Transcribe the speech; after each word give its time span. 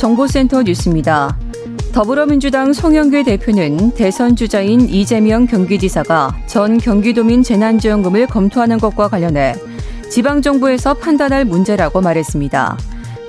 정보센터 0.00 0.62
뉴스입니다. 0.62 1.36
더불어민주당 1.92 2.72
송영길 2.72 3.22
대표는 3.22 3.90
대선 3.90 4.34
주자인 4.34 4.88
이재명 4.88 5.46
경기지사가 5.46 6.38
전 6.46 6.78
경기도민 6.78 7.42
재난지원금을 7.42 8.26
검토하는 8.28 8.78
것과 8.78 9.08
관련해 9.08 9.56
지방정부에서 10.08 10.94
판단할 10.94 11.44
문제라고 11.44 12.00
말했습니다. 12.00 12.78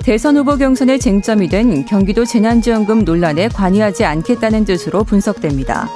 대선 0.02 0.38
후보 0.38 0.56
경선의 0.56 0.98
쟁점이 0.98 1.50
된 1.50 1.84
경기도 1.84 2.24
재난지원금 2.24 3.04
논란에 3.04 3.48
관여하지 3.48 4.06
않겠다는 4.06 4.64
뜻으로 4.64 5.04
분석됩니다. 5.04 5.90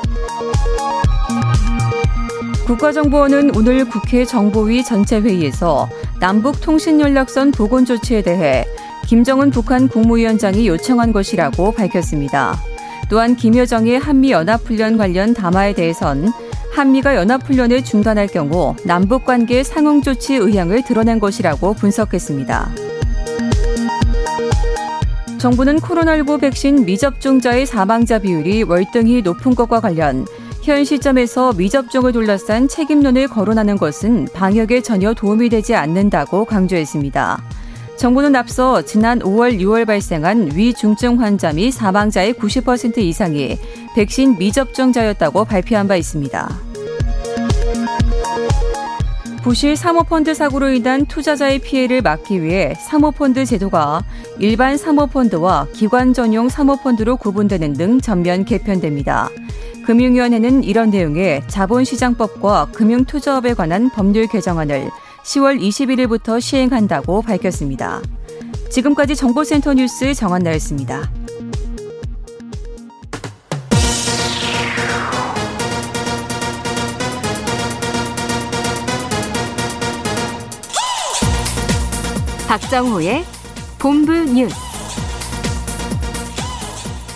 국가정보원은 2.66 3.56
오늘 3.56 3.88
국회 3.88 4.26
정보위 4.26 4.84
전체 4.84 5.20
회의에서 5.20 5.88
남북통신연락선 6.20 7.52
복원 7.52 7.86
조치에 7.86 8.20
대해 8.20 8.66
김정은 9.06 9.50
북한 9.50 9.88
국무위원장이 9.88 10.66
요청한 10.66 11.12
것이라고 11.12 11.72
밝혔습니다. 11.72 12.58
또한 13.08 13.36
김여정의 13.36 14.00
한미연합훈련 14.00 14.96
관련 14.96 15.32
담화에 15.32 15.74
대해선 15.74 16.32
한미가 16.72 17.14
연합훈련을 17.14 17.84
중단할 17.84 18.26
경우 18.26 18.74
남북관계 18.84 19.62
상응조치 19.62 20.34
의향을 20.34 20.82
드러낸 20.82 21.20
것이라고 21.20 21.74
분석했습니다. 21.74 22.70
정부는 25.38 25.78
코로나19 25.78 26.40
백신 26.40 26.84
미접종자의 26.84 27.66
사망자 27.66 28.18
비율이 28.18 28.64
월등히 28.64 29.22
높은 29.22 29.54
것과 29.54 29.80
관련 29.80 30.26
현 30.62 30.84
시점에서 30.84 31.52
미접종을 31.52 32.10
둘러싼 32.10 32.66
책임론을 32.66 33.28
거론하는 33.28 33.76
것은 33.76 34.26
방역에 34.34 34.82
전혀 34.82 35.14
도움이 35.14 35.48
되지 35.48 35.76
않는다고 35.76 36.44
강조했습니다. 36.44 37.40
정부는 37.96 38.36
앞서 38.36 38.82
지난 38.82 39.20
5월, 39.20 39.58
6월 39.58 39.86
발생한 39.86 40.50
위중증 40.54 41.20
환자 41.20 41.52
및 41.52 41.70
사망자의 41.70 42.34
90% 42.34 42.98
이상이 42.98 43.58
백신 43.94 44.36
미접종자였다고 44.38 45.46
발표한 45.46 45.88
바 45.88 45.96
있습니다. 45.96 46.48
부실 49.42 49.76
사모펀드 49.76 50.34
사고로 50.34 50.70
인한 50.70 51.06
투자자의 51.06 51.60
피해를 51.60 52.02
막기 52.02 52.42
위해 52.42 52.74
사모펀드 52.74 53.44
제도가 53.46 54.02
일반 54.40 54.76
사모펀드와 54.76 55.68
기관 55.72 56.12
전용 56.12 56.48
사모펀드로 56.48 57.16
구분되는 57.16 57.74
등 57.74 58.00
전면 58.00 58.44
개편됩니다. 58.44 59.30
금융위원회는 59.86 60.64
이런 60.64 60.90
내용의 60.90 61.42
자본시장법과 61.46 62.70
금융투자업에 62.74 63.54
관한 63.54 63.88
법률 63.88 64.26
개정안을 64.26 64.90
10월 65.26 65.60
21일부터 65.60 66.40
시행한다고 66.40 67.20
밝혔습니다. 67.22 68.00
지금까지 68.70 69.16
정보센터 69.16 69.74
뉴스 69.74 70.14
정한나였습니다. 70.14 71.10
박정호의 82.46 83.24
본부 83.80 84.12
뉴스. 84.12 84.54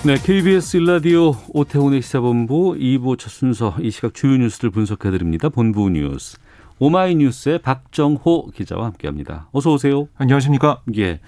네, 0.05 0.17
KBS 0.17 0.79
일라디오 0.79 1.37
오태훈의 1.51 2.03
시사본부 2.03 2.75
2부 2.75 3.19
첫 3.19 3.31
순서 3.31 3.77
이 3.81 3.93
시각 3.93 4.15
주요 4.15 4.37
뉴스를 4.37 4.71
분석해 4.71 5.11
드립니다. 5.13 5.49
본부 5.49 5.89
뉴스. 5.89 6.37
오마이뉴스의 6.81 7.59
박정호 7.61 8.49
기자와 8.55 8.87
함께합니다. 8.87 9.49
어서 9.53 9.71
오세요. 9.73 10.09
안녕하십니까? 10.17 10.81
예. 10.97 11.21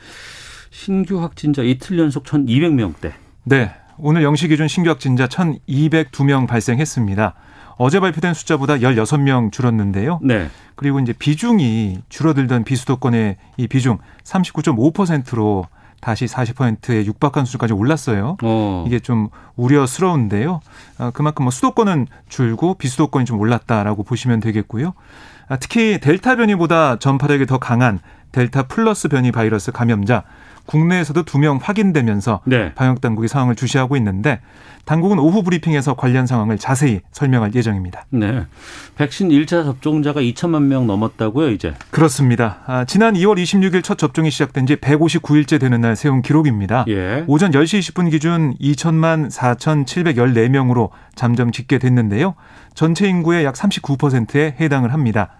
신규 0.71 1.21
확진자 1.23 1.63
이틀 1.63 1.99
연속 1.99 2.25
1,200명대. 2.25 3.13
네. 3.45 3.71
오늘 3.99 4.23
0시 4.23 4.49
기준 4.49 4.67
신규 4.67 4.89
확진자 4.89 5.29
1,202명 5.29 6.49
발생했습니다. 6.49 7.35
어제 7.77 8.01
발표된 8.01 8.33
숫자보다 8.33 8.77
16명 8.77 9.53
줄었는데요. 9.53 10.21
네. 10.23 10.49
그리고 10.75 10.99
이제 11.01 11.13
비중이 11.13 11.99
줄어들던 12.09 12.65
비수도권의 12.65 13.37
이 13.59 13.69
비중 13.69 13.99
39.5%로 14.25 15.67
다시 16.01 16.25
40%에 16.25 17.05
육박한 17.05 17.45
수준까지 17.45 17.75
올랐어요. 17.75 18.37
어. 18.43 18.85
이게 18.87 18.99
좀 18.99 19.29
우려스러운데요. 19.57 20.61
어, 20.99 21.11
그만큼 21.13 21.45
뭐 21.45 21.51
수도권은 21.53 22.09
줄고 22.29 22.75
비수도권이 22.75 23.25
좀 23.25 23.39
올랐다라고 23.39 24.03
보시면 24.03 24.41
되겠고요. 24.41 24.95
아, 25.53 25.59
특히 25.59 25.99
델타 26.01 26.37
변이보다 26.37 26.99
전파력이 26.99 27.45
더 27.45 27.59
강한 27.59 27.99
델타 28.33 28.69
플러스 28.69 29.09
변이 29.09 29.31
바이러스 29.33 29.71
감염자 29.71 30.23
국내에서도 30.65 31.25
두 31.25 31.39
명 31.39 31.59
확인되면서 31.61 32.41
네. 32.47 32.73
방역 32.75 33.03
당국이 33.03 33.29
상황을 33.29 33.55
주시하고 33.55 33.99
있는데 33.99 34.41
당국은 34.87 35.19
오후 35.19 35.43
브리핑에서 35.43 35.93
관련 35.95 36.27
상황을 36.27 36.57
자세히 36.57 37.01
설명할 37.11 37.55
예정입니다. 37.55 38.07
네. 38.09 38.47
백신 38.97 39.29
1차 39.29 39.65
접종자가 39.65 40.23
2천만 40.23 40.63
명 40.63 40.87
넘었다고요, 40.87 41.51
이제. 41.51 41.75
그렇습니다. 41.91 42.61
아, 42.67 42.85
지난 42.87 43.13
2월 43.15 43.41
26일 43.43 43.83
첫 43.85 43.99
접종이 43.99 44.31
시작된 44.31 44.67
지 44.67 44.77
159일째 44.77 45.61
되는 45.61 45.81
날 45.83 45.97
세운 45.97 46.23
기록입니다. 46.23 46.87
예. 46.89 47.25
오전 47.27 47.51
10시 47.51 47.81
20분 47.93 48.11
기준 48.11 48.55
2천만 48.59 49.31
4,714명으로 49.31 50.91
잠정 51.15 51.53
집계됐는데요. 51.53 52.35
전체 52.75 53.07
인구의 53.07 53.45
약 53.45 53.55
39%에 53.55 54.57
해당을 54.59 54.93
합니다. 54.95 55.37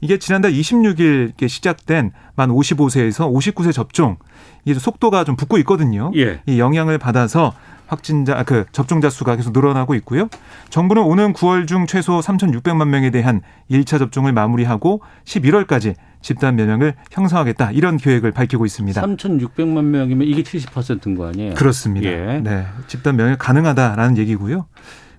이게 0.00 0.18
지난달 0.18 0.52
26일 0.52 1.48
시작된 1.48 2.12
만 2.34 2.50
55세에서 2.50 3.32
59세 3.32 3.72
접종 3.72 4.16
이게 4.64 4.78
속도가 4.78 5.24
좀 5.24 5.36
붙고 5.36 5.58
있거든요. 5.58 6.10
예. 6.16 6.40
이 6.46 6.58
영향을 6.58 6.98
받아서 6.98 7.54
확진자 7.86 8.42
그 8.42 8.64
접종자 8.72 9.08
수가 9.08 9.36
계속 9.36 9.52
늘어나고 9.52 9.94
있고요. 9.96 10.28
정부는 10.70 11.02
오는 11.02 11.32
9월 11.32 11.66
중 11.66 11.86
최소 11.86 12.20
3,600만 12.20 12.88
명에 12.88 13.10
대한 13.10 13.42
1차 13.70 13.98
접종을 13.98 14.32
마무리하고 14.32 15.02
11월까지 15.24 15.94
집단 16.20 16.56
면역을 16.56 16.94
형성하겠다 17.12 17.70
이런 17.70 17.96
계획을 17.96 18.32
밝히고 18.32 18.66
있습니다. 18.66 19.00
3,600만 19.00 19.84
명이면 19.84 20.26
이게 20.26 20.42
70%인 20.42 21.14
거 21.14 21.28
아니에요? 21.28 21.54
그렇습니다. 21.54 22.08
예. 22.08 22.40
네. 22.42 22.66
집단 22.88 23.14
면역 23.16 23.38
가능하다라는 23.38 24.18
얘기고요. 24.18 24.66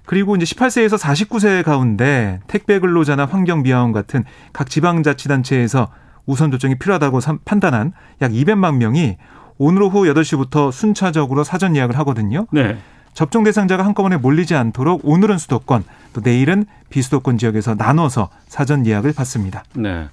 그리고 0.08 0.38
이제 0.38 0.46
18세에서 0.46 0.98
49세 0.98 1.64
가운데 1.64 2.40
택배 2.48 2.80
근로자나 2.80 3.26
환경비화원 3.26 3.92
같은 3.92 4.24
각 4.54 4.70
지방자치단체에서 4.70 5.90
우선 6.26 6.50
조정이 6.50 6.76
필요하다고 6.76 7.20
판단한 7.44 7.92
약 8.22 8.32
200만 8.32 8.78
명이 8.78 9.18
오늘 9.58 9.84
오후 9.84 10.04
8시부터 10.06 10.72
순차적으로 10.72 11.44
사전 11.44 11.76
예약을 11.76 11.98
하거든요. 12.00 12.48
네. 12.52 12.78
접종 13.14 13.44
대상자가 13.44 13.84
한꺼번에 13.84 14.16
몰리지 14.16 14.56
않도록 14.56 15.02
오늘은 15.04 15.38
수도권, 15.40 15.84
또 16.14 16.22
내일은 16.24 16.66
비수도권 16.90 17.38
지역에서 17.38 17.76
나눠서 17.76 18.30
사전 18.48 18.86
예약을 18.86 19.12
받습니다. 19.14 19.66
네. 19.76 20.08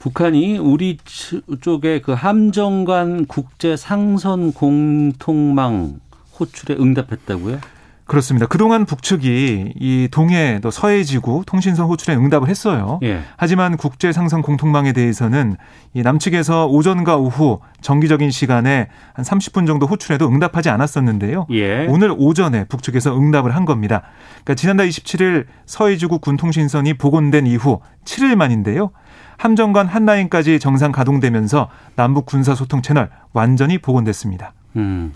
북한이 0.00 0.58
우리 0.58 0.98
쪽에 1.62 2.02
그 2.02 2.12
함정관 2.12 3.24
국제 3.24 3.76
상선 3.76 4.52
공통망 4.52 6.00
호출에 6.38 6.76
응답했다고요? 6.78 7.79
그렇습니다. 8.10 8.48
그동안 8.48 8.86
북측이 8.86 9.74
이 9.78 10.08
동해 10.10 10.58
또 10.64 10.72
서해 10.72 11.04
지구 11.04 11.44
통신선 11.46 11.86
호출에 11.86 12.16
응답을 12.16 12.48
했어요. 12.48 12.98
예. 13.04 13.20
하지만 13.36 13.76
국제 13.76 14.10
상선 14.10 14.42
공통망에 14.42 14.92
대해서는 14.92 15.56
이 15.94 16.02
남측에서 16.02 16.66
오전과 16.66 17.18
오후 17.18 17.60
정기적인 17.82 18.32
시간에 18.32 18.88
한 19.12 19.24
30분 19.24 19.64
정도 19.68 19.86
호출해도 19.86 20.26
응답하지 20.26 20.70
않았었는데요. 20.70 21.46
예. 21.52 21.86
오늘 21.86 22.12
오전에 22.18 22.64
북측에서 22.64 23.16
응답을 23.16 23.54
한 23.54 23.64
겁니다. 23.64 24.02
그러니까 24.42 24.54
지난달 24.56 24.88
27일 24.88 25.46
서해 25.64 25.96
지구 25.96 26.18
군 26.18 26.36
통신선이 26.36 26.94
복원된 26.94 27.46
이후 27.46 27.78
7일 28.04 28.34
만인데요. 28.34 28.90
함정관 29.36 29.86
한라인까지 29.86 30.58
정상 30.58 30.90
가동되면서 30.90 31.68
남북 31.94 32.26
군사 32.26 32.56
소통 32.56 32.82
채널 32.82 33.08
완전히 33.32 33.78
복원됐습니다. 33.78 34.52
음. 34.74 35.12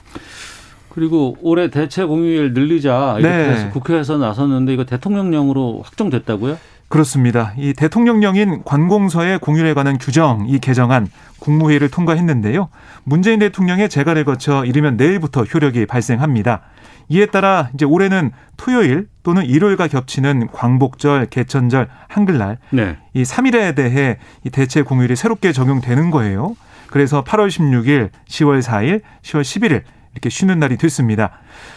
그리고 0.94 1.36
올해 1.42 1.70
대체 1.70 2.04
공휴일 2.04 2.54
늘리자 2.54 3.16
이렇게 3.18 3.36
네. 3.36 3.50
해서 3.50 3.70
국회에서 3.70 4.16
나섰는데 4.16 4.72
이거 4.72 4.84
대통령령으로 4.84 5.82
확정됐다고요? 5.84 6.56
그렇습니다. 6.86 7.52
이 7.58 7.72
대통령령인 7.72 8.62
관공서의 8.64 9.40
공휴일에 9.40 9.74
관한 9.74 9.98
규정 9.98 10.46
이 10.48 10.60
개정안 10.60 11.08
국무회의를 11.40 11.90
통과했는데요. 11.90 12.68
문재인 13.02 13.40
대통령의 13.40 13.88
재가를 13.88 14.24
거쳐 14.24 14.64
이르면 14.64 14.96
내일부터 14.96 15.42
효력이 15.42 15.86
발생합니다. 15.86 16.60
이에 17.08 17.26
따라 17.26 17.70
이제 17.74 17.84
올해는 17.84 18.30
토요일 18.56 19.08
또는 19.24 19.44
일요일과 19.44 19.88
겹치는 19.88 20.46
광복절, 20.52 21.26
개천절, 21.26 21.88
한글날 22.06 22.58
네. 22.70 22.98
이 23.14 23.24
3일에 23.24 23.74
대해 23.74 24.18
이 24.44 24.50
대체 24.50 24.82
공휴일이 24.82 25.16
새롭게 25.16 25.50
적용되는 25.50 26.12
거예요. 26.12 26.54
그래서 26.86 27.24
8월 27.24 27.48
16일, 27.48 28.10
10월 28.28 28.62
4일, 28.62 29.00
10월 29.22 29.42
11일 29.42 29.82
이렇게 30.14 30.30
쉬는 30.30 30.58
날이 30.58 30.76
됐습니다. 30.76 31.30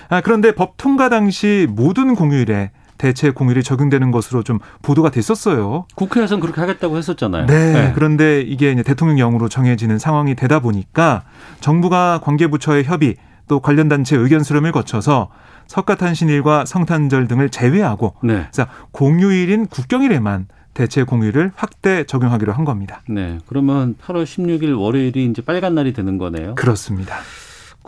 아, 0.10 0.22
그런데 0.22 0.54
법 0.54 0.78
통과 0.78 1.10
당시 1.10 1.68
모든 1.70 2.16
공휴일에 2.16 2.72
대체 2.98 3.30
공휴일이 3.32 3.64
적용되는 3.64 4.12
것으로 4.12 4.44
좀 4.44 4.60
보도가 4.82 5.12
됐었어요. 5.12 5.86
국회에서는 5.96 6.42
그렇게 6.42 6.62
하겠다고 6.62 6.98
했었잖아요. 6.98 7.46
네. 7.46 7.92
그런데 7.94 8.42
이게 8.42 8.72
이제 8.72 8.84
대통령령으로 8.84 9.50
정해지는 9.50 10.00
상황이 10.00 10.36
되다 10.36 10.60
보니까 10.60 11.24
정부가 11.60 12.22
관계부처의 12.24 12.86
협의 12.86 13.16
또 13.48 13.60
관련 13.60 13.88
단체 13.88 14.18
의견 14.18 14.44
수렴을 14.44 14.72
거쳐서 14.72 15.30
석가탄신일과 15.68 16.66
성탄절 16.66 17.28
등을 17.28 17.50
제외하고 17.50 18.16
네. 18.24 18.48
그래서 18.52 18.70
공휴일인 18.92 19.68
국경일에만 19.68 20.48
대체 20.74 21.04
공휴일을 21.04 21.52
확대 21.56 22.04
적용하기로 22.04 22.54
한 22.54 22.66
겁니다. 22.66 23.02
네. 23.10 23.40
그러면 23.48 23.96
8월 23.96 24.24
16일 24.24 24.80
월요일이 24.80 25.26
이제 25.26 25.42
빨간 25.42 25.76
날이 25.76 25.94
되는 25.94 26.18
거네요. 26.18 26.56
그렇습니다. 26.56 27.16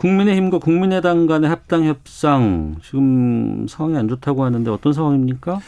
국민의힘과 0.00 0.58
국민의당 0.58 1.26
간의 1.26 1.50
합당 1.50 1.84
협상 1.84 2.76
지금 2.82 3.66
상황이 3.68 3.98
안 3.98 4.08
좋다고 4.08 4.44
하는데 4.44 4.70
어떤 4.70 4.94
상황입니까? 4.94 5.60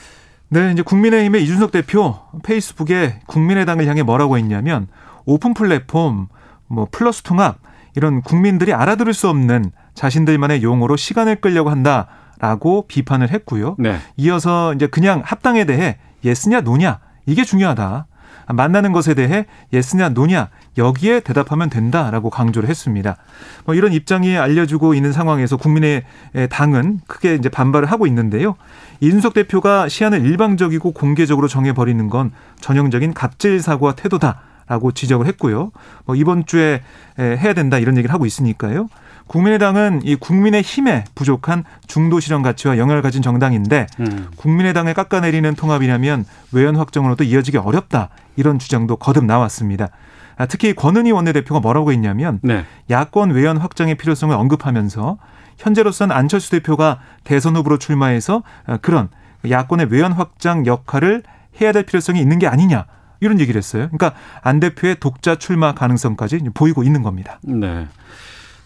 네, 0.48 0.72
이제 0.72 0.82
국민의힘의 0.82 1.42
이준석 1.44 1.70
대표 1.70 2.16
페이스북에 2.42 3.20
국민의당을 3.26 3.86
향해 3.86 4.02
뭐라고 4.02 4.38
했냐면 4.38 4.88
오픈 5.26 5.52
플랫폼, 5.52 6.28
뭐 6.66 6.88
플러스 6.90 7.22
통합 7.22 7.58
이런 7.94 8.22
국민들이 8.22 8.72
알아들을 8.72 9.12
수 9.12 9.28
없는 9.28 9.70
자신들만의 9.94 10.62
용어로 10.62 10.96
시간을 10.96 11.36
끌려고 11.42 11.68
한다라고 11.68 12.86
비판을 12.88 13.30
했고요. 13.30 13.76
네. 13.78 13.98
이어서 14.16 14.72
이제 14.72 14.86
그냥 14.86 15.20
합당에 15.24 15.66
대해 15.66 15.98
yes냐 16.24 16.62
no냐 16.62 17.00
이게 17.26 17.44
중요하다. 17.44 18.06
만나는 18.52 18.92
것에 18.92 19.14
대해 19.14 19.46
yes냐 19.72 20.10
no냐 20.10 20.48
여기에 20.78 21.20
대답하면 21.20 21.70
된다라고 21.70 22.30
강조를 22.30 22.68
했습니다. 22.68 23.16
뭐 23.64 23.74
이런 23.74 23.92
입장이 23.92 24.36
알려주고 24.36 24.94
있는 24.94 25.12
상황에서 25.12 25.56
국민의 25.56 26.04
당은 26.50 27.00
크게 27.06 27.34
이제 27.34 27.48
반발을 27.48 27.90
하고 27.90 28.06
있는데요. 28.06 28.56
이준석 29.00 29.34
대표가 29.34 29.88
시한을 29.88 30.24
일방적이고 30.24 30.92
공개적으로 30.92 31.48
정해버리는 31.48 32.08
건 32.08 32.32
전형적인 32.60 33.14
갑질 33.14 33.60
사고와 33.60 33.94
태도다. 33.94 34.42
라고 34.68 34.92
지적을 34.92 35.26
했고요. 35.26 35.72
뭐 36.06 36.14
이번 36.16 36.46
주에 36.46 36.82
해야 37.18 37.52
된다 37.52 37.78
이런 37.78 37.96
얘기를 37.98 38.14
하고 38.14 38.24
있으니까요. 38.24 38.88
국민의당은 39.32 40.02
이 40.04 40.14
국민의 40.14 40.60
힘에 40.60 41.04
부족한 41.14 41.64
중도 41.86 42.20
실현 42.20 42.42
가치와 42.42 42.76
영향을 42.76 43.00
가진 43.00 43.22
정당인데 43.22 43.86
음. 44.00 44.28
국민의당을 44.36 44.92
깎아내리는 44.92 45.54
통합이라면 45.54 46.26
외연 46.52 46.76
확정으로도 46.76 47.24
이어지기 47.24 47.56
어렵다 47.56 48.10
이런 48.36 48.58
주장도 48.58 48.96
거듭 48.96 49.24
나왔습니다. 49.24 49.88
아, 50.36 50.44
특히 50.44 50.74
권은희 50.74 51.12
원내대표가 51.12 51.60
뭐라고 51.60 51.92
했냐면 51.92 52.40
네. 52.42 52.66
야권 52.90 53.30
외연 53.30 53.56
확장의 53.56 53.94
필요성을 53.94 54.36
언급하면서 54.36 55.16
현재로서는 55.56 56.14
안철수 56.14 56.50
대표가 56.50 57.00
대선 57.24 57.56
후보로 57.56 57.78
출마해서 57.78 58.42
아, 58.66 58.76
그런 58.76 59.08
야권의 59.48 59.86
외연 59.88 60.12
확장 60.12 60.66
역할을 60.66 61.22
해야 61.58 61.72
될 61.72 61.84
필요성이 61.84 62.20
있는 62.20 62.38
게 62.38 62.46
아니냐 62.46 62.84
이런 63.20 63.40
얘기를 63.40 63.58
했어요. 63.58 63.88
그러니까 63.92 64.12
안 64.42 64.60
대표의 64.60 64.96
독자 65.00 65.36
출마 65.36 65.72
가능성까지 65.72 66.40
보이고 66.52 66.82
있는 66.82 67.02
겁니다. 67.02 67.38
네. 67.42 67.86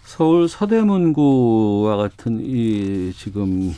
서울 0.07 0.47
서대문구와 0.47 1.97
같은 1.97 2.39
이 2.41 3.11
지금 3.13 3.75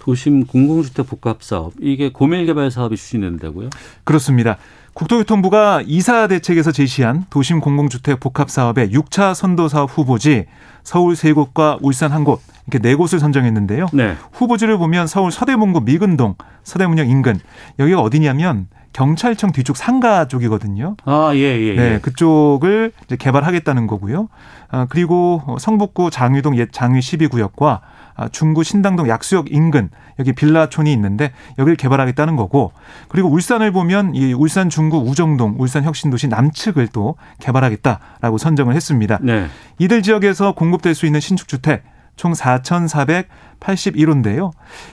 도심 0.00 0.46
공공주택 0.46 1.06
복합 1.06 1.44
사업 1.44 1.74
이게 1.80 2.10
고밀 2.10 2.44
개발 2.44 2.72
사업이 2.72 2.96
추진된다고요? 2.96 3.70
그렇습니다. 4.02 4.56
국토교통부가 4.94 5.82
이사 5.86 6.26
대책에서 6.26 6.72
제시한 6.72 7.24
도심 7.30 7.60
공공주택 7.60 8.18
복합 8.18 8.50
사업의 8.50 8.90
6차 8.90 9.34
선도 9.34 9.68
사업 9.68 9.96
후보지 9.96 10.46
서울 10.82 11.14
세 11.14 11.32
곳과 11.32 11.78
울산 11.82 12.10
한 12.10 12.24
곳 12.24 12.40
이렇게 12.66 12.80
네 12.80 12.96
곳을 12.96 13.20
선정했는데요. 13.20 13.86
네. 13.92 14.16
후보지를 14.32 14.76
보면 14.76 15.06
서울 15.06 15.30
서대문구 15.30 15.82
미근동 15.82 16.34
서대문역 16.64 17.08
인근 17.08 17.38
여기가 17.78 18.00
어디냐면 18.00 18.66
경찰청 18.96 19.52
뒤쪽 19.52 19.76
상가 19.76 20.26
쪽이거든요. 20.26 20.96
아, 21.04 21.32
예, 21.34 21.38
예. 21.38 21.66
예. 21.66 21.76
네, 21.76 21.98
그쪽을 22.00 22.92
이제 23.04 23.16
개발하겠다는 23.16 23.86
거고요. 23.86 24.30
아, 24.70 24.86
그리고 24.88 25.58
성북구 25.60 26.10
장위동 26.10 26.56
옛 26.56 26.70
장위 26.72 27.00
12구역과 27.00 27.80
아, 28.14 28.28
중구 28.28 28.64
신당동 28.64 29.10
약수역 29.10 29.52
인근 29.52 29.90
여기 30.18 30.32
빌라촌이 30.32 30.90
있는데 30.94 31.32
여기를 31.58 31.76
개발하겠다는 31.76 32.36
거고 32.36 32.72
그리고 33.08 33.28
울산을 33.28 33.70
보면 33.70 34.14
이 34.14 34.32
울산 34.32 34.70
중구 34.70 35.00
우정동 35.00 35.56
울산 35.58 35.84
혁신도시 35.84 36.28
남측을 36.28 36.88
또 36.88 37.16
개발하겠다라고 37.40 38.38
선정을 38.38 38.74
했습니다. 38.74 39.18
네. 39.20 39.48
이들 39.78 40.00
지역에서 40.00 40.52
공급될 40.52 40.94
수 40.94 41.04
있는 41.04 41.20
신축 41.20 41.48
주택 41.48 41.82
총 42.16 42.32
4,481호인데요. 42.32 44.50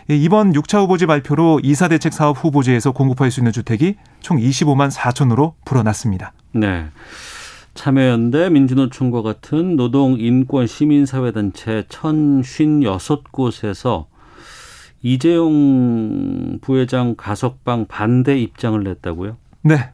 이번 0.09 0.53
6차 0.53 0.81
후보지 0.81 1.05
발표로 1.05 1.61
이사 1.63 1.87
대책 1.87 2.11
사업 2.13 2.43
후보지에서 2.43 2.91
공급할 2.91 3.31
수 3.31 3.39
있는 3.39 3.51
주택이 3.51 3.95
총 4.19 4.37
25만 4.37 4.91
4천호로 4.91 5.53
불어났습니다. 5.65 6.33
네. 6.51 6.85
참여연대, 7.73 8.51
민주노총과 8.51 9.23
같은 9.23 9.75
노동, 9.75 10.17
인권, 10.19 10.67
시민사회단체 10.67 11.85
1,056곳에서 11.89 14.05
이재용 15.01 16.59
부회장 16.61 17.15
가석방 17.17 17.87
반대 17.87 18.37
입장을 18.37 18.83
냈다고요? 18.83 19.37
네. 19.63 19.89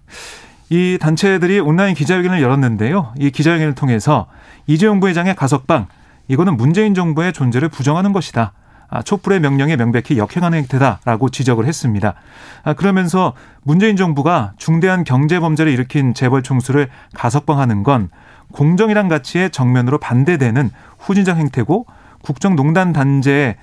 이 0.69 0.97
단체들이 0.99 1.59
온라인 1.59 1.95
기자회견을 1.95 2.41
열었는데요. 2.41 3.13
이 3.17 3.31
기자회견을 3.31 3.75
통해서 3.75 4.27
이재용 4.67 4.99
부회장의 4.99 5.35
가석방, 5.35 5.87
이거는 6.29 6.55
문재인 6.55 6.93
정부의 6.93 7.33
존재를 7.33 7.67
부정하는 7.67 8.13
것이다. 8.13 8.53
아, 8.91 9.01
촛불의 9.01 9.39
명령에 9.41 9.75
명백히 9.75 10.17
역행하는 10.17 10.57
행태다라고 10.59 11.29
지적을 11.29 11.65
했습니다. 11.65 12.15
아, 12.63 12.73
그러면서 12.73 13.33
문재인 13.63 13.95
정부가 13.95 14.53
중대한 14.57 15.03
경제 15.03 15.39
범죄를 15.39 15.71
일으킨 15.71 16.13
재벌 16.13 16.41
총수를 16.41 16.87
가석방하는 17.13 17.83
건 17.83 18.09
공정이란 18.51 19.09
가치에 19.09 19.49
정면으로 19.49 19.99
반대되는 19.99 20.71
후진적 20.97 21.37
행태고 21.37 21.85
국정농단 22.23 22.93
단죄에 22.93 23.55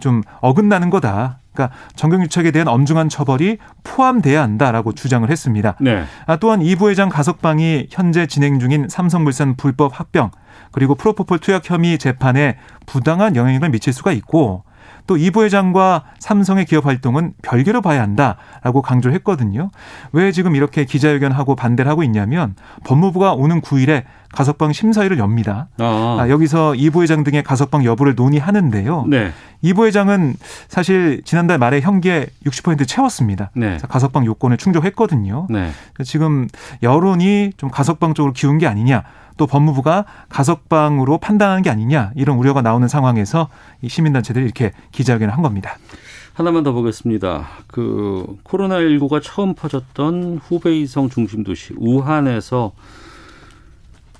좀 0.00 0.22
어긋나는 0.40 0.90
거다. 0.90 1.38
그러니까 1.58 1.76
정경유착에 1.96 2.52
대한 2.52 2.68
엄중한 2.68 3.08
처벌이 3.08 3.58
포함돼야 3.82 4.42
한다라고 4.42 4.92
주장을 4.92 5.28
했습니다. 5.28 5.74
네. 5.80 6.04
아, 6.26 6.36
또한 6.36 6.62
이 6.62 6.76
부회장 6.76 7.08
가석방이 7.08 7.88
현재 7.90 8.26
진행 8.26 8.60
중인 8.60 8.88
삼성물산 8.88 9.56
불법 9.56 9.98
합병 9.98 10.30
그리고 10.70 10.94
프로포폴 10.94 11.40
투약 11.40 11.68
혐의 11.68 11.98
재판에 11.98 12.58
부당한 12.86 13.34
영향을 13.34 13.70
미칠 13.70 13.92
수가 13.92 14.12
있고 14.12 14.62
또 15.08 15.18
이 15.18 15.30
부회장과 15.32 16.04
삼성의 16.20 16.66
기업 16.66 16.86
활동은 16.86 17.32
별개로 17.42 17.80
봐야 17.80 18.02
한다라고 18.02 18.82
강조를 18.82 19.14
했거든요. 19.16 19.70
왜 20.12 20.30
지금 20.30 20.54
이렇게 20.54 20.84
기자회견하고 20.84 21.56
반대를 21.56 21.90
하고 21.90 22.04
있냐면 22.04 22.54
법무부가 22.84 23.32
오는 23.32 23.60
9일에 23.60 24.04
가석방 24.32 24.72
심사위를 24.72 25.18
엽니다. 25.18 25.68
아, 25.78 26.18
아, 26.20 26.28
여기서 26.28 26.74
이 26.74 26.90
부회장 26.90 27.24
등의 27.24 27.42
가석방 27.42 27.84
여부를 27.84 28.14
논의하는데요. 28.14 29.06
네. 29.08 29.32
이 29.62 29.72
부회장은 29.72 30.36
사실 30.68 31.22
지난달 31.24 31.58
말에 31.58 31.80
형기에 31.80 32.26
60% 32.46 32.86
채웠습니다. 32.86 33.50
네. 33.54 33.78
가석방 33.88 34.26
요건을 34.26 34.58
충족했거든요. 34.58 35.46
네. 35.50 35.70
지금 36.04 36.46
여론이 36.82 37.52
좀 37.56 37.70
가석방 37.70 38.14
쪽으로 38.14 38.32
기운 38.34 38.58
게 38.58 38.66
아니냐. 38.66 39.02
또 39.38 39.46
법무부가 39.46 40.04
가석방으로 40.28 41.16
판단하는 41.16 41.62
게 41.62 41.70
아니냐 41.70 42.12
이런 42.14 42.36
우려가 42.36 42.60
나오는 42.60 42.86
상황에서 42.86 43.48
이 43.80 43.88
시민단체들이 43.88 44.44
이렇게 44.44 44.72
기자회견을 44.92 45.32
한 45.32 45.42
겁니다. 45.42 45.78
하나만 46.34 46.62
더 46.62 46.72
보겠습니다. 46.72 47.48
그 47.66 48.36
코로나19가 48.44 49.20
처음 49.22 49.54
퍼졌던 49.54 50.40
후베이성 50.44 51.08
중심 51.08 51.42
도시 51.42 51.72
우한에서 51.78 52.72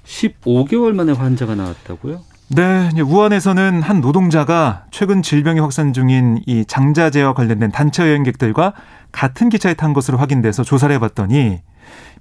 15개월 0.04 0.94
만에 0.94 1.12
환자가 1.12 1.54
나왔다고요? 1.54 2.20
네, 2.50 2.88
우한에서는 2.98 3.82
한 3.82 4.00
노동자가 4.00 4.86
최근 4.90 5.20
질병이 5.22 5.60
확산 5.60 5.92
중인 5.92 6.42
이 6.46 6.64
장자제와 6.64 7.34
관련된 7.34 7.70
단체 7.70 8.02
여행객들과 8.04 8.72
같은 9.12 9.50
기차에 9.50 9.74
탄 9.74 9.92
것으로 9.92 10.16
확인돼서 10.16 10.64
조사를 10.64 10.94
해봤더니 10.94 11.60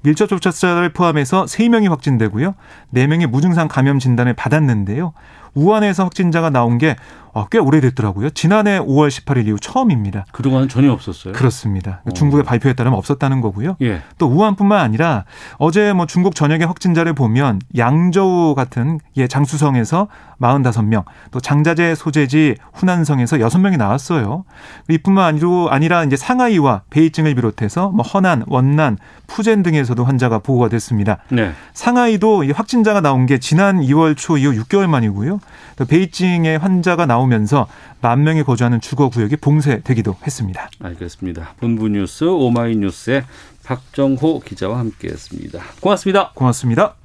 밀접 0.02 0.30
접촉자를 0.30 0.94
포함해서 0.94 1.46
3명이 1.46 1.90
확진되고요. 1.90 2.56
4명이 2.94 3.28
무증상 3.28 3.68
감염 3.68 4.00
진단을 4.00 4.34
받았는데요. 4.34 5.14
우한에서 5.54 6.04
확진자가 6.04 6.50
나온 6.50 6.78
게 6.78 6.96
어, 7.38 7.46
꽤 7.50 7.60
오래됐더라고요. 7.60 8.32
지난해 8.32 8.80
5월 8.80 9.10
18일 9.10 9.46
이후 9.46 9.60
처음입니다. 9.60 10.26
그동안은 10.32 10.70
전혀 10.70 10.92
없었어요. 10.92 11.34
그렇습니다. 11.34 12.02
어. 12.06 12.12
중국의 12.12 12.44
발표에 12.44 12.74
따르면 12.74 12.98
없었다는 12.98 13.42
거고요. 13.42 13.76
예. 13.84 14.02
또 14.18 14.26
우한뿐만 14.26 14.80
아니라 14.80 15.26
어제 15.60 15.94
뭐 15.94 16.08
중국 16.08 16.34
전역의 16.34 16.66
확진자를 16.66 17.14
보면 17.14 17.60
양저우 17.78 18.56
같은 18.56 19.00
예 19.18 19.28
장수성에서 19.28 20.08
45명, 20.42 21.04
또 21.32 21.40
장자재 21.40 21.96
소재지 21.96 22.56
후난성에서 22.74 23.38
6명이 23.38 23.78
나왔어요. 23.78 24.44
이뿐만 24.90 25.40
아니라 25.70 26.04
이제 26.04 26.16
상하이와 26.16 26.84
베이징을 26.90 27.36
비롯해서 27.36 27.90
뭐 27.90 28.04
허난, 28.04 28.44
원난, 28.48 28.98
푸젠 29.28 29.64
등에서도 29.64 30.04
환자가 30.04 30.40
보고가 30.40 30.70
됐습니다. 30.70 31.18
네. 31.30 31.52
상하이도 31.74 32.46
이 32.46 32.52
확진자가 32.52 33.02
나온 33.02 33.26
게 33.26 33.38
지난 33.40 33.80
2월 33.82 34.16
초 34.16 34.38
이후 34.38 34.54
6개월 34.54 34.88
만이고요. 34.88 35.37
또 35.76 35.86
베이징에 35.86 36.56
환자가 36.58 37.06
나오면서 37.06 37.68
만 38.02 38.24
명이 38.24 38.44
거주하는 38.44 38.82
주거 38.82 39.10
구역이 39.10 39.38
봉쇄되기도 39.38 40.16
했습니다. 40.26 40.70
알겠습니다. 40.82 41.54
본부 41.60 41.90
뉴스 41.90 42.26
오마이뉴스의 42.26 43.24
박정호 43.64 44.42
기자와 44.42 44.80
함께했습니다. 44.80 45.62
고맙습니다. 45.82 46.32
고맙습니다. 46.34 46.96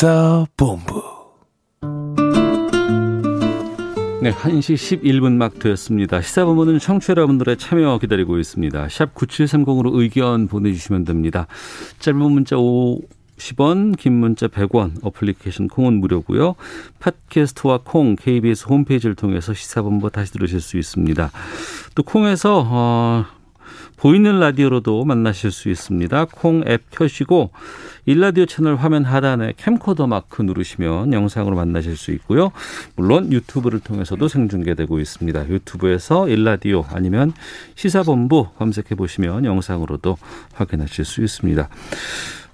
시사본부 0.00 1.02
네, 4.22 4.32
1시 4.32 5.02
11분 5.02 5.32
막 5.32 5.58
되었습니다. 5.58 6.22
시사본부는 6.22 6.78
청취자 6.78 7.10
여러분들의 7.10 7.58
참여 7.58 7.98
기다리고 7.98 8.38
있습니다. 8.38 8.88
샵 8.88 9.14
9730으로 9.14 9.94
의견 10.00 10.48
보내주시면 10.48 11.04
됩니다. 11.04 11.46
짧은 11.98 12.18
문자 12.18 12.56
50원, 12.56 13.98
긴 13.98 14.14
문자 14.14 14.48
100원, 14.48 15.04
어플리케이션 15.04 15.68
콩은 15.68 16.00
무료고요. 16.00 16.54
팟캐스트와 17.00 17.80
콩, 17.84 18.16
KBS 18.16 18.68
홈페이지를 18.70 19.14
통해서 19.14 19.52
시사본부 19.52 20.08
다시 20.08 20.32
들으실 20.32 20.62
수 20.62 20.78
있습니다. 20.78 21.30
또 21.94 22.02
콩에서 22.02 22.64
어, 22.66 23.26
보이는 24.00 24.40
라디오로도 24.40 25.04
만나실 25.04 25.50
수 25.50 25.68
있습니다. 25.68 26.24
콩 26.32 26.64
앱 26.66 26.90
켜시고 26.90 27.50
일라디오 28.06 28.46
채널 28.46 28.76
화면 28.76 29.04
하단에 29.04 29.52
캠코더 29.58 30.06
마크 30.06 30.40
누르시면 30.40 31.12
영상으로 31.12 31.54
만나실 31.54 31.98
수 31.98 32.10
있고요. 32.12 32.50
물론 32.96 33.30
유튜브를 33.30 33.78
통해서도 33.78 34.26
생중계되고 34.26 35.00
있습니다. 35.00 35.48
유튜브에서 35.50 36.30
일라디오 36.30 36.86
아니면 36.88 37.34
시사본부 37.74 38.48
검색해 38.56 38.94
보시면 38.96 39.44
영상으로도 39.44 40.16
확인하실 40.54 41.04
수 41.04 41.22
있습니다. 41.22 41.68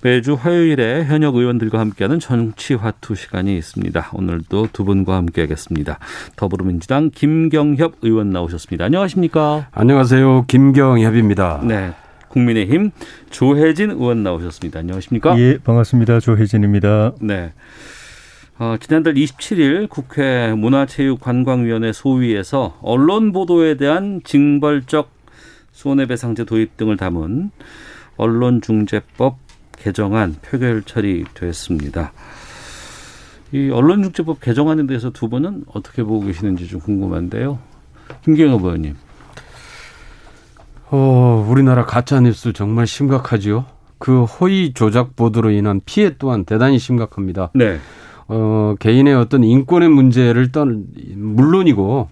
매주 0.06 0.34
화요일에 0.34 1.04
현역 1.04 1.34
의원들과 1.34 1.80
함께하는 1.80 2.20
정치화투 2.20 3.16
시간이 3.16 3.58
있습니다. 3.58 4.10
오늘도 4.12 4.68
두 4.72 4.84
분과 4.84 5.16
함께하겠습니다. 5.16 5.98
더불어민주당 6.36 7.10
김경협 7.12 7.96
의원 8.02 8.30
나오셨습니다. 8.30 8.84
안녕하십니까? 8.84 9.66
안녕하세요. 9.72 10.44
김경협입니다. 10.46 11.62
네. 11.64 11.92
국민의힘 12.28 12.92
조혜진 13.30 13.90
의원 13.90 14.22
나오셨습니다. 14.22 14.78
안녕하십니까? 14.78 15.36
예, 15.40 15.58
반갑습니다. 15.58 16.20
조혜진입니다. 16.20 17.14
네. 17.20 17.52
어, 18.60 18.76
지난달 18.78 19.14
27일 19.14 19.88
국회 19.88 20.54
문화체육관광위원회 20.56 21.92
소위에서 21.92 22.78
언론 22.80 23.32
보도에 23.32 23.76
대한 23.76 24.20
징벌적 24.22 25.10
손해배상제 25.72 26.44
도입 26.44 26.76
등을 26.76 26.96
담은 26.96 27.50
언론중재법 28.18 29.45
개정안 29.86 30.34
표결 30.42 30.82
처리됐습니다. 30.82 32.12
이 33.52 33.70
언론중재법 33.70 34.40
개정안에 34.40 34.84
대해서 34.88 35.10
두 35.10 35.28
분은 35.28 35.62
어떻게 35.72 36.02
보고 36.02 36.26
계시는지 36.26 36.66
좀 36.66 36.80
궁금한데요. 36.80 37.60
김경호 38.24 38.58
의원님. 38.58 38.96
어, 40.90 41.46
우리나라 41.48 41.84
가짜 41.84 42.18
뉴스 42.18 42.52
정말 42.52 42.88
심각하지요. 42.88 43.64
그 43.98 44.24
허위 44.24 44.72
조작 44.74 45.14
보도로 45.14 45.50
인한 45.50 45.80
피해 45.86 46.16
또한 46.18 46.44
대단히 46.44 46.80
심각합니다. 46.80 47.52
네. 47.54 47.78
어, 48.26 48.74
개인의 48.80 49.14
어떤 49.14 49.44
인권의 49.44 49.88
문제를 49.88 50.50
떠 50.50 50.66
물론이고 51.14 52.08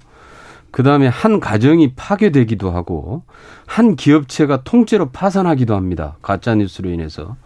그다음에 0.75 1.07
한 1.07 1.39
가정이 1.39 1.93
파괴되기도 1.95 2.73
하고 2.73 3.23
한 3.65 3.95
기업체가 3.95 4.65
통째로 4.65 5.11
파산하기도 5.11 5.73
합니다. 5.73 6.17
가짜 6.21 6.57
뉴스로 6.57 6.91
인해서. 6.91 7.37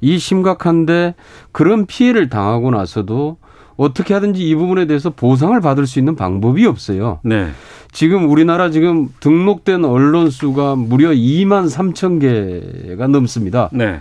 이 0.00 0.18
심각한데 0.18 1.14
그런 1.52 1.86
피해를 1.86 2.28
당하고 2.28 2.72
나서도 2.72 3.36
어떻게 3.76 4.14
하든지 4.14 4.42
이 4.42 4.56
부분에 4.56 4.86
대해서 4.86 5.10
보상을 5.10 5.58
받을 5.60 5.86
수 5.86 6.00
있는 6.00 6.16
방법이 6.16 6.66
없어요. 6.66 7.20
네. 7.22 7.50
지금 7.92 8.28
우리나라 8.28 8.68
지금 8.70 9.10
등록된 9.20 9.84
언론 9.84 10.28
수가 10.28 10.74
무려 10.74 11.10
2만 11.10 11.70
3천 11.70 12.88
개가 12.88 13.06
넘습니다. 13.06 13.70
네. 13.72 14.00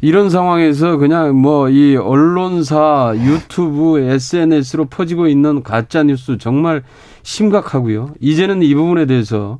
이런 0.00 0.30
상황에서 0.30 0.96
그냥 0.96 1.36
뭐 1.36 1.68
이 1.68 1.96
언론사, 1.96 3.14
유튜브, 3.16 3.98
SNS로 3.98 4.86
퍼지고 4.86 5.26
있는 5.26 5.62
가짜 5.62 6.02
뉴스 6.02 6.38
정말 6.38 6.82
심각하고요. 7.26 8.14
이제는 8.20 8.62
이 8.62 8.72
부분에 8.74 9.04
대해서 9.06 9.58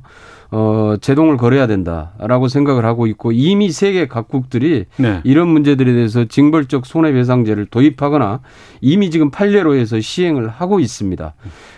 어 0.49 0.95
제동을 1.01 1.35
걸어야 1.35 1.67
된다라고 1.67 2.47
생각을 2.47 2.85
하고 2.85 3.05
있고 3.07 3.33
이미 3.33 3.69
세계 3.69 4.07
각국들이 4.07 4.85
네. 4.95 5.19
이런 5.25 5.49
문제들에 5.49 5.91
대해서 5.91 6.23
징벌적 6.23 6.85
손해배상제를 6.85 7.65
도입하거나 7.65 8.39
이미 8.79 9.11
지금 9.11 9.29
판례로 9.29 9.75
해서 9.75 9.99
시행을 9.99 10.47
하고 10.47 10.79
있습니다. 10.79 11.33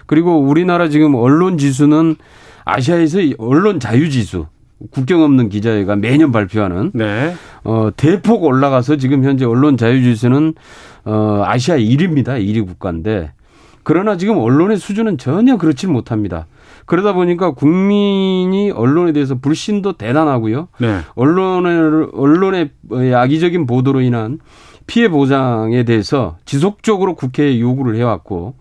그리고 0.06 0.40
우리나라 0.40 0.90
지금 0.90 1.16
언론 1.16 1.58
지수는 1.58 2.16
아시아에서 2.66 3.20
언론 3.40 3.80
자유 3.80 4.12
지수 4.12 4.46
국경 4.92 5.24
없는 5.24 5.50
기자회가 5.50 5.96
매년 5.96 6.32
발표하는 6.32 6.92
네. 6.94 7.34
어 7.64 7.90
대폭 7.98 8.44
올라가서 8.44 8.98
지금 8.98 9.24
현재 9.24 9.46
언론 9.46 9.76
자유 9.76 10.04
지수는 10.04 10.54
어 11.06 11.42
아시아 11.44 11.78
1위입니다. 11.78 12.40
1위 12.40 12.68
국가인데 12.68 13.32
그러나 13.90 14.18
지금 14.18 14.38
언론의 14.38 14.78
수준은 14.78 15.18
전혀 15.18 15.58
그렇지 15.58 15.88
못합니다. 15.88 16.46
그러다 16.86 17.14
보니까 17.14 17.56
국민이 17.56 18.70
언론에 18.70 19.14
대해서 19.14 19.34
불신도 19.34 19.94
대단하고요. 19.94 20.68
네. 20.80 21.00
언론의 21.16 22.10
언론의 22.14 22.70
악의적인 23.16 23.66
보도로 23.66 24.02
인한 24.02 24.38
피해 24.86 25.10
보장에 25.10 25.86
대해서 25.86 26.38
지속적으로 26.46 27.16
국회에 27.16 27.60
요구를 27.60 27.96
해왔고 27.96 28.54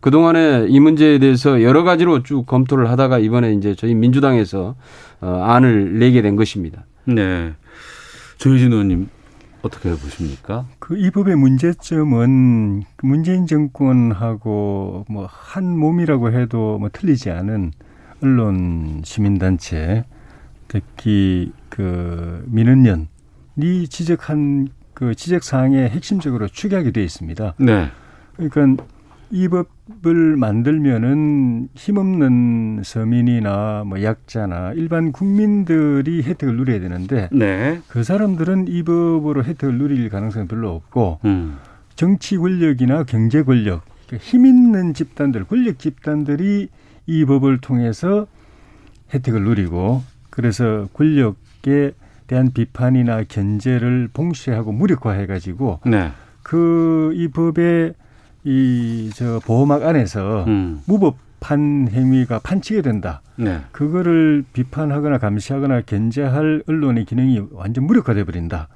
그동안에 0.00 0.66
이 0.68 0.80
문제에 0.80 1.20
대해서 1.20 1.62
여러 1.62 1.84
가지로 1.84 2.24
쭉 2.24 2.44
검토를 2.44 2.90
하다가 2.90 3.20
이번에 3.20 3.52
이제 3.52 3.76
저희 3.76 3.94
민주당에서 3.94 4.74
어, 5.20 5.44
안을 5.46 6.00
내게 6.00 6.22
된 6.22 6.34
것입니다. 6.34 6.86
네. 7.04 7.52
조혜진 8.38 8.72
의원님 8.72 9.08
어떻게 9.62 9.90
보십니까? 9.90 10.66
그 10.78 10.96
이 10.96 11.10
법의 11.10 11.36
문제점은 11.36 12.82
문재인 13.02 13.46
정권하고 13.46 15.04
뭐 15.08 15.26
한 15.30 15.76
몸이라고 15.78 16.32
해도 16.32 16.78
뭐 16.78 16.88
틀리지 16.92 17.30
않은 17.30 17.72
언론 18.22 19.02
시민단체 19.04 20.04
특히 20.68 21.52
그 21.68 22.44
민은연이 22.48 23.06
지적한 23.88 24.68
그 24.94 25.14
지적 25.14 25.42
사항에 25.42 25.88
핵심적으로 25.88 26.48
축약이 26.48 26.92
되어 26.92 27.02
있습니다. 27.04 27.54
네. 27.58 27.88
그러니까 28.36 28.84
이 29.32 29.48
법을 29.48 30.36
만들면은 30.36 31.70
힘없는 31.74 32.82
서민이나 32.84 33.82
뭐 33.86 34.02
약자나 34.02 34.74
일반 34.74 35.10
국민들이 35.10 36.22
혜택을 36.22 36.54
누려야 36.56 36.80
되는데 36.80 37.30
네. 37.32 37.80
그 37.88 38.04
사람들은 38.04 38.68
이 38.68 38.82
법으로 38.82 39.42
혜택을 39.42 39.78
누릴 39.78 40.10
가능성이 40.10 40.46
별로 40.46 40.74
없고 40.74 41.20
음. 41.24 41.56
정치 41.96 42.36
권력이나 42.36 43.04
경제 43.04 43.42
권력, 43.42 43.84
그러니까 44.06 44.28
힘 44.28 44.44
있는 44.44 44.92
집단들, 44.92 45.44
권력 45.44 45.78
집단들이 45.78 46.68
이 47.06 47.24
법을 47.24 47.58
통해서 47.62 48.26
혜택을 49.14 49.44
누리고 49.44 50.02
그래서 50.28 50.88
권력에 50.92 51.92
대한 52.26 52.52
비판이나 52.52 53.24
견제를 53.24 54.10
봉쇄하고 54.12 54.72
무력화해 54.72 55.24
가지고 55.26 55.80
네. 55.86 56.12
그이 56.42 57.28
법의 57.28 57.94
이 58.44 59.10
저 59.14 59.40
보호막 59.44 59.82
안에서 59.84 60.44
음. 60.46 60.80
무법 60.86 61.16
판 61.40 61.88
행위가 61.90 62.38
판치게 62.40 62.82
된다. 62.82 63.20
네. 63.36 63.58
그거를 63.72 64.44
비판하거나 64.52 65.18
감시하거나 65.18 65.82
견제할 65.82 66.62
언론의 66.68 67.04
기능이 67.04 67.42
완전 67.52 67.84
무력화돼 67.84 68.24
버린다. 68.24 68.68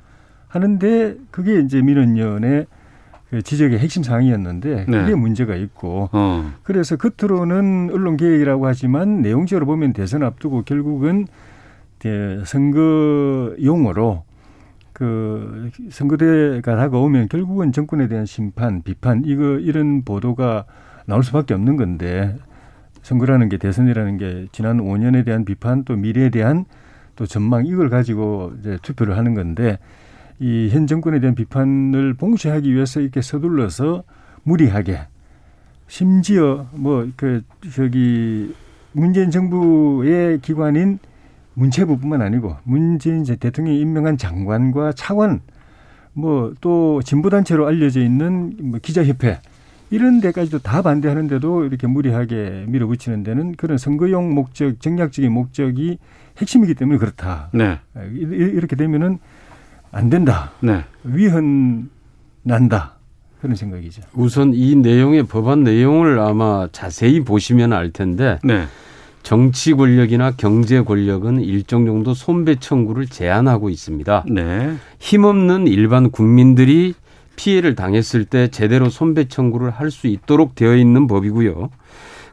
하는데 0.49 1.15
그게 1.31 1.61
이제 1.61 1.81
민원연의 1.83 2.67
그 3.31 3.43
지적의 3.43 3.79
핵심 3.79 4.03
사항이었는데 4.03 4.87
네. 4.89 5.01
그게 5.03 5.15
문제가 5.15 5.55
있고 5.57 6.09
어. 6.13 6.53
그래서 6.63 6.97
겉으로는 6.97 7.91
언론 7.93 8.17
개혁이라고 8.17 8.67
하지만 8.67 9.21
내용적으로 9.23 9.67
보면 9.67 9.93
대선 9.93 10.23
앞두고 10.23 10.63
결국은 10.63 11.27
대- 11.99 12.41
선거 12.45 13.55
용어로 13.63 14.25
그 14.97 15.71
선거대가 15.91 16.75
다가오면 16.75 17.29
결국은 17.29 17.71
정권에 17.71 18.09
대한 18.09 18.25
심판, 18.25 18.81
비판 18.83 19.25
이거 19.27 19.59
이런 19.59 20.05
보도가 20.05 20.65
나올 21.05 21.23
수밖에 21.23 21.53
없는 21.53 21.77
건데 21.77 22.35
선거라는 23.03 23.51
게 23.51 23.59
대선이라는 23.59 24.17
게 24.17 24.47
지난 24.53 24.79
5년에 24.79 25.23
대한 25.27 25.45
비판 25.45 25.85
또 25.85 25.97
미래에 25.97 26.31
대한 26.31 26.65
또 27.15 27.27
전망 27.27 27.67
이걸 27.67 27.91
가지고 27.91 28.55
이제 28.59 28.79
투표를 28.81 29.19
하는 29.19 29.35
건데 29.35 29.79
이 30.39 30.71
현 30.73 30.87
정권에 30.87 31.21
대한 31.21 31.35
비판을 31.35 32.15
봉쇄하기 32.15 32.73
위해서 32.75 33.01
이렇게 33.01 33.21
서둘러서 33.21 34.03
무리하게 34.45 35.01
심지어 35.89 36.69
뭐 36.73 37.07
그 37.17 37.43
저기 37.75 38.55
문재인 38.93 39.31
정부의 39.31 40.41
기관인 40.41 40.99
문체부뿐만 41.57 42.21
아니고 42.23 42.57
문재인 42.65 43.25
제 43.25 43.35
대통령이 43.37 43.81
임명한 43.81 44.17
장관과 44.19 44.93
차관 44.93 45.41
뭐 46.13 46.53
또 46.61 47.03
진보 47.03 47.29
단체로 47.31 47.67
알려져 47.67 48.01
있는 48.01 48.55
뭐 48.63 48.79
기자협회 48.81 49.41
이런 49.91 50.21
데까지도 50.21 50.59
다 50.61 50.83
반대하는데도 50.83 51.65
이렇게 51.65 51.87
무리하게 51.87 52.65
밀어붙이는 52.69 53.23
데는 53.23 53.55
그런 53.57 53.79
선거용 53.79 54.35
목적, 54.35 54.81
정략적인 54.81 55.31
목적이 55.31 55.99
핵심이기 56.39 56.75
때문에 56.75 56.99
그렇다. 56.99 57.51
네. 57.53 57.79
이- 58.13 58.19
이- 58.23 58.51
이렇게 58.55 58.75
되면은 58.77 59.19
안 59.93 60.11
된다. 60.11 60.51
네. 60.61 60.85
위헌 61.05 61.89
난다. 62.43 62.95
그런 63.41 63.55
생각이죠. 63.55 64.03
우선 64.15 64.53
이 64.55 64.75
내용의 64.75 65.25
법안 65.25 65.63
내용을 65.63 66.19
아마 66.19 66.67
자세히 66.73 67.21
보시면 67.21 67.73
알 67.73 67.91
텐데 67.93 68.39
네. 68.43 68.65
정치 69.27 69.75
권력이나 69.75 70.31
경제 70.37 70.81
권력은 70.83 71.41
일정 71.41 71.85
정도 71.85 72.15
손배 72.15 72.61
청구를 72.61 73.09
제한하고 73.09 73.71
있습니다. 73.71 74.25
네. 74.31 74.75
힘없는 75.01 75.67
일반 75.67 76.13
국민들이 76.13 76.95
피해를 77.35 77.75
당했을 77.75 78.25
때 78.25 78.47
제대로 78.47 78.89
손배 78.89 79.27
청구를 79.27 79.71
할 79.71 79.91
수 79.91 80.07
있도록 80.07 80.55
되어 80.55 80.77
있는 80.77 81.09
법이고요. 81.09 81.71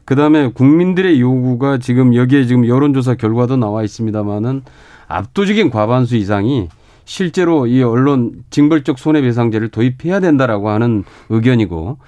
그다음에 0.04 0.52
국민들의 0.52 1.20
요구가 1.20 1.78
지금 1.78 2.14
여기에 2.14 2.44
지금 2.44 2.64
여론조사 2.64 3.16
결과도 3.16 3.56
나와 3.56 3.82
있습니다마는 3.82 4.62
압도적인 5.08 5.70
과반수 5.70 6.14
이상이 6.14 6.68
실제로 7.04 7.66
이 7.66 7.82
언론 7.82 8.44
징벌적 8.50 8.98
손해배상제를 8.98 9.68
도입해야 9.68 10.20
된다라고 10.20 10.70
하는 10.70 11.04
의견이고 11.28 11.98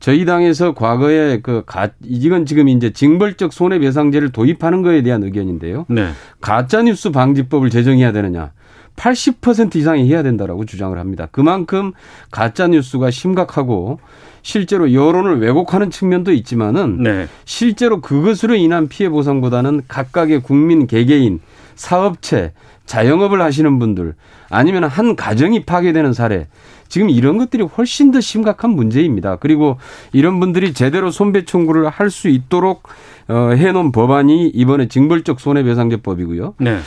저희 0.00 0.24
당에서 0.24 0.74
과거에 0.74 1.40
그 1.40 1.62
가, 1.66 1.90
이건 2.02 2.46
지금 2.46 2.68
이제 2.68 2.92
징벌적 2.92 3.52
손해배상제를 3.52 4.32
도입하는 4.32 4.82
거에 4.82 5.02
대한 5.02 5.22
의견인데요. 5.22 5.86
네. 5.88 6.10
가짜 6.40 6.82
뉴스 6.82 7.10
방지법을 7.10 7.70
제정해야 7.70 8.12
되느냐. 8.12 8.52
80% 8.96 9.76
이상이 9.76 10.08
해야 10.08 10.22
된다라고 10.22 10.64
주장을 10.64 10.96
합니다. 10.98 11.28
그만큼 11.32 11.92
가짜 12.30 12.68
뉴스가 12.68 13.10
심각하고 13.10 13.98
실제로 14.42 14.92
여론을 14.92 15.40
왜곡하는 15.40 15.90
측면도 15.90 16.32
있지만은 16.32 17.02
네. 17.02 17.26
실제로 17.44 18.00
그것으로 18.00 18.54
인한 18.54 18.88
피해 18.88 19.08
보상보다는 19.08 19.82
각각의 19.88 20.42
국민 20.42 20.86
개개인, 20.86 21.40
사업체, 21.74 22.52
자영업을 22.86 23.40
하시는 23.40 23.78
분들 23.78 24.14
아니면 24.50 24.84
한 24.84 25.16
가정이 25.16 25.64
파괴되는 25.64 26.12
사례 26.12 26.48
지금 26.88 27.10
이런 27.10 27.38
것들이 27.38 27.62
훨씬 27.64 28.12
더 28.12 28.20
심각한 28.20 28.70
문제입니다. 28.70 29.36
그리고 29.36 29.78
이런 30.12 30.38
분들이 30.38 30.72
제대로 30.74 31.10
손배 31.10 31.44
청구를 31.44 31.88
할 31.88 32.10
수 32.10 32.28
있도록 32.28 32.84
어, 33.26 33.50
해놓은 33.56 33.90
법안이 33.90 34.48
이번에 34.48 34.86
징벌적 34.86 35.40
손해배상제법이고요. 35.40 36.54
네. 36.58 36.78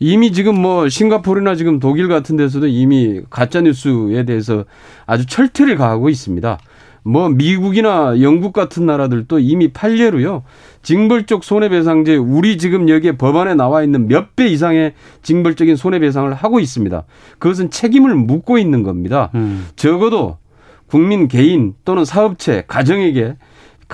이미 0.00 0.32
지금 0.32 0.60
뭐 0.60 0.88
싱가포르나 0.88 1.54
지금 1.54 1.78
독일 1.78 2.08
같은 2.08 2.36
데서도 2.36 2.66
이미 2.66 3.20
가짜 3.30 3.60
뉴스에 3.60 4.24
대해서 4.24 4.64
아주 5.06 5.24
철퇴를 5.24 5.76
가하고 5.76 6.08
있습니다. 6.08 6.58
뭐 7.06 7.28
미국이나 7.28 8.20
영국 8.22 8.52
같은 8.54 8.86
나라들도 8.86 9.38
이미 9.38 9.68
판례로요. 9.68 10.42
징벌적 10.82 11.44
손해배상제 11.44 12.16
우리 12.16 12.56
지금 12.58 12.88
여기에 12.88 13.18
법안에 13.18 13.54
나와 13.54 13.82
있는 13.82 14.08
몇 14.08 14.34
배 14.36 14.48
이상의 14.48 14.94
징벌적인 15.22 15.76
손해배상을 15.76 16.32
하고 16.34 16.60
있습니다. 16.60 17.04
그것은 17.38 17.70
책임을 17.70 18.14
묻고 18.14 18.58
있는 18.58 18.82
겁니다. 18.82 19.30
음. 19.34 19.66
적어도 19.76 20.38
국민 20.86 21.28
개인 21.28 21.74
또는 21.84 22.04
사업체 22.04 22.64
가정에게 22.66 23.36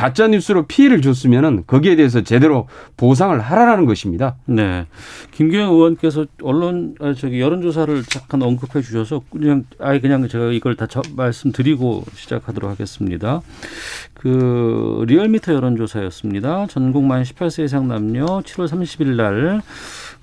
가짜 0.01 0.29
뉴스로 0.29 0.63
피해를 0.67 1.03
줬으면은 1.03 1.65
거기에 1.67 1.95
대해서 1.95 2.23
제대로 2.23 2.69
보상을 2.97 3.39
하라라는 3.39 3.85
것입니다. 3.85 4.37
네. 4.47 4.87
김규영 5.33 5.75
의원께서 5.75 6.25
언론 6.43 6.95
아, 7.01 7.13
저기 7.13 7.39
여론 7.39 7.61
조사를 7.61 8.03
잠깐 8.05 8.41
언급해 8.41 8.81
주셔서 8.81 9.21
그냥 9.31 9.65
아예 9.79 10.01
그냥 10.01 10.27
제가 10.27 10.53
이걸 10.53 10.75
다 10.75 10.87
저- 10.87 11.03
말씀드리고 11.15 12.05
시작하도록 12.15 12.71
하겠습니다. 12.71 13.43
그 14.15 15.05
리얼미터 15.07 15.53
여론 15.53 15.77
조사였습니다. 15.77 16.67
전국 16.69 17.05
만 17.05 17.23
18세 17.23 17.67
이상 17.67 17.87
남녀 17.87 18.25
7월 18.25 18.69
30일 18.69 19.17
날 19.17 19.61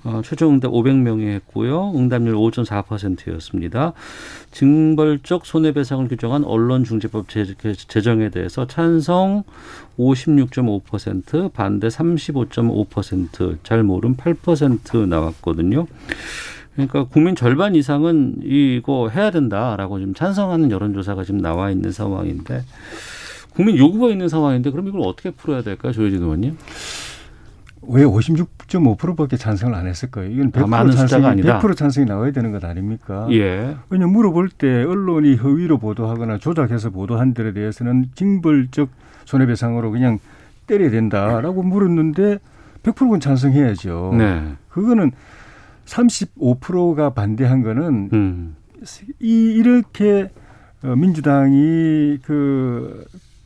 어, 0.04 0.22
최종 0.24 0.54
응답 0.54 0.70
500명이 0.72 1.26
했고요. 1.34 1.92
응답률 1.96 2.34
5.4%였습니다. 2.36 3.92
징벌적 4.52 5.44
손해배상을 5.44 6.06
규정한 6.08 6.44
언론중재법 6.44 7.28
제- 7.28 7.44
제정에 7.74 8.30
대해서 8.30 8.66
찬성 8.66 9.42
56.5%, 9.98 11.52
반대 11.52 11.88
35.5%, 11.88 13.58
잘 13.64 13.82
모름 13.82 14.14
8% 14.16 15.06
나왔거든요. 15.08 15.86
그러니까 16.74 17.04
국민 17.04 17.34
절반 17.34 17.74
이상은 17.74 18.36
이거 18.44 19.08
해야 19.08 19.32
된다라고 19.32 19.98
지금 19.98 20.14
찬성하는 20.14 20.70
여론조사가 20.70 21.24
지금 21.24 21.40
나와 21.40 21.70
있는 21.72 21.90
상황인데 21.90 22.62
국민 23.52 23.76
요구가 23.76 24.10
있는 24.10 24.28
상황인데 24.28 24.70
그럼 24.70 24.86
이걸 24.86 25.00
어떻게 25.04 25.30
풀어야 25.32 25.62
될까요, 25.62 25.92
조혜진 25.92 26.22
의원님? 26.22 26.56
왜 27.90 28.04
56.5%밖에 28.04 29.36
찬성을 29.36 29.74
안 29.74 29.86
했을까요? 29.86 30.30
이건 30.30 30.52
100% 30.52 30.62
아, 30.62 30.66
많은 30.66 30.92
찬성이 30.92 31.24
아니다. 31.26 31.58
100% 31.58 31.76
찬성이 31.76 32.06
나와야 32.06 32.30
되는 32.32 32.52
것 32.52 32.62
아닙니까? 32.64 33.26
예. 33.30 33.76
왜냐 33.88 34.06
물어볼 34.06 34.50
때 34.50 34.84
언론이 34.84 35.36
허위로 35.36 35.78
보도하거나 35.78 36.38
조작해서 36.38 36.90
보도한 36.90 37.32
데에 37.32 37.52
대해서는 37.52 38.10
징벌적 38.14 38.90
손해배상으로 39.24 39.90
그냥 39.90 40.18
때려야 40.66 40.90
된다라고 40.90 41.62
물었는데 41.62 42.38
100%는 42.82 43.20
찬성해야죠. 43.20 44.14
네. 44.18 44.52
그거는 44.68 45.12
35%가 45.86 47.10
반대한 47.10 47.62
거는 47.62 48.10
음. 48.12 48.56
이 49.20 49.54
이렇게 49.56 50.30
어, 50.84 50.94
민주당이 50.94 52.18
그 52.22 53.04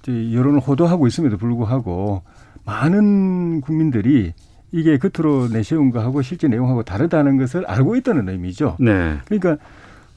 여론을 0.09 0.59
호도하고 0.61 1.07
있음에도 1.07 1.38
불구하고 1.38 2.22
많은 2.64 3.61
국민들이 3.61 4.33
이게 4.70 4.98
겉으로 4.98 5.48
내세운 5.48 5.90
거하고 5.90 6.22
실제 6.22 6.48
내용하고 6.48 6.83
다르다는 6.83 7.37
것을 7.37 7.66
알고 7.66 7.96
있다는 7.96 8.29
의미죠. 8.29 8.77
네. 8.81 9.18
그러니까 9.27 9.57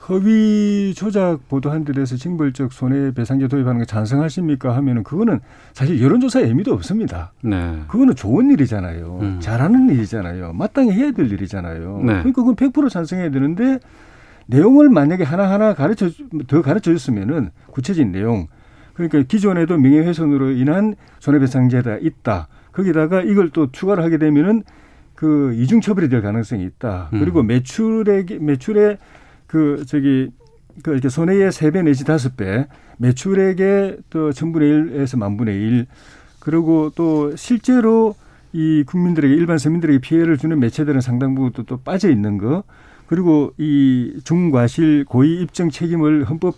허위 0.07 0.93
조작 0.95 1.39
보도한 1.49 1.83
데 1.83 1.91
대해서 1.91 2.15
징벌적 2.15 2.71
손해배상제 2.71 3.47
도입하는 3.47 3.79
거 3.79 3.85
찬성하십니까 3.85 4.75
하면은 4.77 5.03
그거는 5.03 5.39
사실 5.73 6.01
여론조사에 6.01 6.43
의미도 6.43 6.71
없습니다. 6.73 7.33
네. 7.41 7.79
그거는 7.87 8.15
좋은 8.15 8.51
일이잖아요. 8.51 9.19
음. 9.21 9.39
잘하는 9.41 9.89
일이잖아요. 9.89 10.53
마땅히 10.53 10.91
해야 10.91 11.11
될 11.11 11.31
일이잖아요. 11.31 11.97
네. 12.01 12.05
그러니까 12.21 12.43
그건 12.43 12.55
100% 12.55 12.89
찬성해야 12.89 13.31
되는데 13.31 13.79
내용을 14.45 14.89
만약에 14.89 15.23
하나하나 15.23 15.73
가르쳐 15.73 16.07
주- 16.09 16.29
더 16.47 16.61
가르쳐 16.61 16.91
줬으면은 16.93 17.49
구체적인 17.71 18.11
내용 18.11 18.47
그러니까 18.95 19.21
기존에도 19.23 19.77
명예훼손으로 19.77 20.51
인한 20.51 20.95
손해배상제가 21.19 21.99
있다. 22.01 22.47
거기다가 22.71 23.21
이걸 23.21 23.49
또 23.49 23.71
추가를 23.71 24.03
하게 24.03 24.17
되면은 24.17 24.63
그 25.13 25.53
이중 25.55 25.81
처벌이 25.81 26.09
될 26.09 26.21
가능성이 26.21 26.63
있다. 26.63 27.09
음. 27.13 27.19
그리고 27.19 27.43
매출액 27.43 28.41
매출의 28.43 28.97
그 29.47 29.83
저기 29.87 30.29
그 30.83 30.91
이렇게 30.91 31.07
손해의 31.09 31.51
세 31.51 31.71
배 31.71 31.81
내지 31.83 32.03
다섯 32.03 32.35
배 32.35 32.67
매출액의 32.97 33.97
또 34.09 34.31
천분의 34.31 34.69
일에서 34.69 35.17
만 35.17 35.37
분의 35.37 35.55
일 35.55 35.85
그리고 36.39 36.91
또 36.95 37.35
실제로 37.35 38.15
이 38.53 38.83
국민들에게 38.85 39.33
일반 39.33 39.57
서민들에게 39.57 39.99
피해를 39.99 40.37
주는 40.37 40.57
매체들은 40.59 41.01
상당 41.01 41.35
부분 41.35 41.51
또, 41.53 41.63
또 41.63 41.77
빠져 41.77 42.09
있는 42.09 42.37
거 42.37 42.63
그리고 43.07 43.51
이 43.57 44.19
중과실 44.23 45.05
고의 45.05 45.41
입증 45.41 45.69
책임을 45.69 46.25
헌법 46.25 46.55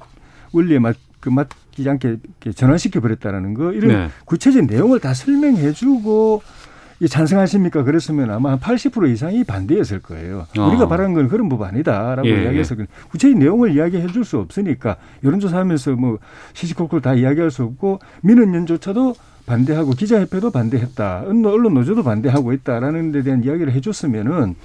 원리에 0.54 0.80
맞, 0.80 0.96
그 1.20 1.30
받지 1.78 1.88
않게 1.90 2.08
이렇게 2.10 2.52
전환시켜 2.52 3.00
버렸다라는 3.00 3.54
거 3.54 3.72
이런 3.72 3.92
네. 3.92 4.10
구체적인 4.26 4.68
내용을 4.68 5.00
다 5.00 5.14
설명해주고 5.14 6.42
이 7.00 7.08
찬성하십니까? 7.08 7.84
그랬으면 7.84 8.32
아마 8.32 8.52
한 8.54 8.60
80% 8.60 9.12
이상이 9.12 9.44
반대했을 9.44 10.00
거예요. 10.00 10.48
어. 10.58 10.68
우리가 10.68 10.88
바라는 10.88 11.14
건 11.14 11.28
그런 11.28 11.48
법 11.48 11.62
아니다라고 11.62 12.28
예, 12.28 12.44
이야기해서 12.44 12.76
구체적인 13.12 13.38
내용을 13.38 13.76
이야기해 13.76 14.08
줄 14.08 14.26
수 14.26 14.40
없으니까 14.40 14.98
여론조사하면서 15.24 15.92
뭐 15.92 16.18
시시콜콜 16.54 17.02
다 17.02 17.14
이야기할 17.14 17.52
수 17.52 17.64
없고 17.64 18.00
민원연조차도 18.24 19.14
반대하고 19.46 19.92
기자협회도 19.92 20.50
반대했다. 20.50 21.26
언론 21.28 21.76
노조도 21.76 22.04
반대하고 22.04 22.52
있다라는 22.54 23.12
데 23.12 23.22
대한 23.22 23.44
이야기를 23.44 23.72
해 23.72 23.80
줬으면은 23.80 24.56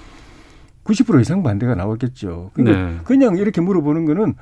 90% 0.84 1.20
이상 1.20 1.42
반대가 1.42 1.74
나왔겠죠. 1.76 2.50
그러니까 2.54 2.80
네. 2.90 2.96
그냥 3.04 3.36
이렇게 3.36 3.60
물어보는 3.60 4.06
거는 4.06 4.34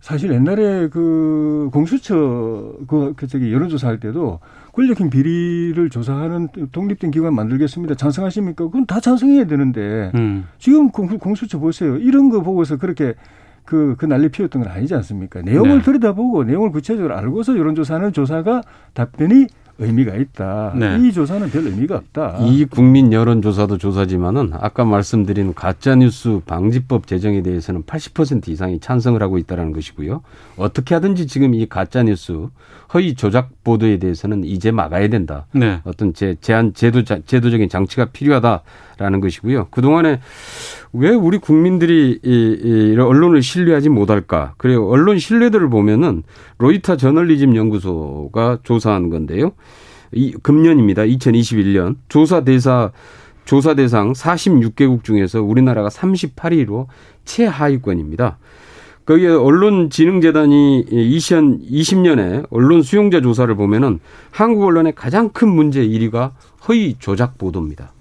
사실 0.00 0.32
옛날에 0.32 0.88
그 0.88 1.68
공수처 1.72 2.74
그, 2.86 3.14
그 3.16 3.26
저기 3.26 3.52
여론조사 3.52 3.88
할 3.88 3.98
때도 3.98 4.40
권력형 4.72 5.10
비리를 5.10 5.88
조사하는 5.90 6.48
독립된 6.70 7.10
기관 7.10 7.34
만들겠습니다. 7.34 7.94
찬성하십니까? 7.94 8.64
그건 8.64 8.86
다 8.86 9.00
찬성해야 9.00 9.46
되는데 9.46 10.12
음. 10.14 10.46
지금 10.58 10.90
공, 10.90 11.08
공수처 11.18 11.58
보세요. 11.58 11.96
이런 11.96 12.28
거 12.28 12.42
보고서 12.42 12.76
그렇게 12.76 13.14
그, 13.64 13.96
그 13.98 14.06
난리 14.06 14.28
피웠던 14.28 14.62
건 14.62 14.70
아니지 14.70 14.94
않습니까? 14.94 15.42
내용을 15.42 15.78
네. 15.78 15.82
들여다보고 15.82 16.44
내용을 16.44 16.70
구체적으로 16.70 17.16
알고서 17.16 17.58
여론조사하는 17.58 18.12
조사가 18.12 18.62
답변이 18.94 19.46
의미가 19.78 20.14
있다. 20.14 20.72
네. 20.74 20.98
이 21.00 21.12
조사는 21.12 21.50
별 21.50 21.66
의미가 21.66 21.96
없다. 21.96 22.38
이 22.40 22.64
국민 22.64 23.12
여론 23.12 23.42
조사도 23.42 23.78
조사지만은 23.78 24.52
아까 24.54 24.84
말씀드린 24.84 25.54
가짜 25.54 25.94
뉴스 25.94 26.40
방지법 26.46 27.06
제정에 27.06 27.42
대해서는 27.42 27.82
80% 27.82 28.48
이상이 28.48 28.80
찬성을 28.80 29.20
하고 29.22 29.38
있다는 29.38 29.72
것이고요. 29.72 30.22
어떻게 30.56 30.94
하든지 30.94 31.26
지금 31.26 31.54
이 31.54 31.66
가짜 31.66 32.02
뉴스 32.02 32.48
허위 32.94 33.14
조작 33.14 33.50
보도에 33.64 33.98
대해서는 33.98 34.44
이제 34.44 34.70
막아야 34.70 35.08
된다. 35.08 35.46
네. 35.52 35.80
어떤 35.84 36.14
제, 36.14 36.36
제한 36.40 36.72
제도 36.72 37.02
제도적인 37.04 37.68
장치가 37.68 38.06
필요하다 38.06 38.62
라는 38.98 39.20
것이고요. 39.20 39.68
그 39.70 39.82
동안에 39.82 40.20
왜 40.92 41.10
우리 41.10 41.38
국민들이 41.38 42.18
이, 42.22 42.58
이 42.62 42.96
언론을 42.98 43.42
신뢰하지 43.42 43.90
못할까? 43.90 44.54
그래요. 44.56 44.88
언론 44.88 45.18
신뢰도를 45.18 45.68
보면은 45.68 46.22
로이터 46.58 46.96
저널리즘 46.96 47.56
연구소가 47.56 48.60
조사한 48.62 49.10
건데요. 49.10 49.52
이 50.12 50.32
금년입니다. 50.42 51.02
2021년 51.02 51.96
조사 52.08 52.42
대사 52.44 52.90
조사 53.44 53.74
대상 53.74 54.12
46개국 54.12 55.04
중에서 55.04 55.42
우리나라가 55.42 55.88
38위로 55.88 56.86
최하위권입니다. 57.24 58.38
거기에 59.06 59.28
언론진흥재단이 59.28 60.86
2020년에 60.90 62.46
언론 62.50 62.82
수용자 62.82 63.20
조사를 63.20 63.54
보면은 63.54 64.00
한국 64.32 64.64
언론의 64.64 64.94
가장 64.96 65.28
큰 65.28 65.48
문제 65.48 65.86
1위가 65.86 66.32
허위 66.66 66.96
조작 66.98 67.38
보도입니다. 67.38 67.92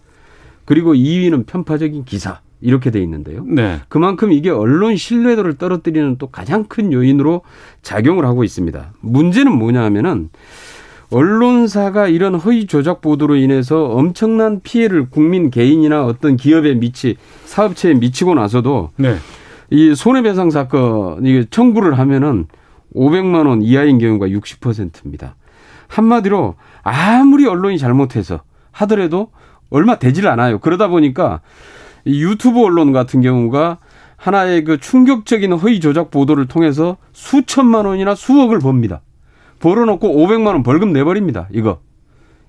그리고 0.66 0.94
2위는 0.94 1.46
편파적인 1.46 2.06
기사 2.06 2.42
이렇게 2.62 2.90
돼 2.90 3.02
있는데요. 3.02 3.44
네. 3.46 3.80
그만큼 3.88 4.32
이게 4.32 4.50
언론 4.50 4.96
신뢰도를 4.96 5.58
떨어뜨리는 5.58 6.18
또 6.18 6.28
가장 6.28 6.66
큰 6.66 6.92
요인으로 6.92 7.42
작용을 7.82 8.26
하고 8.26 8.44
있습니다. 8.44 8.94
문제는 9.02 9.52
뭐냐 9.52 9.84
하면은 9.84 10.30
언론사가 11.12 12.08
이런 12.08 12.36
허위 12.36 12.66
조작 12.66 13.02
보도로 13.02 13.36
인해서 13.36 13.86
엄청난 13.86 14.62
피해를 14.62 15.10
국민 15.10 15.52
개인이나 15.52 16.06
어떤 16.06 16.36
기업에 16.36 16.74
미치 16.74 17.18
사업체에 17.46 17.94
미치고 17.94 18.34
나서도 18.34 18.90
네. 18.98 19.16
이 19.70 19.94
손해배상 19.94 20.50
사건 20.50 21.26
이게 21.26 21.46
청구를 21.50 21.98
하면은 22.00 22.48
500만 22.96 23.48
원 23.48 23.62
이하인 23.62 24.00
경우가 24.00 24.28
60%입니다. 24.28 25.36
한마디로 25.88 26.56
아무리 26.82 27.46
언론이 27.46 27.78
잘못해서 27.78 28.42
하더라도 28.72 29.30
얼마 29.70 29.98
되질 30.00 30.28
않아요. 30.28 30.60
그러다 30.60 30.88
보니까 30.88 31.42
이 32.06 32.24
유튜브 32.24 32.62
언론 32.64 32.94
같은 32.94 33.22
경우가 33.22 33.80
하나의 34.18 34.64
그 34.64 34.80
충격적인 34.80 35.54
허위 35.54 35.80
조작 35.80 36.12
보도를 36.12 36.48
통해서 36.48 36.98
수천만 37.12 37.86
원이나 37.86 38.16
수억을 38.16 38.60
법니다. 38.60 39.02
벌어놓고 39.60 40.08
500만 40.08 40.48
원 40.48 40.64
벌금 40.64 40.94
내버립니다. 40.94 41.48
이거. 41.52 41.80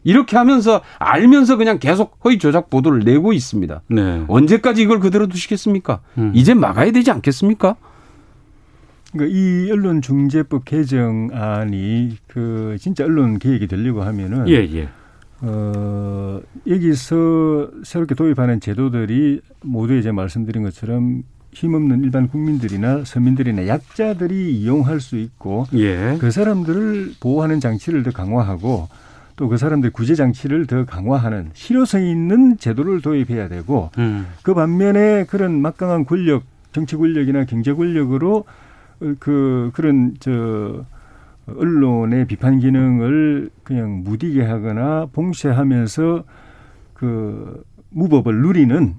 이렇게 0.04 0.36
하면서 0.36 0.82
알면서 1.00 1.56
그냥 1.56 1.80
계속 1.80 2.18
허위 2.24 2.38
조작 2.38 2.70
보도를 2.70 3.00
내고 3.00 3.32
있습니다. 3.32 3.82
네. 3.88 4.24
언제까지 4.28 4.82
이걸 4.82 5.00
그대로 5.00 5.26
두시겠습니까? 5.26 6.00
음. 6.18 6.30
이제 6.34 6.54
막아야 6.54 6.92
되지 6.92 7.10
않겠습니까? 7.10 7.74
그러니까 9.12 9.36
이 9.36 9.70
언론중재법 9.72 10.64
개정안이 10.64 12.18
그 12.28 12.76
진짜 12.78 13.04
언론 13.04 13.38
개혁이 13.38 13.66
되려고 13.66 14.02
하면은 14.02 14.48
예, 14.48 14.54
예. 14.54 14.88
어, 15.42 16.40
여기서 16.66 17.70
새롭게 17.84 18.14
도입하는 18.14 18.60
제도들이 18.60 19.40
모두 19.62 19.94
이제 19.96 20.10
말씀드린 20.12 20.62
것처럼 20.62 21.22
힘없는 21.52 22.04
일반 22.04 22.28
국민들이나 22.28 23.04
서민들이나 23.04 23.66
약자들이 23.66 24.58
이용할 24.60 25.00
수 25.00 25.16
있고 25.16 25.66
예. 25.74 26.16
그 26.20 26.30
사람들을 26.30 27.14
보호하는 27.20 27.60
장치를 27.60 28.02
더 28.02 28.10
강화하고 28.10 28.88
또 29.36 29.48
그 29.48 29.58
사람들 29.58 29.90
구제 29.90 30.14
장치를 30.14 30.66
더 30.66 30.84
강화하는 30.84 31.50
실효성 31.52 32.02
있는 32.02 32.56
제도를 32.56 33.02
도입해야 33.02 33.48
되고 33.48 33.90
음. 33.98 34.26
그 34.42 34.54
반면에 34.54 35.24
그런 35.24 35.60
막강한 35.60 36.06
권력, 36.06 36.42
정치 36.72 36.96
권력이나 36.96 37.44
경제 37.44 37.72
권력으로 37.72 38.44
어, 39.00 39.14
그 39.18 39.70
그런 39.74 40.14
저 40.20 40.84
언론의 41.46 42.26
비판 42.26 42.58
기능을 42.58 43.50
그냥 43.62 44.02
무디게 44.02 44.42
하거나 44.42 45.06
봉쇄하면서 45.12 46.24
그 46.94 47.64
무법을 47.90 48.34
누리는 48.34 48.94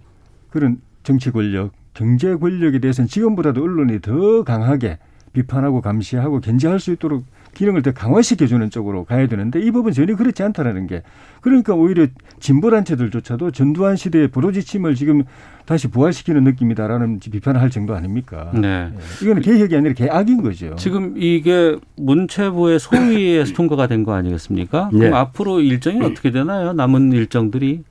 그런 0.49 0.79
정치 1.03 1.31
권력, 1.31 1.71
경제 1.93 2.35
권력에 2.35 2.79
대해서는 2.79 3.07
지금보다도 3.07 3.61
언론이 3.61 4.01
더 4.01 4.43
강하게 4.43 4.99
비판하고 5.41 5.81
감시하고 5.81 6.39
견제할 6.41 6.79
수 6.79 6.91
있도록 6.91 7.23
기능을 7.53 7.81
더 7.81 7.91
강화시켜주는 7.91 8.69
쪽으로 8.69 9.03
가야 9.05 9.27
되는데 9.27 9.59
이 9.61 9.71
법은 9.71 9.91
전혀 9.91 10.15
그렇지 10.15 10.41
않다라는 10.43 10.87
게 10.87 11.03
그러니까 11.41 11.73
오히려 11.73 12.07
진보 12.39 12.69
단체들조차도 12.71 13.51
전두환 13.51 13.95
시대의 13.95 14.27
보도지침을 14.29 14.95
지금 14.95 15.23
다시 15.65 15.87
부활시키는 15.89 16.43
느낌이다라는 16.43 17.19
비판을 17.19 17.59
할 17.61 17.69
정도 17.69 17.93
아닙니까? 17.95 18.51
네. 18.53 18.89
예. 18.91 19.25
이거는 19.25 19.41
개혁이 19.41 19.75
아니라 19.75 19.93
개악인 19.93 20.41
거죠. 20.41 20.75
지금 20.75 21.13
이게 21.17 21.75
문체부의 21.97 22.79
소위에서 22.79 23.53
통과가 23.53 23.87
된 23.87 24.03
거 24.03 24.13
아니겠습니까? 24.13 24.89
그럼 24.89 25.01
네. 25.01 25.09
앞으로 25.15 25.59
일정이 25.59 26.01
어떻게 26.05 26.31
되나요? 26.31 26.73
남은 26.73 27.11
일정들이? 27.11 27.83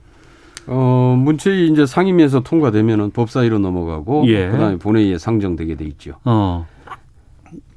어, 0.68 1.16
문체위 1.18 1.70
이제 1.70 1.87
상임위에서 1.87 2.40
통과되면은 2.40 3.11
법사위로 3.11 3.59
넘어가고 3.59 4.24
예. 4.28 4.48
그다음에 4.48 4.76
본회의에 4.78 5.18
상정되게 5.18 5.74
돼 5.76 5.85
있죠. 5.87 6.14
어. 6.24 6.66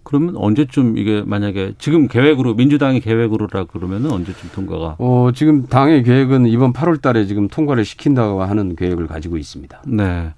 그러면 0.09 0.35
언제쯤 0.37 0.97
이게 0.97 1.21
만약에 1.23 1.73
지금 1.77 2.07
계획으로 2.07 2.55
민주당의 2.55 2.99
계획으로라 2.99 3.65
그러면은 3.65 4.09
언제쯤 4.09 4.49
통과가? 4.55 4.95
어, 4.97 5.29
지금 5.35 5.67
당의 5.67 6.01
계획은 6.01 6.47
이번 6.47 6.73
8월 6.73 6.99
달에 6.99 7.27
지금 7.27 7.47
통과를 7.47 7.85
시킨다고 7.85 8.41
하는 8.41 8.75
계획을 8.75 9.05
가지고 9.05 9.37
있습니다. 9.37 9.83
네. 9.85 10.33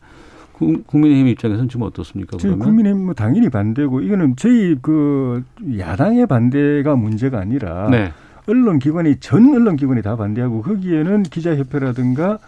국- 0.52 0.86
국민의힘 0.88 1.28
입장에서는 1.30 1.70
지금 1.70 1.86
어떻습니까? 1.86 2.36
지금 2.38 2.56
그러면? 2.60 2.68
국민의힘 2.68 3.06
뭐 3.06 3.14
당연히 3.14 3.48
반대고 3.48 4.02
이거는 4.02 4.36
저희 4.36 4.76
그 4.82 5.42
야당의 5.78 6.28
반대가 6.28 6.98
문제가 6.98 7.40
아니라 7.40 7.88
네. 7.90 8.12
언론 8.50 8.78
기관이 8.78 9.22
전 9.22 9.56
언론 9.56 9.78
기관이 9.78 10.02
다 10.02 10.18
반대하고 10.18 10.64
거기에는 10.64 11.24
기자협회라든가 11.24 12.40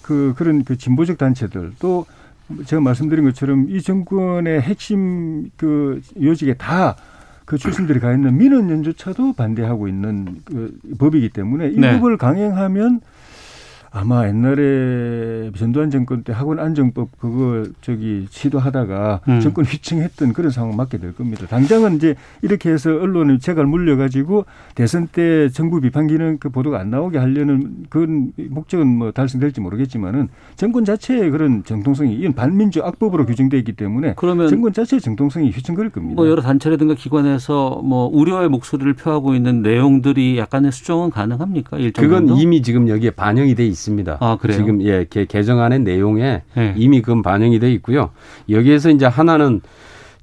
그 0.00 0.32
그런 0.34 0.64
그 0.64 0.78
진보적 0.78 1.18
단체들 1.18 1.72
또 1.78 2.06
제가 2.64 2.80
말씀드린 2.80 3.24
것처럼 3.24 3.66
이 3.68 3.80
정권의 3.82 4.60
핵심 4.60 5.50
그 5.56 6.00
요직에 6.20 6.54
다 6.54 6.96
그 7.50 7.58
출신들이 7.58 7.98
가 7.98 8.12
있는 8.12 8.38
민원연조차도 8.38 9.32
반대하고 9.32 9.88
있는 9.88 10.36
그 10.44 10.78
법이기 11.00 11.30
때문에 11.30 11.70
이 11.70 11.80
네. 11.80 11.94
법을 11.94 12.16
강행하면 12.16 13.00
아마 13.92 14.28
옛날에 14.28 15.50
전두환 15.56 15.90
정권 15.90 16.22
때 16.22 16.32
학원 16.32 16.60
안정법 16.60 17.18
그거 17.18 17.66
저기 17.80 18.26
시도하다가 18.30 19.20
음. 19.28 19.40
정권 19.40 19.64
휘청했던 19.64 20.32
그런 20.32 20.50
상황 20.52 20.76
맞게 20.76 20.98
될 20.98 21.12
겁니다. 21.12 21.46
당장은 21.48 21.96
이제 21.96 22.14
이렇게 22.42 22.70
해서 22.70 22.90
언론을 22.90 23.40
제갈 23.40 23.66
물려가지고 23.66 24.44
대선 24.76 25.08
때 25.08 25.48
정부 25.48 25.80
비판 25.80 26.06
기능 26.06 26.38
그 26.38 26.50
보도가 26.50 26.78
안 26.78 26.90
나오게 26.90 27.18
하려는 27.18 27.86
그런 27.88 28.32
목적은 28.36 28.86
뭐 28.86 29.10
달성될지 29.10 29.60
모르겠지만은 29.60 30.28
정권 30.54 30.84
자체의 30.84 31.30
그런 31.30 31.64
정통성이 31.64 32.14
이건 32.14 32.34
반민주 32.34 32.82
악법으로 32.84 33.26
규정돼 33.26 33.58
있기 33.58 33.72
때문에 33.72 34.14
그러면 34.16 34.48
정권 34.48 34.72
자체의 34.72 35.00
정통성이 35.00 35.50
휘청거릴 35.50 35.90
겁니다. 35.90 36.14
뭐 36.14 36.28
여러 36.28 36.42
단체라든가 36.42 36.94
기관에서 36.94 37.82
뭐 37.82 38.06
우려의 38.06 38.50
목소리를 38.50 38.92
표하고 38.94 39.34
있는 39.34 39.62
내용들이 39.62 40.38
약간의 40.38 40.70
수정은 40.70 41.10
가능합니까? 41.10 41.78
일정 41.78 42.04
그건 42.04 42.28
정도? 42.28 42.40
이미 42.40 42.62
지금 42.62 42.88
여기에 42.88 43.10
반영이 43.10 43.56
돼 43.56 43.66
있습니다. 43.66 43.79
아, 44.20 44.36
그래요? 44.40 44.56
지금 44.56 44.82
예, 44.82 45.06
개, 45.08 45.24
개정안의 45.24 45.80
내용에 45.80 46.42
네. 46.54 46.74
이미 46.76 47.00
그건 47.02 47.22
반영이 47.22 47.58
돼 47.58 47.72
있고요. 47.72 48.10
여기에서 48.48 48.90
이제 48.90 49.06
하나는 49.06 49.60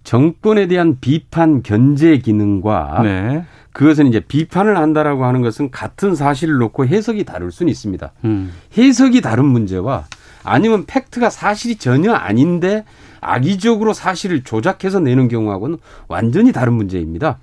정권에 0.03 0.67
대한 0.67 0.97
비판 1.01 1.63
견제 1.63 2.17
기능과 2.17 3.01
네. 3.03 3.43
그것은 3.73 4.07
이제 4.07 4.19
비판을 4.19 4.77
한다라고 4.77 5.25
하는 5.25 5.41
것은 5.41 5.69
같은 5.69 6.15
사실을 6.15 6.57
놓고 6.57 6.87
해석이 6.87 7.25
다를 7.25 7.51
수는 7.51 7.69
있습니다. 7.69 8.11
음. 8.25 8.51
해석이 8.77 9.21
다른 9.21 9.45
문제와 9.45 10.05
아니면 10.43 10.85
팩트가 10.87 11.29
사실이 11.29 11.75
전혀 11.75 12.13
아닌데 12.13 12.85
악의적으로 13.21 13.93
사실을 13.93 14.43
조작해서 14.43 14.99
내는 14.99 15.27
경우하고는 15.27 15.77
완전히 16.07 16.51
다른 16.51 16.73
문제입니다. 16.73 17.37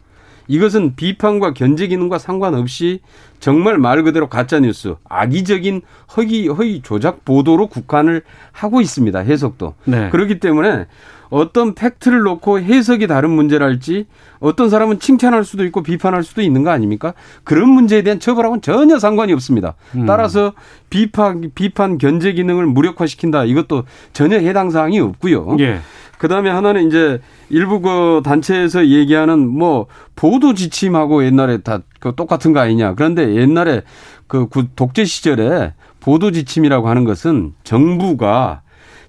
이것은 0.48 0.94
비판과 0.96 1.54
견제 1.54 1.86
기능과 1.86 2.18
상관없이 2.18 3.00
정말 3.40 3.78
말 3.78 4.02
그대로 4.02 4.28
가짜 4.28 4.60
뉴스, 4.60 4.94
악의적인 5.08 5.82
허위 6.16 6.48
허위 6.48 6.80
조작 6.82 7.24
보도로 7.24 7.68
국한을 7.68 8.22
하고 8.52 8.80
있습니다. 8.80 9.18
해석도. 9.18 9.74
네. 9.84 10.10
그렇기 10.10 10.40
때문에 10.40 10.86
어떤 11.30 11.74
팩트를 11.74 12.20
놓고 12.22 12.60
해석이 12.60 13.06
다른 13.06 13.30
문제랄지 13.30 14.06
어떤 14.40 14.70
사람은 14.70 14.98
칭찬할 15.00 15.44
수도 15.44 15.64
있고 15.64 15.82
비판할 15.82 16.22
수도 16.22 16.42
있는 16.42 16.62
거 16.62 16.70
아닙니까? 16.70 17.14
그런 17.44 17.70
문제에 17.70 18.02
대한 18.02 18.20
처벌하고는 18.20 18.62
전혀 18.62 18.98
상관이 18.98 19.32
없습니다. 19.32 19.74
음. 19.96 20.06
따라서 20.06 20.52
비판 20.90 21.50
비판 21.54 21.98
견제 21.98 22.32
기능을 22.32 22.66
무력화시킨다 22.66 23.44
이것도 23.44 23.84
전혀 24.12 24.38
해당 24.38 24.70
사항이 24.70 25.00
없고요. 25.00 25.56
예. 25.60 25.80
그다음에 26.18 26.48
하나는 26.50 26.86
이제 26.86 27.20
일부 27.50 27.80
그 27.80 28.22
단체에서 28.24 28.86
얘기하는 28.86 29.46
뭐 29.48 29.86
보도 30.14 30.54
지침하고 30.54 31.24
옛날에 31.24 31.58
다 31.58 31.80
그 32.00 32.14
똑같은 32.14 32.52
거 32.52 32.60
아니냐. 32.60 32.94
그런데 32.96 33.34
옛날에 33.34 33.80
그 34.26 34.46
구- 34.48 34.68
독재 34.76 35.06
시절에 35.06 35.72
보도 36.00 36.30
지침이라고 36.32 36.86
하는 36.90 37.04
것은 37.04 37.54
정부가 37.64 38.60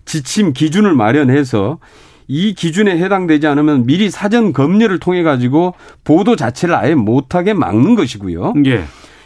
지침 0.06 0.54
기준을 0.54 0.93
마련해서 0.95 1.80
이 2.28 2.54
기준에 2.54 2.98
해당되지 2.98 3.48
않으면 3.48 3.86
미리 3.86 4.10
사전 4.10 4.54
검열을 4.54 5.00
통해 5.00 5.24
가지고 5.24 5.74
보도 6.04 6.36
자체를 6.36 6.76
아예 6.76 6.96
못하게 6.96 7.54
막는 7.54 7.96
것이고요. 7.96 8.54
예. 8.66 8.84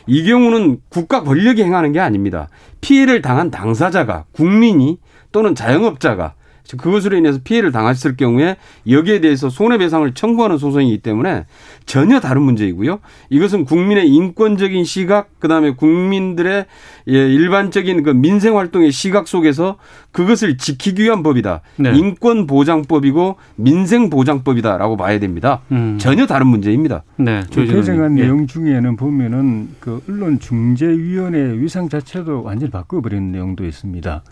이 0.07 0.23
경우는 0.23 0.79
국가 0.89 1.23
권력이 1.23 1.63
행하는 1.63 1.91
게 1.91 1.99
아닙니다. 1.99 2.49
피해를 2.81 3.21
당한 3.21 3.51
당사자가 3.51 4.25
국민이 4.31 4.97
또는 5.31 5.55
자영업자가 5.55 6.33
그것으로 6.77 7.17
인해서 7.17 7.39
피해를 7.43 7.71
당했을 7.71 8.15
경우에 8.15 8.57
여기에 8.87 9.21
대해서 9.21 9.49
손해배상을 9.49 10.13
청구하는 10.13 10.57
소송이기 10.57 10.99
때문에 10.99 11.45
전혀 11.85 12.19
다른 12.19 12.41
문제이고요. 12.43 12.99
이것은 13.29 13.65
국민의 13.65 14.09
인권적인 14.09 14.83
시각, 14.83 15.39
그다음에 15.39 15.71
국민들의 15.71 16.65
예, 17.07 17.13
일반적인 17.13 18.03
그 18.03 18.11
민생 18.11 18.57
활동의 18.57 18.91
시각 18.91 19.27
속에서 19.27 19.77
그것을 20.11 20.57
지키기 20.57 21.03
위한 21.03 21.23
법이다. 21.23 21.61
네. 21.77 21.93
인권 21.95 22.47
보장법이고 22.47 23.37
민생 23.55 24.09
보장법이다라고 24.09 24.97
봐야 24.97 25.19
됩니다. 25.19 25.61
음. 25.71 25.97
전혀 25.99 26.25
다른 26.25 26.47
문제입니다. 26.47 27.03
네. 27.17 27.43
의원님. 27.55 28.19
예. 28.19 28.23
내용 28.23 28.47
중에는 28.47 28.95
보면은 28.95 29.69
그 29.79 30.01
언론 30.07 30.39
중재위원회 30.39 31.59
위상 31.59 31.89
자체도 31.89 32.43
완전히 32.43 32.71
바꿔버리는 32.71 33.31
내용도 33.31 33.65
있습니다. 33.65 34.23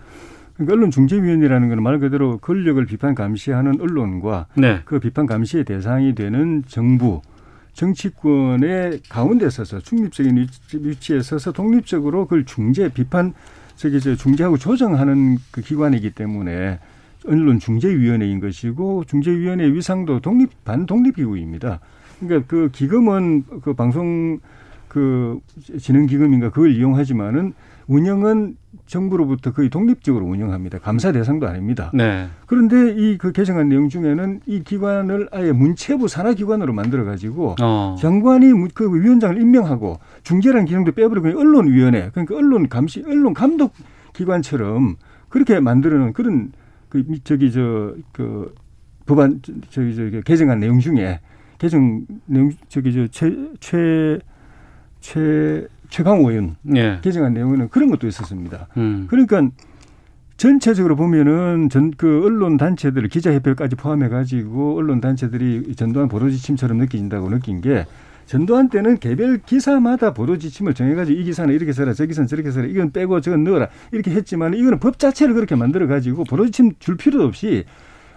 그러니까 0.57 0.73
언론중재위원회라는 0.73 1.69
것은 1.69 1.83
말 1.83 1.99
그대로 1.99 2.37
권력을 2.39 2.83
비판 2.85 3.15
감시하는 3.15 3.79
언론과 3.79 4.47
네. 4.55 4.81
그 4.85 4.99
비판 4.99 5.25
감시의 5.27 5.63
대상이 5.65 6.15
되는 6.15 6.63
정부, 6.67 7.21
정치권의 7.73 9.01
가운데 9.07 9.49
서서 9.49 9.79
중립적인 9.79 10.35
위치- 10.35 10.77
위치에 10.83 11.21
서서 11.21 11.51
독립적으로 11.51 12.25
그걸 12.25 12.43
중재, 12.45 12.89
비판, 12.89 13.33
저기 13.75 13.99
저 13.99 14.15
중재하고 14.15 14.57
조정하는 14.57 15.37
그 15.51 15.61
기관이기 15.61 16.11
때문에 16.11 16.79
언론 17.27 17.59
중재위원회인 17.59 18.39
것이고 18.39 19.03
중재위원회 19.05 19.71
위상도 19.71 20.19
독립 20.21 20.63
반독립기구입니다. 20.65 21.79
그러니까 22.19 22.47
그 22.47 22.69
기금은 22.71 23.43
그 23.61 23.73
방송 23.73 24.39
그 24.87 25.39
진흥기금인가 25.79 26.49
그걸 26.49 26.71
이용하지만은 26.71 27.53
운영은 27.87 28.55
정부로부터 28.87 29.51
거의 29.51 29.69
독립적으로 29.69 30.25
운영합니다. 30.25 30.79
감사 30.79 31.11
대상도 31.11 31.47
아닙니다. 31.47 31.91
네. 31.93 32.27
그런데 32.45 32.93
이 32.97 33.17
그 33.17 33.31
개정안 33.31 33.69
내용 33.69 33.89
중에는 33.89 34.41
이 34.45 34.63
기관을 34.63 35.27
아예 35.31 35.51
문체부 35.51 36.07
산하 36.07 36.33
기관으로 36.33 36.73
만들어 36.73 37.03
가지고 37.03 37.55
어. 37.61 37.95
장관이 37.99 38.53
문- 38.53 38.69
그 38.73 38.85
위원장을 38.93 39.39
임명하고 39.41 39.99
중재라는 40.23 40.65
기능도 40.65 40.93
빼버리고 40.93 41.27
언론위원회 41.39 42.09
그러니까 42.11 42.35
언론 42.35 42.67
감시 42.69 43.03
언론 43.05 43.33
감독 43.33 43.73
기관처럼 44.13 44.95
그렇게 45.29 45.59
만들어놓은 45.59 46.13
그런 46.13 46.51
그 46.89 47.03
미- 47.05 47.19
저기 47.23 47.51
저그 47.51 48.55
법안 49.05 49.39
저- 49.41 49.53
저기 49.69 49.95
저기 49.95 50.21
개정안 50.21 50.59
내용 50.59 50.79
중에 50.79 51.19
개정 51.57 52.05
내용 52.25 52.51
저기 52.69 52.93
저최최최 52.93 54.19
최 54.99 55.67
강호 56.03 56.29
의원 56.31 56.55
예. 56.75 56.99
개정안 57.01 57.33
내용에는 57.33 57.69
그런 57.69 57.89
것도 57.89 58.07
있었습니다. 58.07 58.67
음. 58.77 59.07
그러니까 59.09 59.49
전체적으로 60.37 60.95
보면은 60.95 61.69
전 61.69 61.91
그 61.97 62.21
언론 62.25 62.57
단체들 62.57 63.07
기자협회까지 63.07 63.75
포함해 63.75 64.07
가지고 64.09 64.77
언론 64.77 65.01
단체들이 65.01 65.75
전두환 65.75 66.07
보도 66.07 66.29
지침처럼 66.29 66.77
느껴진다고 66.77 67.29
느낀 67.29 67.59
게 67.61 67.85
전두환 68.27 68.69
때는 68.69 68.97
개별 68.97 69.39
기사마다 69.39 70.13
보도 70.13 70.37
지침을 70.37 70.73
정해가지고 70.73 71.17
이 71.17 71.23
기사는 71.23 71.51
이렇게 71.53 71.71
써라, 71.71 71.93
저 71.93 72.05
기사는 72.05 72.27
저렇게 72.27 72.51
써라, 72.51 72.67
이건 72.67 72.91
빼고 72.91 73.21
저건 73.21 73.45
넣어라 73.45 73.69
이렇게 73.91 74.11
했지만 74.11 74.53
이거는 74.53 74.79
법 74.79 74.99
자체를 74.99 75.33
그렇게 75.33 75.55
만들어 75.55 75.87
가지고 75.87 76.25
보도 76.25 76.45
지침 76.45 76.73
줄 76.77 76.97
필요도 76.97 77.25
없이 77.25 77.63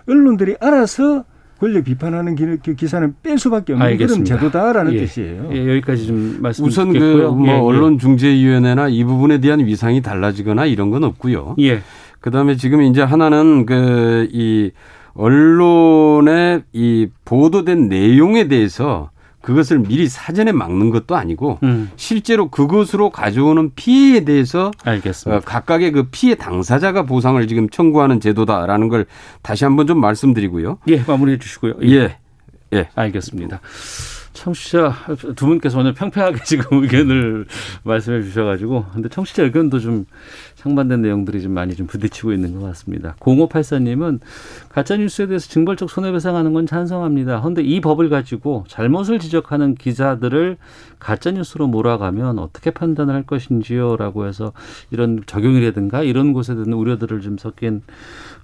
언론들이 0.07 0.57
알아서 0.61 1.25
권력 1.61 1.85
비판하는 1.85 2.35
기, 2.35 2.47
그 2.65 2.75
기사는 2.75 3.15
뺄 3.23 3.39
수밖에 3.39 3.75
없는 3.75 3.87
알겠습니다. 3.87 4.37
그런 4.37 4.51
제도다라는 4.51 4.93
예. 4.95 5.01
뜻이에요. 5.01 5.51
예, 5.53 5.69
여기까지 5.69 6.07
좀 6.07 6.39
말씀 6.41 6.65
우선 6.65 6.89
그 6.89 6.99
듣겠고요. 6.99 7.35
뭐 7.35 7.47
예, 7.49 7.53
예. 7.53 7.57
언론중재위원회나 7.59 8.89
이 8.89 9.05
부분에 9.05 9.39
대한 9.39 9.61
위상이 9.65 10.01
달라지거나 10.01 10.65
이런 10.67 10.91
건 10.91 11.05
없고요. 11.05 11.57
예. 11.61 11.81
그다음에 12.21 12.57
지금 12.57 12.83
이제 12.83 13.03
하나는 13.03 13.67
그 13.67 14.27
이 14.33 14.71
언론의 15.15 16.63
이 16.73 17.09
보도된 17.25 17.89
내용에 17.89 18.49
대해서 18.49 19.11
그것을 19.43 19.79
미리 19.79 20.09
사전에 20.09 20.53
막는 20.53 20.91
것도 20.91 21.17
아니고 21.17 21.59
음. 21.63 21.91
실제로 21.97 22.51
그것으로 22.51 23.11
가져오는 23.11 23.73
피해에 23.75 24.25
대해서 24.25 24.71
알겠습니다. 24.85 25.39
어, 25.39 25.41
각각의 25.45 25.93
그 25.93 26.09
피해 26.11 26.35
당사자가 26.35 27.05
보상을 27.05 27.47
지금 27.49 27.69
청구하는 27.69 28.21
제도다라는 28.21 28.89
걸 28.89 29.07
다시 29.43 29.65
한번 29.65 29.87
좀 29.87 30.01
말씀드리고요. 30.01 30.79
예, 30.89 31.03
마무리해 31.07 31.39
주시고요. 31.39 31.75
예. 31.85 32.19
예. 32.73 32.89
알겠습니다. 32.95 33.61
청취자 34.33 34.95
두 35.37 35.47
분께서 35.47 35.79
오늘 35.79 35.93
평평하게 35.93 36.43
지금 36.45 36.83
의견을 36.83 37.47
말씀해 37.83 38.23
주셔가지고 38.23 38.87
근데 38.93 39.09
청취자 39.09 39.43
의견도 39.43 39.81
좀 39.81 40.07
상반된 40.57 41.03
내용들이 41.03 41.41
좀 41.43 41.53
많이 41.53 41.75
좀 41.75 41.87
부딪히고 41.87 42.33
있는 42.33 42.59
것 42.59 42.67
같습니다. 42.67 43.17
0584님은 43.21 44.21
가짜 44.69 44.97
뉴스에 44.97 45.27
대해서 45.27 45.49
징벌적 45.49 45.91
손해배상하는 45.91 46.53
건 46.53 46.67
찬성합니다. 46.67 47.41
그런데 47.41 47.63
이 47.63 47.81
법을 47.81 48.09
가지고 48.09 48.65
잘못을 48.69 49.19
지적하는 49.19 49.75
기자들을 49.75 50.59
가짜 50.99 51.31
뉴스로 51.31 51.67
몰아가면 51.67 52.39
어떻게 52.39 52.71
판단을 52.71 53.15
할 53.15 53.23
것인지요 53.23 53.97
라고 53.97 54.27
해서 54.27 54.53
이런 54.91 55.23
적용이라든가 55.27 56.03
이런 56.03 56.33
곳에 56.33 56.55
대한 56.55 56.73
우려들을 56.73 57.21
좀 57.23 57.39
섞인 57.39 57.83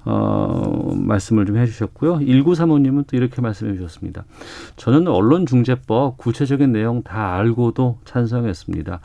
어, 0.09 0.95
말씀을 0.97 1.47
좀 1.47 1.57
해주셨고요. 1.57 2.21
1935님은 2.21 3.07
또 3.09 3.16
이렇게 3.16 3.42
말씀해 3.42 3.75
주셨습니다. 3.75 4.25
저는 4.77 5.09
언론중재법 5.09 6.16
구체적인 6.16 6.71
내용 6.73 7.03
다 7.03 7.35
알고도 7.35 7.99
찬성했습니다. 8.05 9.01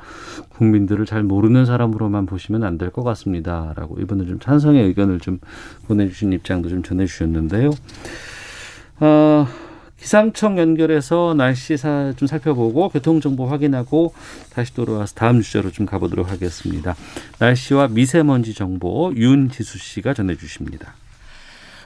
국민들을 0.49 1.05
잘 1.05 1.23
모르는 1.23 1.65
사람으로만 1.65 2.25
보시면 2.27 2.63
안 2.63 2.77
될 2.77 2.91
것 2.91 3.03
같습니다. 3.03 3.73
라고 3.75 3.99
이분은 3.99 4.27
좀 4.27 4.39
찬성의 4.39 4.85
의견을 4.85 5.19
좀 5.19 5.39
보내주신 5.87 6.33
입장도 6.33 6.69
좀 6.69 6.83
전해주셨는데요. 6.83 7.71
어, 8.99 9.47
기상청 10.01 10.57
연결해서 10.57 11.35
날씨 11.37 11.77
사 11.77 12.01
좀 12.17 12.27
살펴보고 12.27 12.89
교통정보 12.89 13.45
확인하고 13.45 14.13
다시 14.53 14.73
돌아와서 14.73 15.13
다음 15.15 15.41
주제로 15.41 15.71
좀 15.71 15.85
가보도록 15.85 16.31
하겠습니다. 16.31 16.95
날씨와 17.39 17.89
미세먼지 17.89 18.53
정보 18.53 19.13
윤지수 19.15 19.77
씨가 19.77 20.13
전해주십니다. 20.13 20.95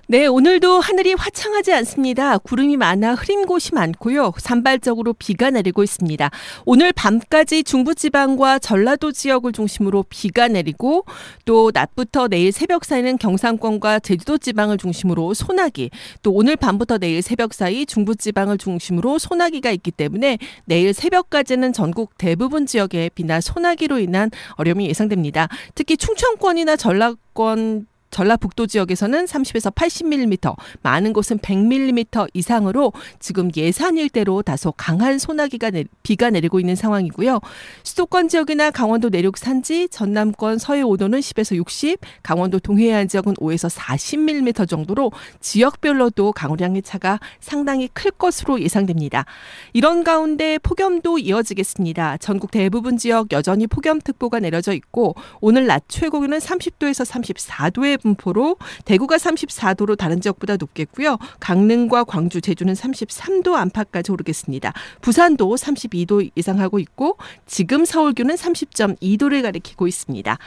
네, 0.07 0.27
오늘도 0.27 0.81
하늘이 0.81 1.15
화창하지 1.15 1.73
않습니다. 1.73 2.37
구름이 2.37 2.77
많아 2.77 3.15
흐린 3.15 3.47
곳이 3.47 3.73
많고요. 3.73 4.33
산발적으로 4.37 5.13
비가 5.13 5.49
내리고 5.49 5.81
있습니다. 5.81 6.29
오늘 6.63 6.93
밤까지 6.93 7.63
중부지방과 7.63 8.59
전라도 8.59 9.11
지역을 9.11 9.51
중심으로 9.51 10.05
비가 10.07 10.47
내리고 10.47 11.05
또 11.45 11.71
낮부터 11.73 12.27
내일 12.27 12.51
새벽 12.51 12.85
사이는 12.85 13.17
경상권과 13.17 14.01
제주도 14.01 14.37
지방을 14.37 14.77
중심으로 14.77 15.33
소나기, 15.33 15.89
또 16.21 16.31
오늘 16.33 16.55
밤부터 16.55 16.99
내일 16.99 17.23
새벽 17.23 17.55
사이 17.55 17.87
중부지방을 17.87 18.59
중심으로 18.59 19.17
소나기가 19.17 19.71
있기 19.71 19.89
때문에 19.89 20.37
내일 20.65 20.93
새벽까지는 20.93 21.73
전국 21.73 22.15
대부분 22.19 22.67
지역에 22.67 23.09
비나 23.15 23.41
소나기로 23.41 23.97
인한 23.97 24.29
어려움이 24.51 24.87
예상됩니다. 24.87 25.47
특히 25.73 25.97
충청권이나 25.97 26.75
전라권 26.75 27.87
전라북도 28.15 28.67
지역에서는 28.67 29.25
30에서 29.25 29.75
80mm, 29.75 30.55
많은 30.83 31.11
곳은 31.11 31.39
100mm 31.39 32.29
이상으로 32.33 32.93
지금 33.19 33.51
예산 33.57 33.97
일대로 33.97 34.41
다소 34.41 34.71
강한 34.71 35.19
소나기가 35.19 35.69
내, 35.69 35.83
비가 36.01 36.29
내리고 36.29 36.61
있는 36.61 36.77
상황이고요. 36.77 37.41
수도권 37.83 38.29
지역이나 38.29 38.71
강원도 38.71 39.09
내륙 39.09 39.37
산지, 39.37 39.89
전남권 39.89 40.59
서해 40.59 40.81
5도는 40.81 41.19
10에서 41.19 41.57
60, 41.57 41.99
강원도 42.23 42.59
동해안 42.59 43.09
지역은 43.09 43.33
5에서 43.33 43.69
40mm 43.69 44.69
정도로 44.69 45.11
지역별로도 45.41 46.31
강우량의 46.31 46.83
차가 46.83 47.19
상당히 47.41 47.89
클 47.91 48.11
것으로 48.11 48.61
예상됩니다. 48.61 49.25
이런 49.73 50.05
가운데 50.05 50.57
폭염도 50.59 51.17
이어지겠습니다. 51.17 52.15
전국 52.19 52.51
대부분 52.51 52.95
지역 52.95 53.33
여전히 53.33 53.67
폭염특보가 53.67 54.39
내려져 54.39 54.71
있고 54.71 55.15
오늘 55.41 55.65
낮 55.67 55.83
최고기는 55.89 56.37
30도에서 56.37 57.05
34도의 57.05 58.04
분포로 58.05 58.57
대구가 58.85 59.17
34도로 59.17 59.97
다른 59.97 60.21
지역보다 60.21 60.57
높겠고요. 60.57 61.17
강릉과 61.39 62.03
광주, 62.03 62.39
제주는 62.39 62.71
33도 62.71 63.53
안팎까지 63.53 64.11
오르겠습니다. 64.11 64.73
부산도 65.01 65.55
32도 65.55 66.29
예상하고 66.37 66.77
있고 66.79 67.17
지금 67.47 67.83
서울교는 67.83 68.35
30.2도를 68.35 69.41
가리키고 69.41 69.87
있습니다. 69.87 70.37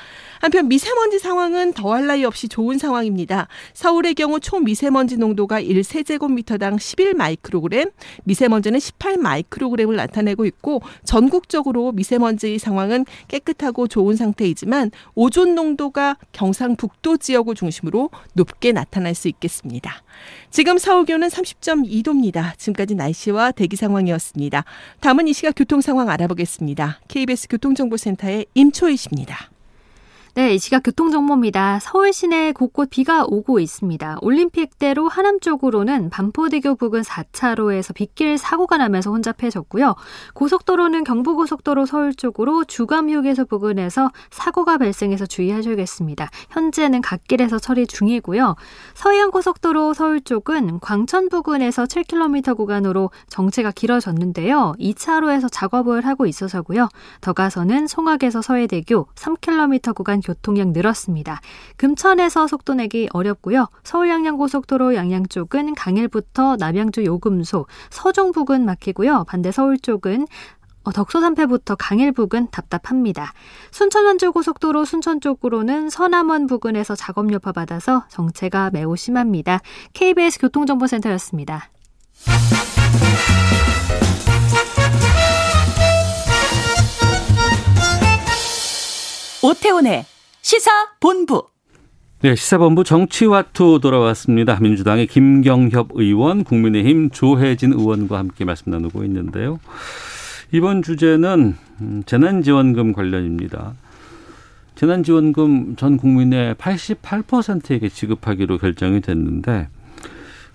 한편 0.41 0.69
미세먼지 0.69 1.19
상황은 1.19 1.73
더할 1.73 2.07
나위 2.07 2.25
없이 2.25 2.49
좋은 2.49 2.79
상황입니다. 2.79 3.49
서울의 3.75 4.15
경우 4.15 4.39
초미세먼지 4.39 5.17
농도가 5.17 5.61
1세제곱미터당 5.61 6.79
11 6.79 7.15
마이크로그램, 7.15 7.91
미세먼지는 8.25 8.79
18 8.79 9.17
마이크로그램을 9.17 9.97
나타내고 9.97 10.45
있고 10.47 10.83
전국적으로 11.05 11.93
미세먼지 11.93 12.59
상황은 12.59 13.05
깨끗하고 13.27 13.89
좋은 13.89 14.15
상태이지만 14.15 14.93
오존 15.15 15.55
농도가 15.55 16.17
경상북도 16.33 17.17
지역 17.17 17.38
을 17.49 17.55
중심으로 17.55 18.11
높게 18.35 18.73
나타날 18.73 19.15
수 19.15 19.29
있겠습니다. 19.29 20.03
지금 20.51 20.79
서울 20.79 21.05
기온은 21.05 21.29
30.2도입니다. 21.29 22.57
지금까지 22.59 22.95
날씨와 22.95 23.53
대기 23.53 23.77
상황이었습니다. 23.77 24.65
다음은 25.01 25.29
이 25.29 25.33
시각 25.33 25.53
교통 25.57 25.81
상황 25.81 26.09
알아보겠습니다. 26.09 27.01
KBS 27.09 27.49
교통정보센터의 27.49 28.47
임초희 28.55 28.97
씨입니다. 28.97 29.51
네, 30.39 30.55
이 30.55 30.61
시각 30.61 30.85
교통정보입니다. 30.85 31.81
서울 31.83 32.13
시내 32.13 32.53
곳곳 32.53 32.91
비가 32.91 33.25
오고 33.27 33.59
있습니다. 33.59 34.19
올림픽대로 34.21 35.09
하남 35.09 35.41
쪽으로는 35.41 36.11
반포대교 36.11 36.77
부근 36.77 37.03
4차로에서 37.03 37.93
빗길 37.93 38.39
사고가 38.39 38.77
나면서 38.77 39.11
혼잡해졌고요. 39.11 39.97
고속도로는 40.35 41.03
경부고속도로 41.03 41.87
서울 41.87 42.15
쪽으로 42.15 42.63
주감휴게소 42.63 43.47
부근에서 43.47 44.13
사고가 44.31 44.79
발생해서 44.79 45.27
주의하셔야겠습니다. 45.27 46.31
현재는 46.51 47.01
갓길에서 47.01 47.59
처리 47.59 47.89
중이고요. 47.89 48.55
서해안고속도로 48.95 49.93
서울 49.93 50.21
쪽은 50.21 50.79
광천 50.79 51.31
부근에서 51.31 51.83
7km 51.83 52.57
구간으로 52.57 53.11
정체가 53.29 53.73
길어졌는데요. 53.73 54.75
2차로에서 54.79 55.49
작업을 55.51 56.07
하고 56.07 56.27
있어서고요. 56.27 56.89
더 57.23 57.33
가서는 57.33 57.89
송악에서 57.89 58.41
서해대교 58.41 59.09
3km 59.17 59.97
구간 59.97 60.21
교통량 60.29 60.73
늘었습니다. 60.73 61.41
금천에서 61.77 62.47
속도 62.47 62.75
내기 62.75 63.09
어렵고요. 63.13 63.67
서울 63.83 64.11
양양고속도로 64.11 64.95
양양 64.95 65.27
쪽은 65.29 65.75
강일부터 65.75 66.57
남양주 66.57 67.05
요금소, 67.05 67.67
서종 67.89 68.33
부근 68.33 68.67
막히고요. 68.67 69.25
반대 69.27 69.51
서울 69.51 69.79
쪽은 69.79 70.27
어, 70.85 70.93
덕소산패부터 70.93 71.77
강일 71.77 72.13
부근 72.13 72.49
답답합니다. 72.51 73.33
순천 73.71 74.07
원주 74.07 74.33
고속도로 74.33 74.85
순천 74.85 75.21
쪽으로는 75.21 75.91
서남원 75.91 76.47
부근에서 76.47 76.95
작업 76.95 77.33
여파 77.33 77.53
받아서 77.53 78.05
정체가 78.09 78.71
매우 78.73 78.97
심합니다. 78.97 79.61
KBS 79.93 80.41
교통정보센터였습니다. 80.41 81.71
오태훈의 89.43 90.05
시사본부. 90.49 91.47
네, 92.23 92.35
시사본부 92.35 92.83
정치와투 92.83 93.81
돌아왔습니다. 93.83 94.59
민주당의 94.59 95.07
김경협 95.07 95.91
의원, 95.93 96.43
국민의힘 96.43 97.11
조혜진 97.11 97.75
의원과 97.75 98.17
함께 98.17 98.47
말씀 98.47 98.73
나누고 98.73 99.05
있는데요. 99.05 99.61
이번 100.51 100.81
주제는 100.81 101.55
음, 101.83 102.03
재난지원금 102.07 102.95
관련입니다. 102.95 103.75
재난지원금 104.77 105.77
전 105.77 105.99
국민의 105.99 106.55
88%에게 106.55 107.91
지급하기로 107.91 108.57
결정이 108.57 109.03
됐는데, 109.03 109.69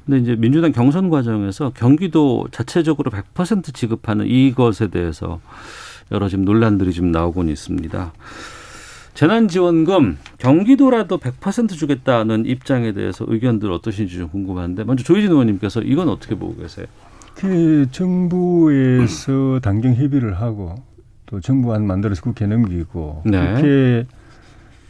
근데 0.07 0.21
이제 0.21 0.35
민주당 0.35 0.71
경선 0.71 1.11
과정에서 1.11 1.69
경기도 1.69 2.47
자체적으로 2.51 3.11
100% 3.11 3.75
지급하는 3.75 4.25
이것에 4.25 4.87
대해서 4.87 5.39
여러 6.11 6.29
지금 6.29 6.45
논란들이 6.45 6.93
좀 6.93 7.11
나오곤 7.11 7.47
있습니다. 7.49 8.11
재난지원금 9.13 10.17
경기도라도 10.37 11.17
100% 11.17 11.69
주겠다는 11.69 12.45
입장에 12.45 12.93
대해서 12.93 13.25
의견들 13.27 13.71
어떠신지 13.71 14.17
좀 14.17 14.29
궁금한데 14.29 14.83
먼저 14.83 15.03
조희진 15.03 15.31
의원님께서 15.31 15.81
이건 15.81 16.09
어떻게 16.09 16.35
보고 16.35 16.55
계세요? 16.55 16.85
그 17.35 17.87
정부에서 17.91 19.59
당정 19.61 19.93
협의를 19.95 20.33
하고 20.41 20.75
또 21.25 21.39
정부안 21.39 21.85
만들어서 21.85 22.21
국회 22.21 22.45
넘기고 22.47 23.23
네. 23.25 23.53
국회 23.55 24.05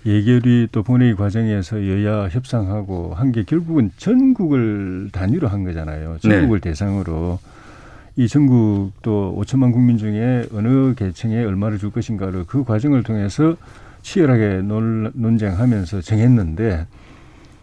예결위 0.06 0.68
또 0.72 0.84
본회의 0.84 1.16
과정에서 1.16 1.88
여야 1.88 2.28
협상하고 2.28 3.14
한 3.16 3.32
게 3.32 3.44
결국은 3.44 3.92
전국을 3.98 5.10
단위로 5.14 5.48
한 5.48 5.64
거잖아요. 5.64 6.18
전국을 6.22 6.60
네. 6.60 6.70
대상으로 6.70 7.40
이 8.18 8.28
전국 8.28 8.92
또 9.02 9.34
5천만 9.42 9.72
국민 9.72 9.98
중에 9.98 10.46
어느 10.54 10.94
계층에 10.96 11.44
얼마를 11.46 11.78
줄 11.78 11.90
것인가를 11.92 12.44
그 12.46 12.64
과정을 12.66 13.04
통해서 13.04 13.56
치열하게 14.04 14.62
논, 14.62 15.12
논쟁하면서 15.16 16.02
정했는데 16.02 16.86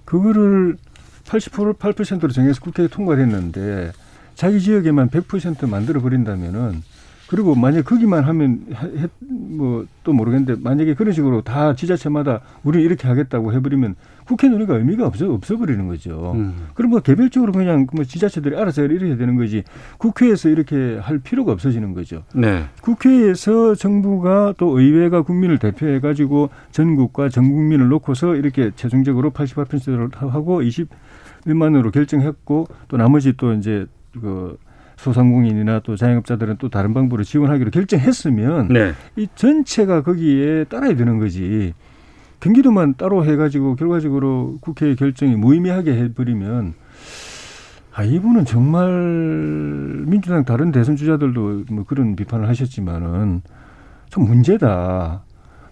그거를 0.04 0.76
80% 1.24 1.78
8%로 1.78 2.32
정해서 2.32 2.60
국회에 2.60 2.88
통과를 2.88 3.22
했는데 3.22 3.92
자기 4.34 4.60
지역에만 4.60 5.10
100% 5.10 5.68
만들어 5.68 6.00
버린다면은 6.00 6.82
그리고 7.30 7.54
만약 7.54 7.84
거기만 7.84 8.24
하면 8.24 8.66
뭐 9.56 9.86
또 10.02 10.12
모르겠는데 10.12 10.60
만약에 10.62 10.94
그런 10.94 11.12
식으로 11.12 11.42
다 11.42 11.74
지자체마다 11.74 12.40
우리 12.64 12.82
이렇게 12.82 13.06
하겠다고 13.06 13.52
해버리면 13.52 13.96
국회 14.26 14.48
논의가 14.48 14.76
의미가 14.76 15.06
없어 15.06 15.32
없어 15.32 15.56
버리는 15.56 15.86
거죠. 15.86 16.32
음. 16.34 16.68
그럼 16.74 16.90
뭐 16.90 17.00
개별적으로 17.00 17.52
그냥 17.52 17.86
뭐 17.92 18.04
지자체들이 18.04 18.56
알아서 18.56 18.82
이렇게 18.82 19.06
해야 19.06 19.16
되는 19.16 19.36
거지 19.36 19.62
국회에서 19.98 20.48
이렇게 20.48 20.98
할 21.00 21.18
필요가 21.18 21.52
없어지는 21.52 21.94
거죠. 21.94 22.24
네. 22.34 22.64
국회에서 22.80 23.74
정부가 23.74 24.54
또 24.56 24.78
의회가 24.78 25.22
국민을 25.22 25.58
대표해 25.58 26.00
가지고 26.00 26.50
전국과 26.70 27.28
전 27.28 27.50
국민을 27.50 27.88
놓고서 27.88 28.36
이렇게 28.36 28.70
최종적으로 28.76 29.30
88%를 29.30 30.10
하고 30.14 30.62
20 30.62 30.88
몇만으로 31.46 31.90
결정했고 31.90 32.66
또 32.88 32.96
나머지 32.96 33.34
또 33.36 33.52
이제 33.54 33.86
그 34.12 34.56
소상공인이나 35.00 35.80
또 35.80 35.96
자영업자들은 35.96 36.56
또 36.58 36.68
다른 36.68 36.92
방법으로 36.92 37.24
지원하기로 37.24 37.70
결정했으면 37.70 38.68
네. 38.68 38.92
이 39.16 39.26
전체가 39.34 40.02
거기에 40.02 40.64
따라야 40.64 40.94
되는 40.94 41.18
거지. 41.18 41.72
경기도만 42.40 42.94
따로 42.96 43.24
해가지고 43.24 43.76
결과적으로 43.76 44.58
국회 44.60 44.94
결정이 44.94 45.36
무의미하게 45.36 45.92
해버리면 45.92 46.74
아 47.92 48.04
이분은 48.04 48.44
정말 48.44 48.90
민주당 50.06 50.44
다른 50.44 50.70
대선 50.70 50.96
주자들도 50.96 51.64
뭐 51.70 51.84
그런 51.84 52.16
비판을 52.16 52.48
하셨지만은 52.48 53.42
좀 54.10 54.24
문제다. 54.24 55.22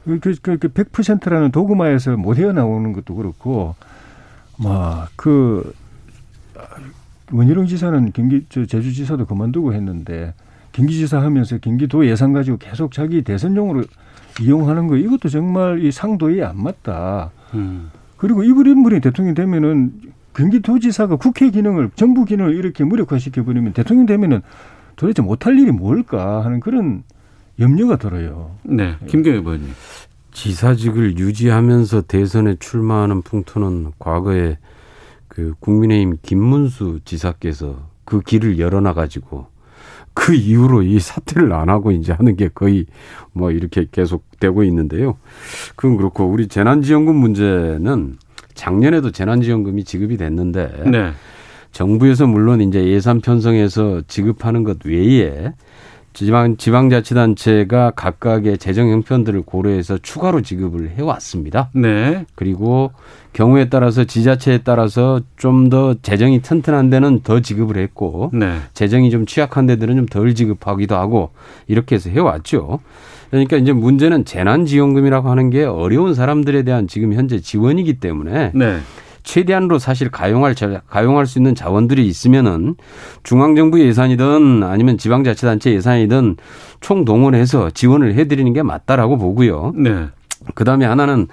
그, 0.05 0.19
그, 0.41 0.57
그 0.57 0.69
100%라는 0.69 1.49
그 1.49 1.53
도구마에서 1.53 2.17
못 2.17 2.39
헤어나오는 2.39 2.95
것도 2.95 3.15
그렇고, 3.15 3.75
막, 4.57 5.11
그, 5.17 5.75
원희룡 7.33 7.67
지사는 7.67 8.13
경기 8.13 8.45
저 8.49 8.65
제주지사도 8.65 9.27
그만두고 9.27 9.75
했는데 9.75 10.35
경기지사 10.73 11.21
하면서 11.21 11.59
경기도 11.59 12.07
예산 12.07 12.33
가지고 12.33 12.57
계속 12.59 12.93
자기 12.93 13.23
대선용으로 13.23 13.85
이용하는 14.41 14.87
거 14.87 14.97
이것도 14.97 15.29
정말 15.29 15.83
이 15.85 15.91
상도에 15.91 16.43
안 16.43 16.63
맞다. 16.63 17.31
음. 17.55 17.91
그리고 18.17 18.43
이분 18.43 18.67
인물이 18.67 19.01
대통령 19.01 19.35
되면은 19.35 19.93
경기도지사가 20.35 21.17
국회 21.17 21.51
기능을 21.51 21.91
정부 21.97 22.25
기능을 22.25 22.55
이렇게 22.55 22.85
무력화시켜 22.85 23.45
버리면 23.45 23.73
대통령 23.73 24.07
되면은 24.07 24.43
도대체 24.95 25.23
못할 25.23 25.59
일이 25.59 25.73
뭘까 25.73 26.45
하는 26.45 26.61
그런 26.61 27.03
염려가 27.59 27.97
들어요. 27.97 28.53
네, 28.63 28.95
김경희 29.07 29.39
의원님. 29.39 29.71
지사직을 30.33 31.19
유지하면서 31.19 32.03
대선에 32.03 32.57
출마하는 32.61 33.23
풍토는 33.23 33.93
과거에 33.99 34.59
그 35.39 35.55
국민의힘 35.61 36.17
김문수 36.21 36.99
지사께서 37.05 37.87
그 38.05 38.21
길을 38.21 38.59
열어놔 38.59 38.93
가지고 38.93 39.47
그 40.13 40.35
이후로 40.35 40.83
이 40.83 40.99
사퇴를 40.99 41.53
안 41.53 41.69
하고 41.69 41.93
이제 41.93 42.13
하는 42.13 42.35
게 42.35 42.49
거의 42.53 42.87
뭐 43.33 43.53
이렇게 43.53 43.87
계속 43.93 44.25
되고 44.41 44.65
있는데요. 44.65 45.17
그건 45.77 45.97
그렇고 45.97 46.25
우리 46.25 46.49
재난지원금 46.49 47.15
문제는 47.15 48.17
작년에도 48.55 49.13
재난지원금이 49.13 49.85
지급이 49.85 50.17
됐는데 50.17 50.83
네. 50.91 51.13
정부에서 51.71 52.27
물론 52.27 52.61
이제 52.61 52.89
예산 52.89 53.21
편성해서 53.21 54.03
지급하는 54.09 54.65
것 54.65 54.85
외에 54.85 55.53
지방 56.13 56.57
지방자치단체가 56.57 57.93
각각의 57.93 58.59
재정 58.59 58.91
형편들을 58.91 59.43
고려해서 59.43 59.99
추가로 59.99 60.43
지급을 60.43 60.91
해왔습니다. 60.91 61.71
네. 61.75 62.27
그리고 62.35 62.93
경우에 63.33 63.69
따라서 63.69 64.05
지자체에 64.05 64.59
따라서 64.65 65.21
좀 65.37 65.69
더 65.69 65.95
재정이 66.01 66.41
튼튼한 66.41 66.89
데는 66.91 67.21
더 67.21 67.41
지급을 67.41 67.77
했고 67.77 68.31
네. 68.33 68.57
재정이 68.75 69.11
좀 69.11 69.27
취약한 69.27 69.67
데들은 69.67 69.97
좀 69.97 70.07
덜 70.07 70.35
지급하기도 70.35 70.97
하고 70.97 71.31
이렇게 71.67 71.97
해서 71.97 72.11
해왔죠. 72.11 72.81
그러니까 73.31 73.59
이제 73.59 73.73
문제는 73.73 74.25
재난지원금이라고 74.25 75.29
하는 75.29 75.51
게 75.51 75.65
어려운 75.65 76.15
사람들에 76.15 76.63
대한 76.63 76.89
지금 76.89 77.13
현재 77.13 77.41
지원이기 77.41 78.01
때문에 78.01 78.53
네. 78.55 78.79
최대한으로 79.33 79.79
사실 79.79 80.11
가용할 80.11 80.55
자- 80.55 80.81
가용할 80.89 81.27
수 81.27 81.39
있는 81.39 81.55
자원들이 81.55 82.07
있으면은 82.07 82.77
중앙 83.23 83.55
정부 83.57 83.79
예산이든 83.79 84.63
아니면 84.63 84.97
지방 84.97 85.23
자치단체 85.23 85.71
예산이든 85.75 86.37
총 86.81 87.05
동원해서 87.05 87.69
지원을 87.71 88.15
해 88.15 88.27
드리는 88.27 88.51
게 88.55 88.63
맞다라고 88.63 89.19
보고요. 89.19 89.75
네. 89.77 90.07
그 90.55 90.65
다음에 90.65 90.87
하나는 90.87 91.27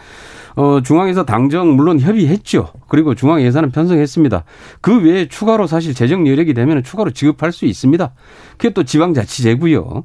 어, 0.57 0.81
중앙에서 0.83 1.23
당정 1.23 1.75
물론 1.77 2.01
협의했죠. 2.01 2.73
그리고 2.89 3.15
중앙 3.15 3.41
예산은 3.41 3.71
편성했습니다. 3.71 4.43
그 4.81 5.01
외에 5.01 5.29
추가로 5.29 5.65
사실 5.65 5.93
재정 5.93 6.27
여력이 6.27 6.53
되면 6.53 6.83
추가로 6.83 7.11
지급할 7.11 7.53
수 7.53 7.65
있습니다. 7.65 8.11
그게 8.57 8.71
또 8.73 8.83
지방자치제고요. 8.83 10.03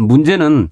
문제는 0.00 0.68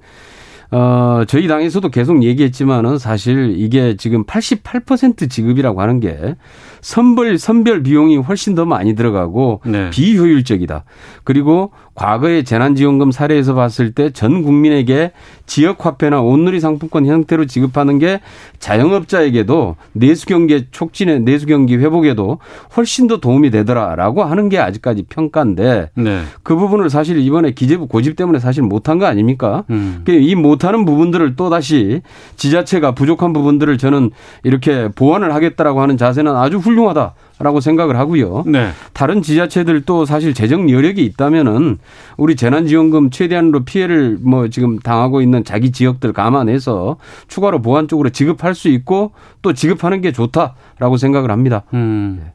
어, 0.72 1.24
저희 1.28 1.48
당에서도 1.48 1.86
계속 1.90 2.24
얘기했지만은 2.24 2.96
사실 2.98 3.54
이게 3.58 3.94
지금 3.96 4.24
88% 4.24 5.30
지급이라고 5.30 5.82
하는 5.82 6.00
게 6.00 6.34
선별, 6.82 7.38
선별 7.38 7.82
비용이 7.82 8.16
훨씬 8.18 8.54
더 8.54 8.66
많이 8.66 8.94
들어가고 8.94 9.62
네. 9.64 9.88
비효율적이다. 9.90 10.84
그리고 11.24 11.70
과거의 11.94 12.44
재난지원금 12.44 13.10
사례에서 13.12 13.54
봤을 13.54 13.92
때 13.92 14.10
전 14.12 14.42
국민에게 14.42 15.12
지역 15.46 15.84
화폐나 15.86 16.20
온누리 16.20 16.58
상품권 16.60 17.06
형태로 17.06 17.46
지급하는 17.46 17.98
게 17.98 18.20
자영업자에게도 18.58 19.76
내수 19.92 20.26
경기 20.26 20.66
촉진에 20.70 21.20
내수 21.20 21.46
경기 21.46 21.76
회복에도 21.76 22.38
훨씬 22.76 23.06
더 23.06 23.18
도움이 23.18 23.50
되더라라고 23.50 24.24
하는 24.24 24.48
게 24.48 24.58
아직까지 24.58 25.04
평가인데 25.08 25.90
네. 25.94 26.22
그 26.42 26.56
부분을 26.56 26.90
사실 26.90 27.18
이번에 27.18 27.52
기재부 27.52 27.86
고집 27.86 28.16
때문에 28.16 28.38
사실 28.38 28.62
못한 28.62 28.98
거 28.98 29.06
아닙니까? 29.06 29.64
음. 29.70 30.02
그이 30.04 30.34
못하는 30.34 30.84
부분들을 30.84 31.36
또 31.36 31.50
다시 31.50 32.02
지자체가 32.36 32.92
부족한 32.94 33.32
부분들을 33.32 33.78
저는 33.78 34.10
이렇게 34.42 34.88
보완을 34.94 35.32
하겠다라고 35.34 35.80
하는 35.80 35.96
자세는 35.96 36.34
아주 36.34 36.58
훌 36.58 36.71
륭하다라고 36.74 37.60
생각을 37.60 37.96
하고요. 37.96 38.44
네. 38.46 38.70
다른 38.92 39.22
지자체들도 39.22 40.04
사실 40.04 40.34
재정 40.34 40.70
여력이 40.70 41.04
있다면은 41.04 41.78
우리 42.16 42.36
재난지원금 42.36 43.10
최대한으로 43.10 43.64
피해를 43.64 44.18
뭐 44.20 44.48
지금 44.48 44.78
당하고 44.78 45.22
있는 45.22 45.44
자기 45.44 45.72
지역들 45.72 46.12
감안해서 46.12 46.96
추가로 47.28 47.62
보완 47.62 47.88
쪽으로 47.88 48.10
지급할 48.10 48.54
수 48.54 48.68
있고 48.68 49.12
또 49.42 49.52
지급하는 49.52 50.00
게 50.00 50.12
좋다라고 50.12 50.96
생각을 50.98 51.30
합니다. 51.30 51.62
음. 51.74 52.30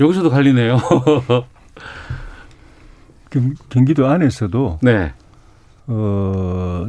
여기서도 0.00 0.30
갈리네요. 0.30 0.78
경- 3.30 3.54
경기도 3.68 4.06
안에서도 4.06 4.78
네. 4.82 5.12
어, 5.86 6.86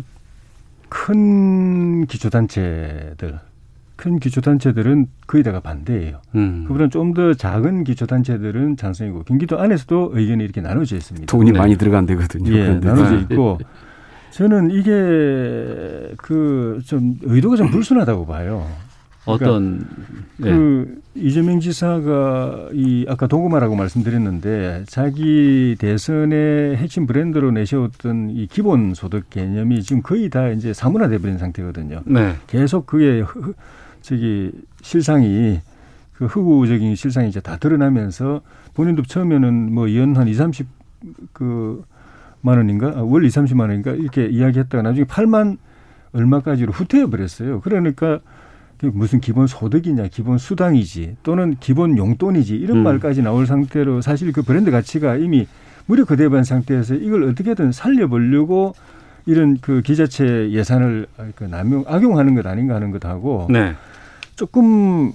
큰 0.89 2.05
기초단체들, 2.07 3.39
큰 3.99 4.17
기초단체들은 4.17 5.07
거의 5.27 5.43
다가 5.43 5.59
반대예요. 5.59 6.21
음. 6.35 6.63
그보다는 6.67 6.89
좀 6.89 7.13
더 7.13 7.33
작은 7.33 7.83
기초단체들은 7.83 8.77
찬성이고 8.77 9.23
경기도 9.23 9.59
안에서도 9.59 10.11
의견이 10.13 10.41
이렇게 10.43 10.61
나눠져 10.61 10.95
있습니다. 10.95 11.25
돈이 11.27 11.51
네. 11.51 11.57
많이 11.57 11.75
들어간 11.75 12.05
데거든요. 12.05 12.53
예. 12.55 12.75
나눠져 12.75 13.17
있고 13.21 13.57
저는 14.31 14.69
이게 14.71 16.13
그 16.17 16.79
좀 16.85 17.15
의도가 17.23 17.57
좀 17.57 17.69
불순하다고 17.71 18.25
봐요. 18.25 18.65
어떤 19.25 19.79
네. 20.37 20.49
그 20.51 21.01
이재명 21.13 21.59
지사가 21.59 22.69
이 22.73 23.05
아까 23.09 23.27
도구마라고 23.27 23.75
말씀드렸는데 23.75 24.85
자기 24.87 25.75
대선의 25.77 26.77
핵심 26.77 27.05
브랜드로 27.05 27.51
내세웠던 27.51 28.29
이 28.31 28.47
기본 28.47 28.93
소득 28.93 29.29
개념이 29.29 29.81
지금 29.83 30.01
거의 30.01 30.29
다 30.29 30.47
이제 30.49 30.73
사문화돼 30.73 31.17
버린 31.17 31.37
상태거든요. 31.37 32.01
네. 32.05 32.35
계속 32.47 32.93
흐- 32.93 33.53
저기 34.01 34.51
실상이 34.81 35.59
그 36.13 36.25
흑우적인 36.25 36.95
실상이 36.95 37.29
이제 37.29 37.39
다 37.39 37.57
드러나면서 37.57 38.41
본인도 38.73 39.03
처음에는 39.03 39.73
뭐 39.73 39.87
연 39.89 40.15
한 40.17 40.27
2, 40.27 40.33
30 40.33 40.67
그 41.33 41.83
만 42.41 42.57
원인가? 42.57 42.93
아, 42.95 43.01
월 43.01 43.25
2, 43.25 43.27
30만 43.27 43.61
원인가? 43.61 43.91
이렇게 43.91 44.25
이야기했다가 44.27 44.81
나중에 44.81 45.05
8만 45.05 45.57
얼마까지로 46.13 46.71
후퇴해 46.71 47.07
버렸어요. 47.07 47.59
그러니까 47.61 48.19
무슨 48.81 49.19
기본 49.19 49.45
소득이냐, 49.45 50.07
기본 50.07 50.37
수당이지, 50.37 51.17
또는 51.21 51.57
기본 51.59 51.97
용돈이지 51.97 52.55
이런 52.55 52.77
음. 52.77 52.83
말까지 52.83 53.21
나올 53.23 53.45
상태로 53.45 53.99
사실 54.01 54.31
그 54.31 54.41
브랜드 54.41 54.71
가치가 54.71 55.17
이미 55.17 55.47
무력화돼버린 55.87 56.45
상태에서 56.45 56.95
이걸 56.95 57.23
어떻게든 57.23 57.73
살려보려고 57.73 58.73
이런 59.29 59.57
그 59.61 59.81
지자체 59.81 60.49
예산을 60.51 61.05
그 61.35 61.43
남용 61.43 61.83
악용하는 61.87 62.33
것 62.35 62.45
아닌가 62.47 62.75
하는 62.75 62.91
것하고 62.91 63.47
네. 63.49 63.73
조금 64.35 65.13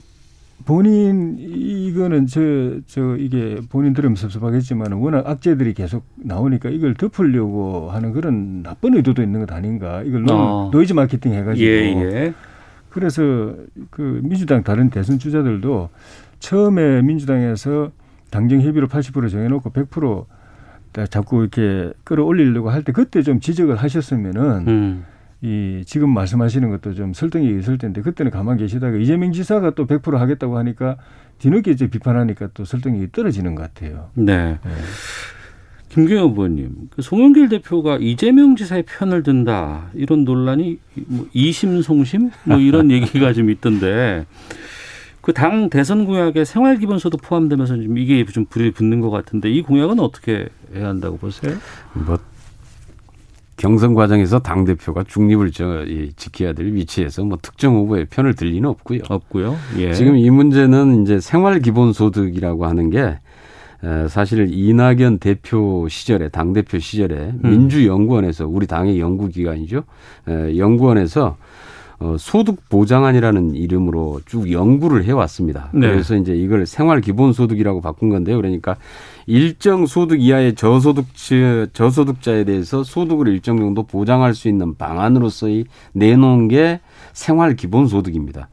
본인 0.64 1.36
이거는 1.38 2.26
저 2.26 2.40
저 2.86 3.16
이게 3.16 3.58
본인 3.70 3.92
들으면 3.92 4.14
섭섭하겠지만 4.14 4.92
워낙 4.92 5.26
악재들이 5.26 5.74
계속 5.74 6.04
나오니까 6.16 6.70
이걸 6.70 6.94
덮으려고 6.94 7.90
하는 7.90 8.12
그런 8.12 8.62
나쁜 8.62 8.94
의도도 8.94 9.22
있는 9.22 9.40
것 9.40 9.52
아닌가 9.52 10.02
이걸 10.02 10.24
어. 10.30 10.70
노이즈 10.72 10.92
마케팅 10.92 11.32
해가지고 11.32 11.66
예, 11.66 12.02
예. 12.02 12.34
그래서 12.90 13.54
그 13.90 14.20
민주당 14.22 14.62
다른 14.62 14.90
대선 14.90 15.18
주자들도 15.18 15.88
처음에 16.38 17.02
민주당에서 17.02 17.90
당정 18.30 18.60
협의로 18.60 18.86
80% 18.86 19.30
정해놓고 19.30 19.70
100% 19.70 20.26
자꾸 21.08 21.40
이렇게 21.40 21.92
끌어올리려고 22.04 22.70
할 22.70 22.82
때 22.82 22.92
그때 22.92 23.22
좀 23.22 23.40
지적을 23.40 23.76
하셨으면은 23.76 24.42
음. 24.68 25.04
이 25.42 25.82
지금 25.84 26.10
말씀하시는 26.10 26.70
것도 26.70 26.94
좀 26.94 27.12
설득이 27.12 27.58
있을 27.58 27.76
텐데 27.78 28.00
그때는 28.00 28.30
가만 28.30 28.56
계시다가 28.56 28.96
이재명 28.96 29.32
지사가 29.32 29.70
또 29.70 29.86
100% 29.86 30.16
하겠다고 30.16 30.56
하니까 30.58 30.96
뒤늦게 31.38 31.72
이제 31.72 31.88
비판하니까 31.88 32.48
또 32.54 32.64
설득이 32.64 33.08
떨어지는 33.12 33.54
것 33.54 33.62
같아요. 33.62 34.08
네. 34.14 34.58
네. 34.64 34.70
김경호 35.90 36.30
의원님, 36.32 36.88
그 36.90 37.02
송영길 37.02 37.48
대표가 37.50 37.98
이재명 38.00 38.56
지사의 38.56 38.84
편을 38.84 39.22
든다 39.22 39.90
이런 39.94 40.24
논란이 40.24 40.78
뭐 41.06 41.28
이심송심 41.32 42.30
뭐 42.44 42.58
이런 42.58 42.90
얘기가 42.92 43.32
좀 43.32 43.50
있던데 43.50 44.26
그 45.24 45.32
당 45.32 45.70
대선 45.70 46.04
공약에 46.04 46.44
생활 46.44 46.76
기본소득 46.76 47.22
포함되면서 47.22 47.76
좀 47.76 47.96
이게 47.96 48.22
좀 48.26 48.44
불이 48.44 48.72
붙는 48.72 49.00
것 49.00 49.08
같은데 49.08 49.50
이 49.50 49.62
공약은 49.62 49.98
어떻게 49.98 50.48
해야 50.74 50.88
한다고 50.88 51.16
보세요? 51.16 51.54
뭐 51.94 52.18
경선 53.56 53.94
과정에서 53.94 54.40
당 54.40 54.66
대표가 54.66 55.02
중립을 55.04 55.50
저, 55.50 55.84
이, 55.86 56.12
지켜야 56.16 56.52
될 56.52 56.74
위치에서 56.74 57.24
뭐 57.24 57.38
특정 57.40 57.74
후보의 57.74 58.06
편을 58.10 58.34
들 58.34 58.48
리는 58.48 58.68
없고요. 58.68 59.00
없고요. 59.08 59.56
예. 59.78 59.94
지금 59.94 60.18
이 60.18 60.28
문제는 60.28 61.02
이제 61.02 61.20
생활 61.20 61.60
기본 61.60 61.94
소득이라고 61.94 62.66
하는 62.66 62.90
게 62.90 63.16
에, 63.82 64.08
사실 64.08 64.52
이낙연 64.52 65.20
대표 65.20 65.88
시절에 65.88 66.28
당 66.28 66.52
대표 66.52 66.78
시절에 66.78 67.16
음. 67.16 67.50
민주연구원에서 67.50 68.46
우리 68.46 68.66
당의 68.66 69.00
연구기관이죠. 69.00 69.84
에, 70.28 70.58
연구원에서 70.58 71.38
어, 72.04 72.16
소득 72.18 72.68
보장안이라는 72.68 73.54
이름으로 73.54 74.20
쭉 74.26 74.52
연구를 74.52 75.04
해왔습니다. 75.04 75.70
네. 75.72 75.88
그래서 75.88 76.14
이제 76.16 76.34
이걸 76.34 76.66
생활 76.66 77.00
기본 77.00 77.32
소득이라고 77.32 77.80
바꾼 77.80 78.10
건데요. 78.10 78.36
그러니까 78.36 78.76
일정 79.26 79.86
소득 79.86 80.20
이하의 80.20 80.54
저소득 80.54 81.06
저소득자에 81.72 82.44
대해서 82.44 82.84
소득을 82.84 83.28
일정 83.28 83.56
정도 83.56 83.84
보장할 83.84 84.34
수 84.34 84.48
있는 84.48 84.74
방안으로서의 84.76 85.64
내놓은 85.92 86.48
게 86.48 86.80
생활 87.14 87.56
기본 87.56 87.86
소득입니다. 87.86 88.48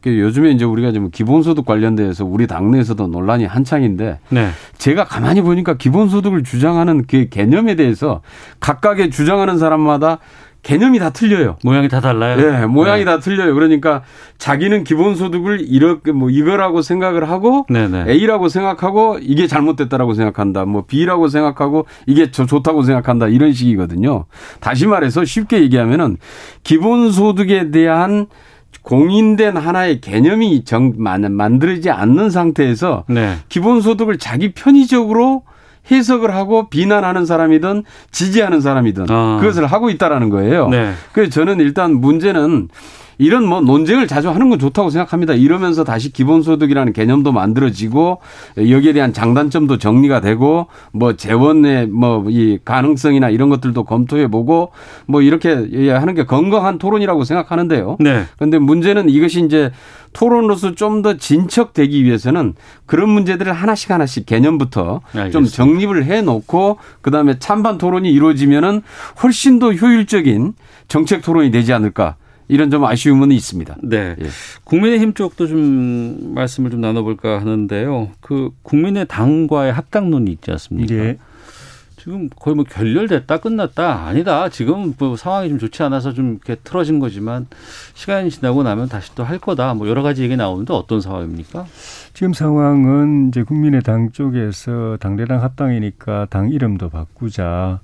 그 0.00 0.18
요즘에 0.18 0.52
이제 0.52 0.64
우리가 0.64 0.92
좀 0.92 1.10
기본소득 1.10 1.64
관련돼서 1.64 2.24
우리 2.24 2.46
당내에서도 2.46 3.06
논란이 3.06 3.46
한창인데 3.46 4.18
네. 4.30 4.48
제가 4.78 5.04
가만히 5.04 5.42
보니까 5.42 5.74
기본소득을 5.74 6.42
주장하는 6.44 7.04
그 7.06 7.28
개념에 7.28 7.76
대해서 7.76 8.20
각각의 8.60 9.10
주장하는 9.10 9.58
사람마다 9.58 10.18
개념이 10.62 11.00
다 11.00 11.10
틀려요. 11.10 11.56
모양이 11.64 11.88
다 11.88 12.00
달라요. 12.00 12.38
예, 12.40 12.66
모양이 12.66 13.00
네. 13.00 13.04
다 13.04 13.18
틀려요. 13.18 13.52
그러니까 13.54 14.02
자기는 14.38 14.84
기본소득을 14.84 15.60
이렇게 15.68 16.12
뭐 16.12 16.30
이거라고 16.30 16.82
생각을 16.82 17.28
하고 17.28 17.66
네네. 17.68 18.04
A라고 18.08 18.48
생각하고 18.48 19.18
이게 19.20 19.48
잘못됐다라고 19.48 20.14
생각한다. 20.14 20.64
뭐 20.64 20.84
B라고 20.86 21.26
생각하고 21.28 21.86
이게 22.06 22.30
저 22.30 22.46
좋다고 22.46 22.82
생각한다. 22.82 23.26
이런 23.26 23.52
식이거든요. 23.52 24.26
다시 24.60 24.86
말해서 24.86 25.24
쉽게 25.24 25.62
얘기하면은 25.62 26.16
기본소득에 26.62 27.72
대한 27.72 28.26
공인된 28.82 29.56
하나의 29.56 30.00
개념이 30.00 30.64
정, 30.64 30.92
만, 30.96 31.32
만들어지지 31.32 31.90
않는 31.90 32.30
상태에서 32.30 33.04
네. 33.08 33.36
기본소득을 33.48 34.18
자기 34.18 34.52
편의적으로 34.52 35.42
해석을 35.90 36.34
하고 36.34 36.68
비난하는 36.68 37.26
사람이든 37.26 37.84
지지하는 38.10 38.60
사람이든 38.60 39.06
아. 39.08 39.38
그것을 39.40 39.66
하고 39.66 39.90
있다라는 39.90 40.30
거예요. 40.30 40.68
네. 40.68 40.92
그래서 41.12 41.30
저는 41.30 41.60
일단 41.60 41.94
문제는 41.94 42.68
이런 43.18 43.46
뭐 43.46 43.60
논쟁을 43.60 44.06
자주 44.06 44.30
하는 44.30 44.48
건 44.48 44.58
좋다고 44.58 44.90
생각합니다. 44.90 45.34
이러면서 45.34 45.84
다시 45.84 46.12
기본소득이라는 46.12 46.92
개념도 46.92 47.32
만들어지고 47.32 48.18
여기에 48.56 48.92
대한 48.94 49.12
장단점도 49.12 49.78
정리가 49.78 50.20
되고 50.20 50.66
뭐 50.92 51.14
재원의 51.14 51.88
뭐 51.88 52.24
이 52.28 52.58
가능성이나 52.64 53.28
이런 53.30 53.48
것들도 53.48 53.84
검토해 53.84 54.28
보고 54.28 54.70
뭐 55.06 55.22
이렇게 55.22 55.50
하는 55.90 56.14
게 56.14 56.24
건강한 56.24 56.78
토론이라고 56.78 57.24
생각하는데요. 57.24 57.96
네. 58.00 58.24
그런데 58.36 58.58
문제는 58.58 59.08
이것이 59.08 59.44
이제 59.44 59.70
토론으로서 60.12 60.74
좀 60.74 61.02
더 61.02 61.16
진척되기 61.16 62.04
위해서는 62.04 62.54
그런 62.86 63.08
문제들을 63.08 63.52
하나씩 63.52 63.90
하나씩 63.90 64.26
개념부터 64.26 65.00
좀 65.12 65.20
알겠습니다. 65.20 65.50
정립을 65.50 66.04
해 66.04 66.20
놓고 66.22 66.78
그다음에 67.00 67.38
찬반 67.40 67.76
토론이 67.78 68.10
이루어지면은 68.12 68.82
훨씬 69.22 69.58
더 69.58 69.72
효율적인 69.72 70.52
정책 70.86 71.22
토론이 71.22 71.50
되지 71.50 71.72
않을까 71.72 72.16
이런 72.52 72.70
좀 72.70 72.84
아쉬움은 72.84 73.32
있습니다. 73.32 73.76
네. 73.82 74.14
예. 74.20 74.26
국민의힘 74.64 75.14
쪽도 75.14 75.46
좀 75.46 76.34
말씀을 76.34 76.70
좀 76.70 76.80
나눠볼까 76.80 77.40
하는데요. 77.40 78.10
그 78.20 78.50
국민의 78.62 79.06
당과의 79.08 79.72
합당론이 79.72 80.30
있지 80.32 80.50
않습니까? 80.50 80.94
예. 80.94 81.18
지금 81.98 82.28
거의 82.34 82.56
뭐 82.56 82.64
결렬됐다 82.64 83.38
끝났다 83.38 84.06
아니다. 84.06 84.48
지금 84.48 84.92
뭐 84.98 85.16
상황이 85.16 85.48
좀 85.48 85.58
좋지 85.60 85.82
않아서 85.84 86.12
좀 86.12 86.32
이렇게 86.44 86.56
틀어진 86.64 86.98
거지만 86.98 87.46
시간이 87.94 88.28
지나고 88.30 88.64
나면 88.64 88.88
다시 88.88 89.14
또 89.14 89.22
할 89.22 89.38
거다. 89.38 89.74
뭐 89.74 89.88
여러 89.88 90.02
가지 90.02 90.22
얘기 90.22 90.36
나오는데 90.36 90.74
어떤 90.74 91.00
상황입니까? 91.00 91.64
지금 92.12 92.32
상황은 92.32 93.28
이제 93.28 93.44
국민의당 93.44 94.10
쪽에서 94.10 94.96
당대당 95.00 95.42
합당이니까 95.42 96.26
당 96.28 96.50
이름도 96.50 96.88
바꾸자. 96.88 97.78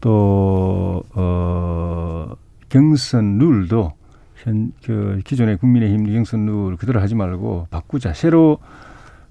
또, 0.00 1.02
어, 1.14 2.34
경선 2.72 3.36
룰도 3.36 3.92
현, 4.36 4.72
그 4.82 5.20
기존의 5.24 5.58
국민의힘 5.58 6.10
경선 6.10 6.46
룰 6.46 6.76
그대로 6.78 7.00
하지 7.02 7.14
말고 7.14 7.66
바꾸자. 7.70 8.14
새로 8.14 8.60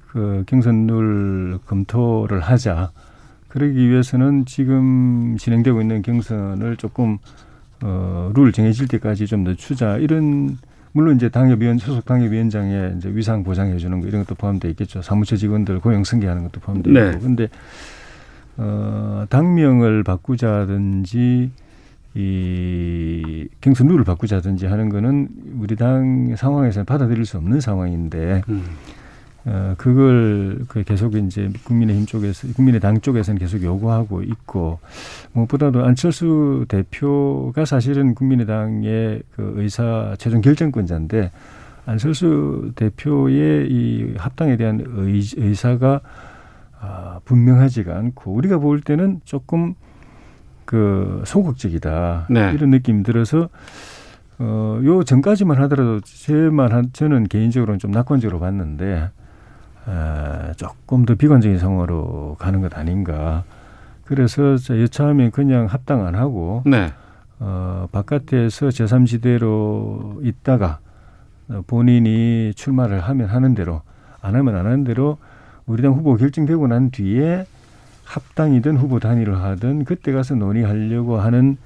그 0.10 0.44
경선 0.46 0.86
룰 0.86 1.58
검토를 1.66 2.40
하자. 2.40 2.92
그러기 3.48 3.90
위해서는 3.90 4.46
지금 4.46 5.38
진행되고 5.40 5.82
있는 5.82 6.04
경선을 6.04 6.78
조금 6.78 7.18
어, 7.82 8.32
룰 8.36 8.52
정해질 8.52 8.88
때까지 8.88 9.26
좀 9.26 9.44
늦추자. 9.44 9.98
이런 9.98 10.60
물론 10.92 11.16
이제 11.16 11.28
당협위원 11.28 11.80
소속 11.80 12.06
당협위원장의 12.06 12.98
이제 12.98 13.10
위상 13.10 13.44
보장해 13.44 13.78
주는 13.78 14.02
거 14.02 14.08
이런 14.08 14.24
것도 14.24 14.36
포함되어 14.36 14.70
있겠죠. 14.70 15.02
사무처 15.02 15.36
직원들 15.36 15.80
고용 15.80 16.04
승계하는 16.04 16.44
것도 16.44 16.60
포함되어 16.60 16.94
네. 16.94 17.10
있고. 17.10 17.20
근데 17.22 17.48
어, 18.58 19.26
당명을 19.30 20.04
바꾸자든지 20.04 21.50
이 22.14 23.48
경선 23.62 23.88
룰을 23.88 24.04
바꾸자든지 24.04 24.66
하는 24.66 24.90
거는 24.90 25.30
우리 25.60 25.76
당 25.76 26.36
상황에서는 26.36 26.86
받아들일 26.86 27.26
수 27.26 27.38
없는 27.38 27.62
상황인데 27.62 28.42
음. 28.50 28.64
어, 29.44 29.74
그걸 29.78 30.60
그 30.68 30.84
계속 30.84 31.16
이제 31.16 31.50
국민의힘 31.64 32.06
쪽에서 32.06 32.48
국민의당 32.54 33.02
쪽에서는 33.02 33.40
계속 33.40 33.64
요구하고 33.64 34.22
있고 34.22 34.80
무엇보다도 35.34 35.84
안철수 35.84 36.66
대표가 36.68 37.66
사실은 37.66 38.14
국민의당의 38.14 39.24
그 39.36 39.54
의사 39.56 40.16
최종 40.20 40.42
결정권자인데 40.42 41.32
안철수 41.86 42.72
대표의 42.76 43.72
이 43.72 44.14
합당에 44.18 44.58
대한 44.58 44.84
의, 44.86 45.22
의사가 45.36 46.02
아, 46.80 47.20
분명하지가 47.26 47.96
않고 47.96 48.34
우리가 48.34 48.58
볼 48.58 48.82
때는 48.82 49.22
조금 49.24 49.76
그 50.72 51.22
소극적이다 51.26 52.28
네. 52.30 52.54
이런 52.54 52.70
느낌이 52.70 53.04
들어서 53.04 53.50
어, 54.40 54.80
요 54.86 55.04
전까지만 55.04 55.62
하더라도 55.64 56.00
제만 56.00 56.72
한 56.72 56.92
저는 56.94 57.26
개인적으로는 57.26 57.78
좀 57.78 57.92
낙관적으로 57.92 58.40
봤는데 58.40 59.10
에, 59.90 60.54
조금 60.56 61.04
더 61.04 61.16
비관적인 61.16 61.60
상황으로 61.60 62.38
가는 62.40 62.62
것 62.62 62.78
아닌가. 62.78 63.44
그래서 64.06 64.56
저 64.56 64.80
여차하면 64.80 65.32
그냥 65.32 65.66
합당 65.66 66.08
안 66.08 66.16
하고 66.16 66.64
네. 66.66 66.94
어, 67.40 67.88
바깥에서 67.92 68.70
제3지대로 68.70 70.26
있다가 70.26 70.80
어, 71.50 71.64
본인이 71.68 72.54
출마를 72.56 73.02
하면 73.02 73.28
하는 73.28 73.56
대로 73.56 73.82
안 74.22 74.36
하면 74.36 74.56
안 74.56 74.66
하는 74.68 74.86
대로 74.86 75.18
우리 75.66 75.84
당 75.84 75.92
후보 75.92 76.16
결정되고 76.16 76.66
난 76.68 76.92
뒤에 76.92 77.46
합당이든 78.12 78.78
후보 78.78 79.00
단일을 79.00 79.38
하든 79.42 79.86
그때 79.86 80.12
가서 80.12 80.36
논의하려고 80.36 81.18
하는 81.18 81.58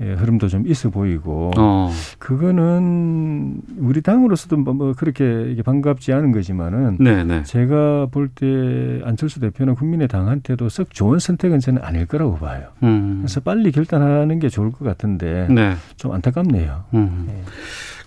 예, 0.00 0.12
흐름도 0.12 0.48
좀 0.48 0.66
있어 0.66 0.90
보이고 0.90 1.52
어. 1.56 1.92
그거는 2.18 3.60
우리 3.78 4.00
당으로서도 4.02 4.56
뭐, 4.56 4.74
뭐 4.74 4.92
그렇게 4.92 5.48
이게 5.52 5.62
반갑지 5.62 6.12
않은 6.12 6.32
거지만은 6.32 6.96
네, 6.98 7.22
네. 7.22 7.44
제가 7.44 8.06
볼 8.10 8.28
때 8.34 9.00
안철수 9.04 9.38
대표는 9.38 9.76
국민의당한테도 9.76 10.68
썩 10.68 10.92
좋은 10.92 11.20
선택은 11.20 11.60
저는 11.60 11.82
아닐 11.84 12.06
거라고 12.06 12.38
봐요. 12.38 12.68
음. 12.82 13.18
그래서 13.20 13.40
빨리 13.40 13.70
결단하는 13.70 14.40
게 14.40 14.48
좋을 14.48 14.72
것 14.72 14.84
같은데 14.84 15.46
네. 15.48 15.74
좀 15.96 16.10
안타깝네요. 16.12 16.84
음. 16.94 17.24
네. 17.28 17.42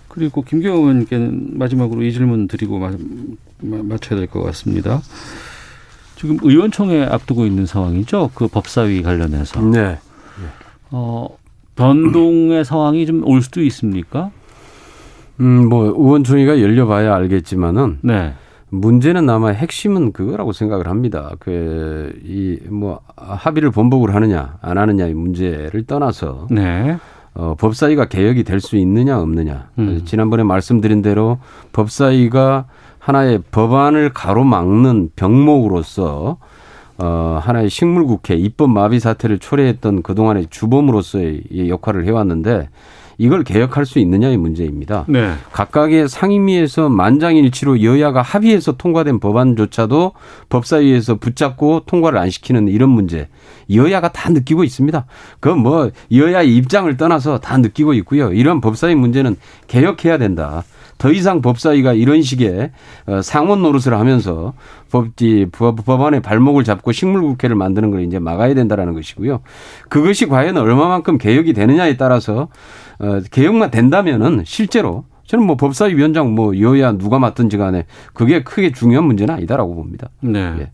그리고 0.09 0.41
김경호 0.41 0.80
의원께는 0.80 1.51
마지막으로 1.57 2.01
이 2.03 2.11
질문 2.11 2.47
드리고 2.49 2.80
마, 2.80 2.91
마, 3.61 3.82
맞춰야 3.84 4.19
될 4.19 4.28
것 4.28 4.41
같습니다. 4.43 4.99
지금 6.18 6.38
의원총회 6.41 7.03
앞두고 7.05 7.45
있는 7.45 7.65
상황이죠. 7.65 8.32
그 8.34 8.47
법사위 8.47 9.01
관련해서. 9.03 9.61
네. 9.61 9.97
어, 10.91 11.28
변동의 11.76 12.65
상황이 12.65 13.05
좀 13.05 13.24
올 13.24 13.41
수도 13.41 13.61
있습니까? 13.63 14.32
음, 15.39 15.70
뭐 15.70 15.86
의원총회가 15.86 16.59
열려봐야 16.61 17.13
알겠지만은 17.15 17.99
네. 18.01 18.34
문제는 18.70 19.30
아마 19.30 19.49
핵심은 19.49 20.11
그거라고 20.11 20.51
생각을 20.53 20.88
합니다. 20.88 21.32
그 21.39 22.11
이 22.26 22.57
뭐 22.70 22.99
합의를 23.15 23.72
번복을 23.72 24.13
하느냐 24.15 24.57
안 24.61 24.78
하느냐의 24.78 25.13
문제를 25.13 25.86
떠나서 25.86 26.47
네. 26.49 26.97
어, 27.36 27.53
법사위가 27.59 28.05
개혁이 28.05 28.43
될 28.43 28.59
수 28.59 28.76
있느냐 28.78 29.20
없느냐. 29.20 29.70
음. 29.78 30.01
지난번에 30.05 30.41
말씀드린 30.43 31.01
대로 31.03 31.38
법사위가 31.74 32.65
하나의 33.07 33.41
법안을 33.51 34.11
가로막는 34.13 35.11
병목으로서 35.15 36.37
어, 36.97 37.39
하나의 37.41 37.69
식물국회 37.69 38.35
입법 38.35 38.69
마비 38.69 38.99
사태를 38.99 39.39
초래했던 39.39 40.01
그동안의 40.01 40.47
주범으로서의 40.49 41.43
이 41.49 41.69
역할을 41.69 42.05
해왔는데 42.05 42.67
이걸 43.17 43.45
개혁할 43.45 43.85
수 43.85 43.99
있느냐의 43.99 44.35
문제입니다. 44.35 45.05
네. 45.07 45.31
각각의 45.53 46.09
상임위에서 46.09 46.89
만장일치로 46.89 47.81
여야가 47.81 48.21
합의해서 48.21 48.73
통과된 48.73 49.21
법안조차도 49.21 50.11
법사위에서 50.49 51.15
붙잡고 51.15 51.83
통과를 51.85 52.19
안 52.19 52.29
시키는 52.29 52.67
이런 52.67 52.89
문제 52.89 53.29
여야가 53.73 54.11
다 54.11 54.29
느끼고 54.29 54.65
있습니다. 54.65 55.05
그뭐 55.39 55.91
여야의 56.11 56.55
입장을 56.57 56.95
떠나서 56.97 57.39
다 57.39 57.57
느끼고 57.57 57.93
있고요. 57.93 58.33
이런 58.33 58.59
법사위 58.59 58.95
문제는 58.95 59.37
개혁해야 59.67 60.17
된다. 60.17 60.63
더 60.97 61.11
이상 61.11 61.41
법사위가 61.41 61.93
이런 61.93 62.21
식의 62.21 62.71
어, 63.07 63.21
상원 63.21 63.61
노릇을 63.61 63.93
하면서 63.93 64.53
법지 64.91 65.47
법- 65.51 65.83
법안의 65.85 66.21
발목을 66.21 66.63
잡고 66.63 66.91
식물 66.91 67.21
국회를 67.21 67.55
만드는 67.55 67.91
걸 67.91 68.01
이제 68.03 68.19
막아야 68.19 68.53
된다라는 68.53 68.93
것이고요. 68.93 69.41
그것이 69.89 70.27
과연 70.27 70.57
얼마만큼 70.57 71.17
개혁이 71.17 71.53
되느냐에 71.53 71.97
따라서 71.97 72.47
어, 72.99 73.19
개혁만 73.31 73.71
된다면은 73.71 74.43
실제로 74.45 75.05
저는 75.25 75.45
뭐 75.45 75.57
법사위 75.57 75.95
위원장 75.95 76.33
뭐 76.33 76.57
여야 76.59 76.93
누가 76.93 77.19
맡든지 77.19 77.57
간에 77.57 77.85
그게 78.13 78.43
크게 78.43 78.71
중요한 78.71 79.05
문제는 79.05 79.33
아니다라고 79.35 79.75
봅니다. 79.75 80.09
네. 80.21 80.39
예. 80.59 80.71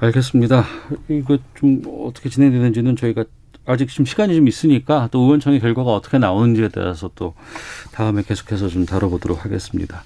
알겠습니다. 0.00 0.64
이거 1.08 1.38
좀 1.54 1.80
어떻게 2.04 2.28
진행되는지는 2.28 2.96
저희가 2.96 3.24
아직 3.66 3.88
좀 3.88 4.04
시간이 4.04 4.34
좀 4.34 4.46
있으니까 4.48 5.08
또 5.10 5.20
의원총회 5.20 5.58
결과가 5.58 5.92
어떻게 5.92 6.18
나오는지에 6.18 6.68
따라서 6.68 7.10
또 7.14 7.34
다음에 7.92 8.22
계속해서 8.26 8.68
좀 8.68 8.86
다뤄보도록 8.86 9.44
하겠습니다. 9.44 10.04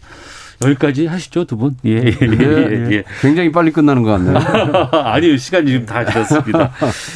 여기까지 0.65 1.07
하시죠, 1.07 1.45
두 1.45 1.57
분? 1.57 1.77
예, 1.87 1.91
예, 1.99 2.17
예, 2.21 2.89
예. 2.91 3.05
굉장히 3.21 3.53
빨리 3.53 3.71
끝나는 3.71 4.03
것 4.03 4.11
같네요. 4.11 4.37
아니요, 5.05 5.37
시간이 5.37 5.67
지금 5.67 5.87
다 5.87 6.05
지났습니다. 6.05 6.73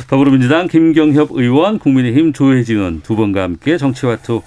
더불어민주당 0.08 0.68
김경협 0.68 1.30
의원, 1.32 1.78
국민의힘 1.80 2.32
조혜진 2.32 2.76
의원 2.78 3.00
두 3.02 3.16
분과 3.16 3.42
함께 3.42 3.76
정치와투 3.78 4.42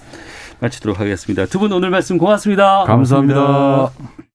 마치도록 0.61 0.99
하겠습니다. 1.01 1.45
두 1.45 1.59
분 1.59 1.73
오늘 1.73 1.89
말씀 1.89 2.17
고맙습니다. 2.17 2.85
감사합니다. 2.85 4.34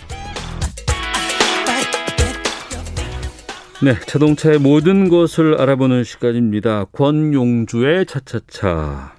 네, 3.83 3.99
자동차의 3.99 4.59
모든 4.59 5.09
것을 5.09 5.59
알아보는 5.59 6.03
시간입니다. 6.03 6.85
권용주의 6.91 8.05
차차차. 8.05 9.13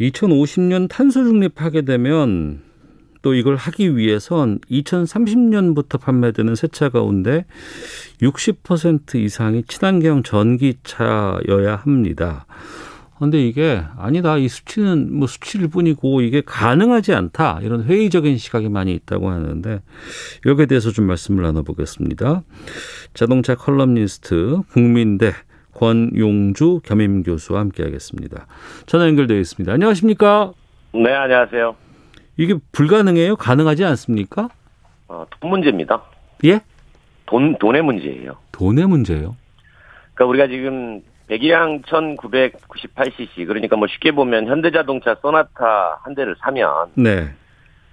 2050년 0.00 0.88
탄소 0.88 1.22
중립하게 1.22 1.82
되면 1.82 2.62
또 3.22 3.34
이걸 3.34 3.54
하기 3.54 3.96
위해선 3.96 4.58
2030년부터 4.68 6.00
판매되는 6.00 6.56
새 6.56 6.66
차 6.66 6.88
가운데 6.88 7.44
60% 8.20 9.14
이상이 9.14 9.62
친환경 9.68 10.24
전기차여야 10.24 11.76
합니다. 11.76 12.46
근데 13.22 13.40
이게 13.40 13.80
아니다. 13.96 14.36
이 14.36 14.48
수치는 14.48 15.16
뭐 15.16 15.28
수치일 15.28 15.68
뿐이고 15.68 16.22
이게 16.22 16.42
가능하지 16.44 17.14
않다. 17.14 17.60
이런 17.62 17.84
회의적인 17.84 18.36
시각이 18.36 18.68
많이 18.68 18.92
있다고 18.94 19.30
하는데 19.30 19.80
여기에 20.44 20.66
대해서 20.66 20.90
좀 20.90 21.06
말씀을 21.06 21.44
나눠보겠습니다. 21.44 22.42
자동차 23.14 23.54
칼럼니스트 23.54 24.62
국민대 24.72 25.30
권용주 25.72 26.80
겸임 26.82 27.22
교수와 27.22 27.60
함께하겠습니다. 27.60 28.48
전화 28.86 29.06
연결되어 29.06 29.38
있습니다. 29.38 29.72
안녕하십니까? 29.72 30.52
네, 30.92 31.12
안녕하세요. 31.12 31.76
이게 32.38 32.56
불가능해요? 32.72 33.36
가능하지 33.36 33.84
않습니까? 33.84 34.48
어, 35.06 35.24
돈 35.38 35.50
문제입니다. 35.50 36.02
예? 36.44 36.58
돈 37.26 37.56
돈의 37.56 37.82
문제예요. 37.82 38.32
돈의 38.50 38.88
문제요? 38.88 39.36
그러니까 40.14 40.24
우리가 40.24 40.48
지금 40.48 41.02
배기량 41.36 41.80
1998cc 41.82 43.46
그러니까 43.46 43.76
뭐 43.76 43.88
쉽게 43.88 44.10
보면 44.12 44.46
현대자동차 44.48 45.16
쏘나타 45.22 45.98
한 46.02 46.14
대를 46.14 46.36
사면 46.40 46.88
네. 46.94 47.30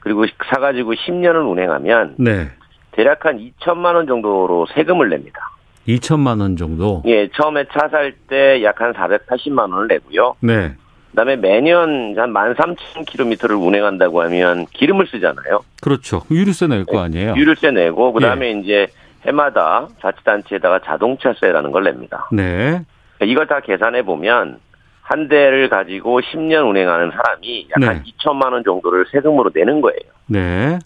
그리고 0.02 0.26
사가지고 0.50 0.94
10년을 0.96 1.50
운행하면 1.50 2.16
네. 2.18 2.50
대략 2.92 3.26
한 3.26 3.38
2천만 3.38 3.96
원 3.96 4.08
정도로 4.08 4.68
세금을 4.76 5.08
냅니다. 5.10 5.40
2천만 5.88 6.42
원 6.42 6.58
정도. 6.58 7.02
예, 7.06 7.30
처음에 7.30 7.66
차 7.72 7.88
살 7.88 8.14
때 8.28 8.62
약 8.62 8.82
한 8.82 8.92
480만 8.94 9.72
원을 9.74 9.88
내고요. 9.88 10.36
네. 10.42 10.74
그다음에 11.12 11.38
매년 11.38 12.16
한 12.18 12.34
13,000km를 12.34 13.60
운행한다고 13.66 14.22
하면 14.24 14.66
기름을 14.74 15.08
쓰잖아요. 15.08 15.62
그렇죠. 15.82 16.24
유류세 16.30 16.68
낼 16.68 16.84
거 16.86 17.00
아니에요? 17.00 17.36
유류세 17.38 17.72
내고 17.72 18.12
그다음에 18.12 18.52
이제 18.52 18.88
해마다 19.26 19.88
자치단체에다가 20.02 20.80
자동차세라는 20.86 21.72
걸 21.72 21.84
냅니다. 21.86 22.28
네. 22.34 22.84
이걸 23.26 23.48
다 23.48 23.60
계산해 23.60 24.04
보면 24.04 24.60
한 25.02 25.28
대를 25.28 25.70
가지고 25.70 26.22
10년 26.22 26.70
운행하는 26.70 27.12
사람이 27.12 27.70
약한 27.72 28.02
네. 28.04 28.12
2천만 28.12 28.54
원 28.54 28.64
정도를 28.64 29.06
세금으로 29.12 29.52
내는 29.54 29.82
거예요. 29.82 30.00
네. 30.28 30.80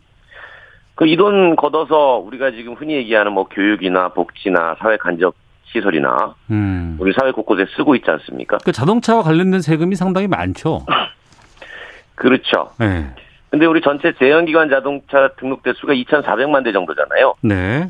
그 0.95 1.05
이 1.05 1.17
돈 1.17 1.55
걷어서 1.55 2.17
우리가 2.17 2.51
지금 2.51 2.73
흔히 2.75 2.93
얘기하는 2.95 3.33
뭐 3.33 3.45
교육이나 3.49 4.09
복지나 4.09 4.75
사회 4.79 4.95
간접 4.97 5.35
시설이나 5.65 6.35
음. 6.51 6.97
우리 6.99 7.11
사회 7.19 7.31
곳곳에 7.31 7.65
쓰고 7.75 7.95
있지 7.95 8.09
않습니까? 8.11 8.59
그 8.63 8.71
자동차와 8.71 9.23
관련된 9.23 9.61
세금이 9.61 9.95
상당히 9.95 10.27
많죠. 10.27 10.85
그렇죠. 12.15 12.69
네. 12.79 13.07
근데 13.49 13.65
우리 13.65 13.81
전체 13.81 14.13
제연기관 14.13 14.69
자동차 14.69 15.29
등록 15.39 15.63
대수가 15.63 15.93
2,400만 15.93 16.63
대 16.63 16.71
정도잖아요. 16.71 17.35
네. 17.41 17.89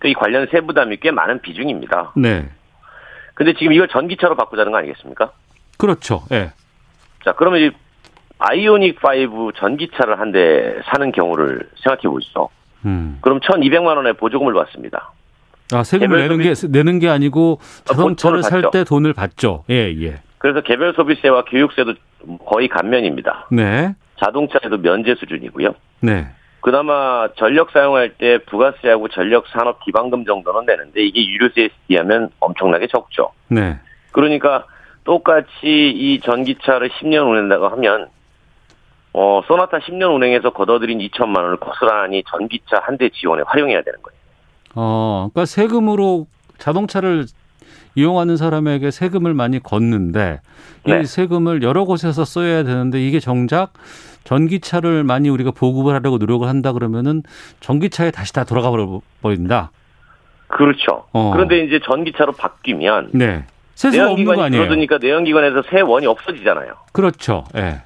그 0.00 0.08
이 0.08 0.14
관련 0.14 0.46
세부담이 0.50 0.98
꽤 0.98 1.10
많은 1.10 1.40
비중입니다. 1.40 2.12
네. 2.16 2.48
근데 3.38 3.52
지금 3.54 3.72
이걸 3.72 3.86
전기차로 3.86 4.34
바꾸자는 4.34 4.72
거 4.72 4.78
아니겠습니까? 4.78 5.30
그렇죠. 5.78 6.24
예. 6.32 6.50
자, 7.24 7.32
그러면 7.36 7.60
이 7.60 7.70
아이오닉 8.40 8.98
5 9.32 9.52
전기차를 9.52 10.18
한 10.18 10.32
대 10.32 10.74
사는 10.86 11.12
경우를 11.12 11.60
생각해 11.76 12.02
보시죠. 12.02 12.48
음. 12.84 13.18
그럼 13.20 13.38
1,200만 13.38 13.96
원의 13.96 14.14
보조금을 14.14 14.54
받습니다. 14.54 15.12
아, 15.72 15.84
세금을 15.84 16.18
내는 16.18 16.38
게 16.42 16.52
내는 16.68 16.98
게 16.98 17.08
아니고 17.08 17.60
자동차를 17.84 18.38
돈을 18.38 18.42
살 18.42 18.62
받죠. 18.62 18.70
때 18.72 18.82
돈을 18.84 19.12
받죠. 19.12 19.64
예, 19.70 19.94
예. 20.02 20.20
그래서 20.38 20.60
개별 20.62 20.92
소비세와 20.94 21.44
교육세도 21.44 21.94
거의 22.44 22.66
감면입니다. 22.68 23.46
네. 23.52 23.94
자동차에도 24.18 24.78
면제 24.78 25.14
수준이고요. 25.14 25.74
네. 26.00 26.26
그나마 26.60 27.28
전력 27.36 27.70
사용할 27.70 28.14
때 28.14 28.38
부가세하고 28.38 29.08
전력 29.08 29.46
산업 29.48 29.82
기반금 29.84 30.24
정도는 30.24 30.66
내는데 30.66 31.02
이게 31.02 31.26
유류세에 31.26 31.68
비하면 31.86 32.30
엄청나게 32.40 32.88
적죠. 32.88 33.30
네. 33.48 33.78
그러니까 34.12 34.64
똑같이 35.04 35.50
이 35.64 36.20
전기차를 36.24 36.88
10년 36.90 37.28
운행한다고 37.30 37.68
하면 37.68 38.08
어 39.12 39.40
소나타 39.46 39.78
10년 39.78 40.14
운행해서 40.14 40.50
걷어들인 40.50 40.98
2천만 40.98 41.38
원을 41.38 41.56
고스란히 41.56 42.22
전기차 42.28 42.80
한 42.82 42.98
대 42.98 43.08
지원에 43.10 43.42
활용해야 43.46 43.82
되는 43.82 43.98
거예요. 44.02 44.18
어, 44.74 45.30
그러니까 45.32 45.46
세금으로 45.46 46.26
자동차를 46.58 47.24
이용하는 47.94 48.36
사람에게 48.36 48.90
세금을 48.90 49.32
많이 49.34 49.62
걷는데 49.62 50.40
네. 50.86 51.00
이 51.00 51.04
세금을 51.04 51.62
여러 51.62 51.84
곳에서 51.84 52.24
써야 52.24 52.62
되는데 52.64 53.00
이게 53.00 53.18
정작 53.18 53.72
전기차를 54.28 55.04
많이 55.04 55.30
우리가 55.30 55.52
보급을 55.52 55.94
하려고 55.94 56.18
노력을 56.18 56.46
한다 56.46 56.72
그러면은 56.72 57.22
전기차에 57.60 58.10
다시 58.10 58.34
다 58.34 58.44
돌아가 58.44 58.70
버린다. 59.22 59.70
그렇죠. 60.48 61.06
어. 61.12 61.30
그런데 61.32 61.64
이제 61.64 61.80
전기차로 61.82 62.32
바뀌면 62.32 63.10
네. 63.14 63.46
내연기관이? 63.82 64.54
줄어드니까 64.54 64.98
내연기관에서 64.98 65.62
세 65.70 65.80
원이 65.80 66.06
없어지잖아요. 66.06 66.74
그렇죠. 66.92 67.44
예. 67.56 67.82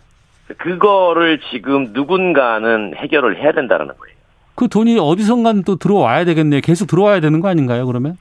그거를 0.59 1.39
지금 1.53 1.93
누군가는 1.93 2.95
해결을 2.97 3.41
해야 3.41 3.53
된다는 3.53 3.87
거예요. 3.87 4.17
그 4.57 4.69
돈이 4.69 4.99
어디선간 4.99 5.63
또 5.63 5.77
들어와야 5.77 6.25
되겠네요. 6.25 6.61
계속 6.61 6.87
들어와야 6.87 7.21
되는 7.21 7.41
거 7.41 7.49
아닌가요, 7.49 7.87
그러면? 7.87 8.17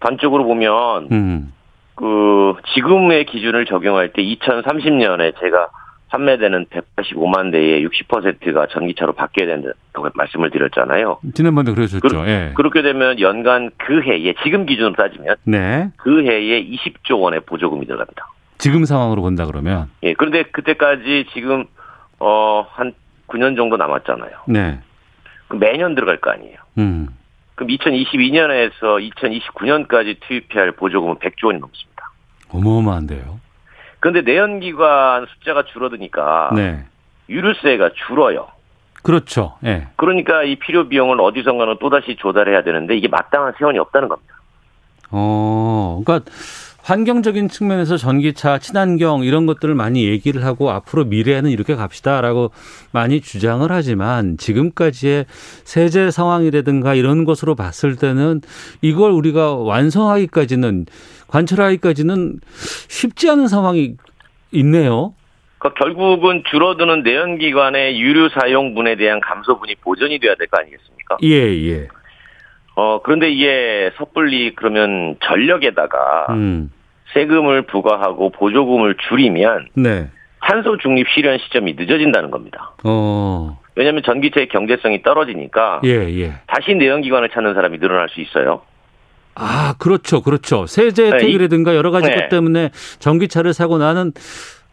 단적으로 0.00 0.44
보면 0.44 1.08
음. 1.12 1.52
그 1.94 2.54
지금의 2.74 3.26
기준을 3.26 3.66
적용할 3.66 4.12
때 4.12 4.22
2030년에 4.22 5.38
제가 5.38 5.68
판매되는 6.10 6.66
185만 6.66 7.52
대의 7.52 7.86
60%가 7.86 8.66
전기차로 8.66 9.12
바뀌어야 9.12 9.48
된다고 9.48 10.08
말씀을 10.14 10.50
드렸잖아요. 10.50 11.18
지난번에 11.34 11.72
그러셨죠. 11.72 12.26
예. 12.26 12.52
그렇게 12.56 12.82
되면 12.82 13.20
연간 13.20 13.70
그 13.76 14.02
해에 14.02 14.34
지금 14.42 14.66
기준으로 14.66 14.94
따지면 14.94 15.36
네. 15.44 15.90
그 15.96 16.24
해에 16.24 16.64
20조 16.64 17.20
원의 17.20 17.40
보조금이 17.40 17.86
들어갑니다. 17.86 18.28
지금 18.58 18.84
상황으로 18.84 19.22
본다 19.22 19.46
그러면. 19.46 19.88
예, 20.02 20.14
그런데 20.14 20.42
그때까지 20.42 21.26
지금 21.32 21.64
어한 22.18 22.92
9년 23.28 23.56
정도 23.56 23.76
남았잖아요. 23.76 24.30
네. 24.48 24.80
매년 25.54 25.94
들어갈 25.94 26.18
거 26.18 26.30
아니에요. 26.30 26.56
음. 26.78 27.08
그럼 27.54 27.68
2022년에서 27.70 29.12
2029년까지 29.12 30.16
투입해야 30.20 30.64
할 30.64 30.72
보조금은 30.72 31.16
100조 31.16 31.46
원이 31.46 31.60
넘습니다. 31.60 32.10
어마어마한데요. 32.48 33.38
그런데 34.00 34.22
내연기관 34.22 35.26
숫자가 35.26 35.64
줄어드니까 35.64 36.50
네. 36.54 36.84
유류세가 37.28 37.90
줄어요. 38.06 38.48
그렇죠. 39.02 39.56
예. 39.64 39.88
그러니까 39.96 40.42
이 40.42 40.56
필요 40.56 40.88
비용을 40.88 41.20
어디선가는 41.20 41.76
또다시 41.80 42.16
조달해야 42.16 42.62
되는데 42.62 42.96
이게 42.96 43.08
마땅한 43.08 43.54
세원이 43.58 43.78
없다는 43.78 44.08
겁니다. 44.08 44.34
어, 45.10 46.00
그러니까 46.04 46.30
환경적인 46.82 47.48
측면에서 47.48 47.96
전기차, 47.96 48.58
친환경 48.58 49.22
이런 49.22 49.46
것들을 49.46 49.74
많이 49.74 50.04
얘기를 50.06 50.44
하고 50.44 50.70
앞으로 50.70 51.04
미래에는 51.04 51.50
이렇게 51.50 51.74
갑시다라고 51.74 52.50
많이 52.92 53.20
주장을 53.20 53.70
하지만 53.70 54.36
지금까지의 54.38 55.26
세제 55.64 56.10
상황이라든가 56.10 56.94
이런 56.94 57.24
것으로 57.24 57.54
봤을 57.54 57.96
때는 57.96 58.40
이걸 58.80 59.12
우리가 59.12 59.54
완성하기까지는 59.56 60.86
관철하기까지는 61.28 62.40
쉽지 62.88 63.30
않은 63.30 63.46
상황이 63.48 63.96
있네요. 64.52 65.14
그러니까 65.58 65.84
결국은 65.84 66.42
줄어드는 66.50 67.02
내연기관의 67.02 68.00
유류 68.00 68.30
사용분에 68.30 68.96
대한 68.96 69.20
감소분이 69.20 69.76
보전이 69.76 70.18
돼야 70.18 70.34
될 70.34 70.46
거 70.48 70.58
아니겠습니까? 70.58 71.18
예, 71.22 71.28
예. 71.68 71.88
어, 72.80 73.02
그런데 73.02 73.30
이게 73.30 73.90
섣불리 73.98 74.54
그러면 74.56 75.16
전력에다가 75.22 76.28
음. 76.30 76.72
세금을 77.12 77.62
부과하고 77.62 78.30
보조금을 78.30 78.96
줄이면 79.08 79.68
네. 79.74 80.08
탄소 80.40 80.78
중립 80.78 81.06
실현 81.10 81.38
시점이 81.38 81.74
늦어진다는 81.74 82.30
겁니다. 82.30 82.72
어. 82.84 83.60
왜냐하면 83.74 84.02
전기차의 84.02 84.48
경제성이 84.48 85.02
떨어지니까 85.02 85.82
예, 85.84 85.90
예. 86.20 86.32
다시 86.46 86.74
내연기관을 86.74 87.28
찾는 87.28 87.52
사람이 87.52 87.78
늘어날 87.78 88.08
수 88.08 88.22
있어요. 88.22 88.62
아, 89.34 89.74
그렇죠. 89.78 90.22
그렇죠. 90.22 90.66
세제 90.66 91.10
혜택이라든가 91.10 91.76
여러 91.76 91.90
가지 91.90 92.08
네. 92.08 92.16
것 92.16 92.28
때문에 92.30 92.70
전기차를 92.98 93.52
사고 93.52 93.76
나는 93.76 94.12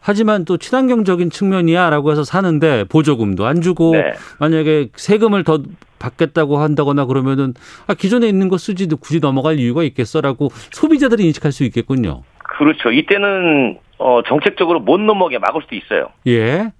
하지만 0.00 0.44
또 0.44 0.56
친환경적인 0.56 1.30
측면이야라고 1.30 2.10
해서 2.10 2.24
사는데 2.24 2.84
보조금도 2.84 3.46
안 3.46 3.60
주고 3.60 3.92
네. 3.92 4.12
만약에 4.38 4.88
세금을 4.94 5.44
더 5.44 5.62
받겠다고 5.98 6.58
한다거나 6.58 7.04
그러면은 7.06 7.54
아 7.86 7.94
기존에 7.94 8.28
있는 8.28 8.48
거 8.48 8.56
쓰지도 8.56 8.96
굳이 8.96 9.20
넘어갈 9.20 9.58
이유가 9.58 9.82
있겠어라고 9.82 10.48
소비자들이 10.70 11.24
인식할 11.24 11.52
수 11.52 11.64
있겠군요. 11.64 12.22
그렇죠. 12.38 12.90
이때는 12.90 13.78
어, 13.98 14.22
정책적으로 14.26 14.80
못 14.80 14.98
넘어게 14.98 15.38
막을 15.38 15.62
수도 15.62 15.74
있어요. 15.74 16.08
예. 16.26 16.72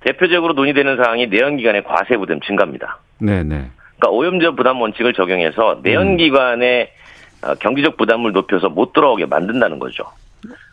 대표적으로 0.00 0.52
논의되는 0.54 0.96
사항이 0.96 1.26
내연기관의 1.28 1.84
과세 1.84 2.16
부담 2.16 2.40
증가입니다. 2.40 3.00
네, 3.18 3.42
네. 3.42 3.70
그러니까 3.98 4.10
오염제 4.10 4.50
부담 4.50 4.80
원칙을 4.80 5.12
적용해서 5.12 5.80
내연기관의 5.82 6.90
어, 7.42 7.54
경제적 7.54 7.96
부담을 7.96 8.32
높여서 8.32 8.68
못 8.68 8.92
들어오게 8.92 9.26
만든다는 9.26 9.78
거죠. 9.78 10.04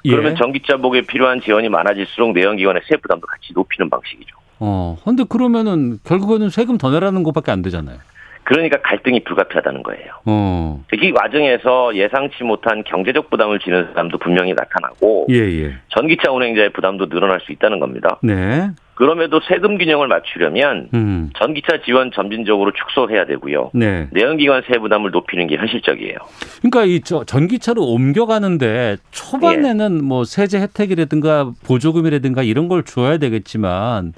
그러면 0.09 0.31
예. 0.33 0.35
전기차 0.35 0.77
복에 0.77 1.01
필요한 1.01 1.41
지원이 1.41 1.69
많아질수록 1.69 2.33
내연기관의 2.33 2.81
세 2.87 2.97
부담도 2.97 3.25
같이 3.27 3.53
높이는 3.53 3.89
방식이죠. 3.89 4.35
어. 4.59 4.97
근데 5.03 5.23
그러면은 5.27 5.99
결국에는 6.03 6.49
세금 6.49 6.77
더 6.77 6.91
내라는 6.91 7.23
것밖에 7.23 7.51
안 7.51 7.61
되잖아요. 7.61 7.97
그러니까 8.43 8.79
갈등이 8.81 9.23
불가피하다는 9.23 9.81
거예요. 9.81 10.13
어. 10.25 10.83
특히 10.89 11.07
이 11.07 11.11
과정에서 11.11 11.95
예상치 11.95 12.43
못한 12.43 12.83
경제적 12.83 13.31
부담을 13.31 13.59
지는 13.59 13.87
사람도 13.87 14.19
분명히 14.19 14.53
나타나고 14.53 15.27
예, 15.31 15.35
예. 15.35 15.73
전기차 15.89 16.31
운행자의 16.31 16.69
부담도 16.69 17.09
늘어날 17.09 17.39
수 17.41 17.51
있다는 17.51 17.79
겁니다. 17.79 18.19
네. 18.21 18.69
그럼에도 18.95 19.41
세금 19.47 19.77
균형을 19.77 20.07
맞추려면 20.07 20.89
음. 20.93 21.29
전기차 21.37 21.81
지원 21.85 22.11
점진적으로 22.11 22.71
축소해야 22.71 23.25
되고요. 23.25 23.71
네. 23.73 24.07
내연기관 24.11 24.63
세 24.67 24.79
부담을 24.79 25.11
높이는 25.11 25.47
게 25.47 25.57
현실적이에요. 25.57 26.17
그러니까 26.61 26.85
이저 26.85 27.25
전기차로 27.25 27.83
옮겨가는데 27.83 28.97
초반에는 29.11 29.97
예. 29.97 30.01
뭐 30.01 30.23
세제 30.23 30.59
혜택이라든가 30.59 31.51
보조금이라든가 31.67 32.43
이런 32.43 32.69
걸 32.69 32.83
줘야 32.83 33.17
되겠지만 33.17 34.13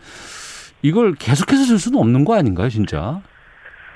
이걸 0.84 1.16
계속해서 1.16 1.66
줄 1.66 1.80
수는 1.80 2.00
없는 2.00 2.24
거 2.24 2.36
아닌가요, 2.36 2.70
진짜? 2.70 3.22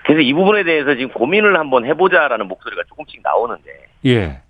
그래서 0.04 0.22
이 0.22 0.34
부분에 0.34 0.64
대해서 0.64 0.96
지금 0.96 1.10
고민을 1.10 1.58
한번 1.60 1.86
해보자라는 1.86 2.48
목소리가 2.48 2.82
조금씩 2.90 3.22
나오는데, 3.24 3.70
예. 4.08 4.42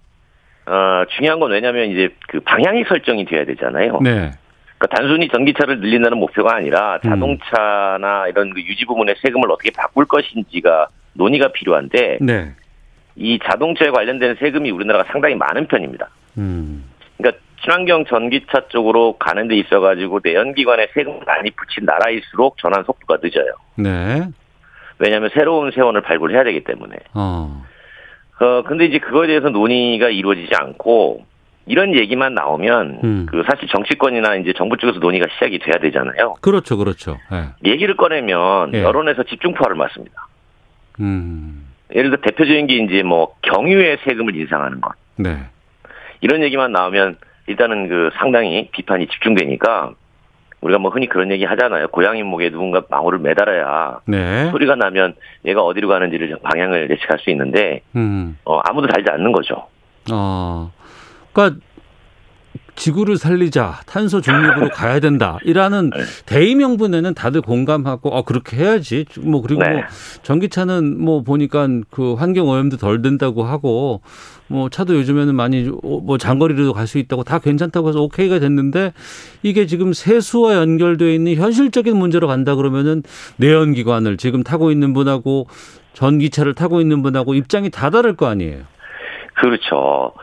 어, 0.65 1.03
중요한 1.17 1.41
건 1.41 1.51
왜냐면 1.51 1.89
이제 1.89 2.09
그 2.29 2.39
방향이 2.39 2.85
설정이 2.87 3.25
돼야 3.25 3.43
되잖아요. 3.43 3.99
네. 4.01 4.31
그러니까 4.81 4.87
단순히 4.97 5.27
전기차를 5.27 5.79
늘린다는 5.79 6.17
목표가 6.17 6.55
아니라 6.55 6.99
자동차나 7.03 8.27
이런 8.29 8.51
그 8.51 8.61
유지 8.61 8.85
부분의 8.85 9.15
세금을 9.21 9.51
어떻게 9.51 9.69
바꿀 9.69 10.05
것인지가 10.05 10.87
논의가 11.13 11.49
필요한데, 11.49 12.17
네. 12.19 12.53
이 13.15 13.37
자동차에 13.43 13.91
관련된 13.91 14.37
세금이 14.39 14.71
우리나라가 14.71 15.11
상당히 15.11 15.35
많은 15.35 15.67
편입니다. 15.67 16.09
음. 16.39 16.85
그러니까 17.17 17.39
친환경 17.61 18.05
전기차 18.05 18.69
쪽으로 18.69 19.17
가는 19.19 19.47
데 19.47 19.55
있어가지고 19.55 20.21
내연기관에 20.23 20.87
세금을 20.95 21.19
많이 21.27 21.51
붙인 21.51 21.85
나라일수록 21.85 22.57
전환 22.57 22.83
속도가 22.83 23.19
늦어요. 23.21 23.53
네. 23.75 24.27
왜냐하면 24.97 25.29
새로운 25.33 25.69
세원을 25.71 26.01
발굴해야 26.01 26.43
되기 26.43 26.63
때문에. 26.63 26.95
어. 27.13 27.63
어, 28.39 28.63
근데 28.63 28.85
이제 28.85 28.97
그거에 28.97 29.27
대해서 29.27 29.49
논의가 29.49 30.09
이루어지지 30.09 30.55
않고, 30.55 31.23
이런 31.65 31.95
얘기만 31.95 32.33
나오면, 32.33 32.99
음. 33.03 33.25
그 33.29 33.43
사실 33.49 33.67
정치권이나 33.67 34.35
이제 34.35 34.53
정부 34.57 34.77
쪽에서 34.77 34.99
논의가 34.99 35.27
시작이 35.33 35.59
돼야 35.59 35.75
되잖아요. 35.81 36.35
그렇죠, 36.41 36.77
그렇죠. 36.77 37.17
예. 37.31 37.69
얘기를 37.69 37.95
꺼내면 37.95 38.73
예. 38.73 38.83
여론에서 38.83 39.23
집중포화를 39.23 39.75
맞습니다. 39.75 40.27
음. 40.99 41.67
예를 41.93 42.09
들어 42.09 42.21
대표적인 42.21 42.67
게 42.67 42.75
이제 42.75 43.03
뭐 43.03 43.35
경유의 43.41 43.99
세금을 44.05 44.35
인상하는 44.35 44.81
것. 44.81 44.93
네. 45.17 45.37
이런 46.21 46.41
얘기만 46.43 46.71
나오면 46.71 47.17
일단은 47.47 47.89
그 47.89 48.09
상당히 48.17 48.69
비판이 48.71 49.07
집중되니까 49.07 49.91
우리가 50.61 50.79
뭐 50.79 50.91
흔히 50.91 51.07
그런 51.07 51.31
얘기 51.31 51.43
하잖아요. 51.43 51.87
고양이 51.87 52.21
목에 52.23 52.51
누군가 52.51 52.83
망울을 52.89 53.19
매달아야 53.19 53.99
네. 54.05 54.49
소리가 54.51 54.75
나면 54.75 55.15
얘가 55.45 55.61
어디로 55.63 55.87
가는지를 55.87 56.37
방향을 56.43 56.89
예측할 56.91 57.19
수 57.19 57.31
있는데 57.31 57.81
음. 57.95 58.37
어, 58.45 58.59
아무도 58.59 58.87
달지 58.87 59.09
않는 59.11 59.31
거죠. 59.31 59.67
어. 60.11 60.71
그러니까 61.33 61.59
지구를 62.75 63.17
살리자, 63.17 63.81
탄소 63.85 64.21
중립으로 64.21 64.69
가야 64.73 64.99
된다. 64.99 65.37
이라는 65.43 65.89
네. 65.91 66.03
대의 66.25 66.55
명분에는 66.55 67.13
다들 67.13 67.41
공감하고 67.41 68.09
어 68.09 68.23
그렇게 68.23 68.57
해야지. 68.57 69.05
뭐 69.19 69.41
그리고 69.41 69.61
네. 69.61 69.69
뭐 69.73 69.81
전기차는 70.23 70.99
뭐 70.99 71.21
보니까 71.21 71.67
그 71.89 72.13
환경 72.15 72.47
오염도 72.47 72.77
덜 72.77 73.01
된다고 73.01 73.43
하고 73.43 74.01
뭐 74.47 74.69
차도 74.69 74.95
요즘에는 74.95 75.35
많이 75.35 75.69
뭐 75.83 76.17
장거리로도 76.17 76.73
갈 76.73 76.87
수 76.87 76.97
있다고 76.97 77.23
다 77.23 77.39
괜찮다고 77.39 77.89
해서 77.89 78.01
오케이가 78.01 78.39
됐는데 78.39 78.93
이게 79.43 79.65
지금 79.67 79.93
세수와 79.93 80.55
연결돼 80.55 81.13
있는 81.13 81.35
현실적인 81.35 81.95
문제로 81.95 82.27
간다 82.27 82.55
그러면은 82.55 83.03
내연기관을 83.37 84.17
지금 84.17 84.43
타고 84.43 84.71
있는 84.71 84.93
분하고 84.93 85.47
전기차를 85.93 86.53
타고 86.55 86.81
있는 86.81 87.01
분하고 87.03 87.33
입장이 87.35 87.69
다 87.69 87.89
다를 87.91 88.15
거 88.15 88.27
아니에요. 88.27 88.63
그렇죠. 89.35 90.13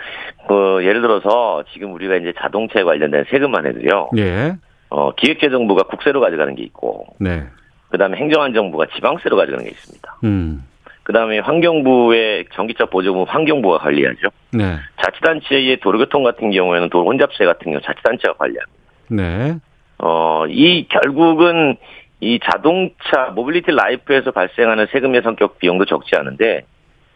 그 0.49 0.85
예를 0.85 1.03
들어서 1.03 1.63
지금 1.73 1.93
우리가 1.93 2.17
이제 2.17 2.33
자동차에 2.39 2.83
관련된 2.83 3.27
세금만 3.31 3.67
해도요. 3.67 4.11
예. 4.17 4.57
어, 4.91 5.13
기획재정부가 5.13 5.85
국세로 5.85 6.21
가져가는 6.21 6.55
게 6.55 6.63
있고, 6.65 7.07
네. 7.21 7.45
그다음에 7.91 8.17
행정안정부가 8.17 8.87
지방세로 8.95 9.37
가져가는 9.37 9.65
게 9.65 9.71
있습니다. 9.71 10.17
음. 10.25 10.65
그다음에 11.03 11.39
환경부의 11.39 12.47
전기차 12.53 12.87
보조금 12.87 13.25
환경부가 13.25 13.79
관리하죠. 13.79 14.29
네. 14.53 14.77
자치단체의 15.03 15.81
도로교통 15.81 16.23
같은 16.23 16.51
경우에는 16.51 16.91
도로 16.91 17.07
혼잡세 17.07 17.45
같은 17.45 17.73
경우 17.73 17.81
자치단체가 17.81 18.35
관리합니다. 18.35 18.79
네. 19.11 19.59
어, 19.99 20.47
이 20.49 20.87
결국은 20.89 21.77
이 22.21 22.39
자동차 22.43 23.33
모빌리티 23.35 23.71
라이프에서 23.71 24.33
발생하는 24.33 24.87
세금의 24.93 25.23
성격 25.23 25.59
비용도 25.59 25.85
적지 25.87 26.17
않은데 26.17 26.63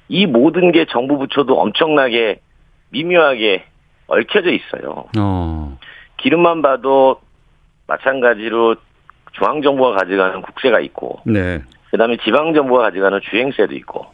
이 0.09 0.27
모든 0.27 0.73
게 0.73 0.87
정부 0.87 1.19
부처도 1.19 1.59
엄청나게 1.59 2.41
미묘하게 2.93 3.65
얽혀져 4.07 4.51
있어요. 4.51 5.07
어. 5.19 5.79
기름만 6.19 6.63
봐도 6.63 7.21
마찬가지로 7.87 8.77
중앙정부가 9.33 9.97
가져가는 9.97 10.41
국세가 10.43 10.79
있고 10.81 11.21
네. 11.25 11.63
그 11.91 11.97
다음에 11.97 12.17
지방정부가 12.19 12.85
가져가는 12.85 13.21
주행세도 13.23 13.75
있고 13.77 14.07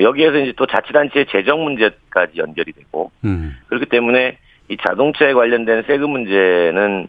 여기에서 0.00 0.38
이제 0.38 0.52
또 0.56 0.66
자치단체의 0.66 1.26
재정 1.30 1.64
문제까지 1.64 2.38
연결이 2.38 2.72
되고 2.72 3.10
음. 3.24 3.56
그렇기 3.68 3.86
때문에 3.86 4.38
이 4.68 4.76
자동차에 4.76 5.32
관련된 5.32 5.84
세금 5.86 6.10
문제는 6.10 7.08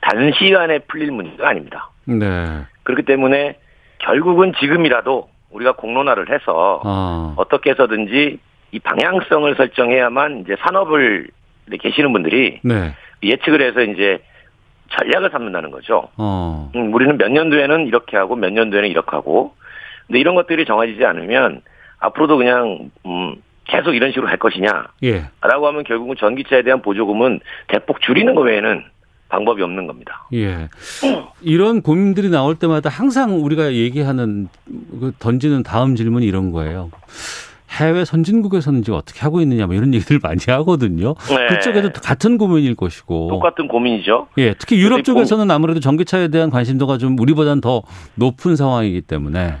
단시간에 0.00 0.80
풀릴 0.80 1.12
문제가 1.12 1.48
아닙니다. 1.48 1.90
네. 2.04 2.64
그렇기 2.82 3.04
때문에 3.04 3.56
결국은 3.98 4.52
지금이라도 4.58 5.28
우리가 5.50 5.72
공론화를 5.72 6.30
해서 6.30 6.80
어. 6.84 7.34
어떻게 7.36 7.70
해서든지 7.70 8.38
이 8.72 8.78
방향성을 8.78 9.54
설정해야만 9.54 10.40
이제 10.40 10.56
산업을 10.60 11.28
계시는 11.80 12.12
분들이 12.12 12.58
네. 12.64 12.94
예측을 13.22 13.62
해서 13.62 13.82
이제 13.82 14.18
전략을 14.98 15.30
삼는다는 15.30 15.70
거죠. 15.70 16.08
어. 16.16 16.70
음, 16.74 16.92
우리는 16.92 17.16
몇 17.16 17.30
년도에는 17.30 17.86
이렇게 17.86 18.16
하고 18.16 18.34
몇 18.34 18.52
년도에는 18.52 18.88
이렇게 18.88 19.10
하고. 19.10 19.54
근데 20.06 20.18
이런 20.18 20.34
것들이 20.34 20.64
정해지지 20.64 21.04
않으면 21.04 21.62
앞으로도 21.98 22.36
그냥 22.36 22.90
음, 23.06 23.36
계속 23.64 23.94
이런 23.94 24.10
식으로 24.10 24.28
할 24.28 24.38
것이냐? 24.38 24.88
예. 25.04 25.24
라고 25.40 25.66
하면 25.68 25.84
결국은 25.84 26.16
전기차에 26.18 26.62
대한 26.62 26.82
보조금은 26.82 27.40
대폭 27.68 28.00
줄이는 28.00 28.34
거 28.34 28.40
외에는 28.42 28.84
방법이 29.28 29.62
없는 29.62 29.86
겁니다. 29.86 30.26
예. 30.34 30.68
이런 31.40 31.80
고민들이 31.80 32.28
나올 32.28 32.54
때마다 32.56 32.90
항상 32.90 33.42
우리가 33.42 33.72
얘기하는 33.72 34.48
그 35.00 35.12
던지는 35.18 35.62
다음 35.62 35.94
질문이 35.94 36.26
이런 36.26 36.50
거예요. 36.50 36.90
해외 37.72 38.04
선진국에서는 38.04 38.82
지금 38.82 38.98
어떻게 38.98 39.20
하고 39.20 39.40
있느냐 39.40 39.66
뭐 39.66 39.74
이런 39.74 39.92
얘기들 39.94 40.18
많이 40.22 40.38
하거든요. 40.46 41.14
네. 41.28 41.46
그쪽에도 41.48 41.90
같은 41.92 42.38
고민일 42.38 42.76
것이고. 42.76 43.28
똑같은 43.28 43.68
고민이죠. 43.68 44.28
예, 44.38 44.54
특히 44.54 44.78
유럽 44.78 45.02
쪽에서는 45.04 45.50
아무래도 45.50 45.80
전기차에 45.80 46.28
대한 46.28 46.50
관심도가 46.50 46.98
좀 46.98 47.18
우리보다는 47.18 47.60
더 47.60 47.82
높은 48.14 48.56
상황이기 48.56 49.02
때문에. 49.02 49.56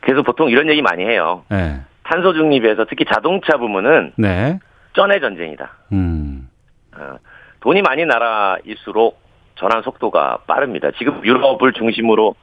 그래서 0.00 0.22
보통 0.22 0.48
이런 0.50 0.68
얘기 0.70 0.82
많이 0.82 1.04
해요. 1.04 1.42
예. 1.52 1.80
탄소 2.04 2.32
중립에서 2.32 2.86
특히 2.88 3.04
자동차 3.12 3.56
부문은 3.58 4.12
네. 4.16 4.60
쩐의 4.94 5.20
전쟁이다. 5.20 5.70
음. 5.92 6.48
어, 6.96 7.16
돈이 7.60 7.82
많은 7.82 8.06
나라일수록 8.06 9.20
전환 9.56 9.82
속도가 9.82 10.38
빠릅니다. 10.46 10.90
지금 10.98 11.20
유럽을 11.24 11.72
중심으로 11.72 12.28
어, 12.28 12.34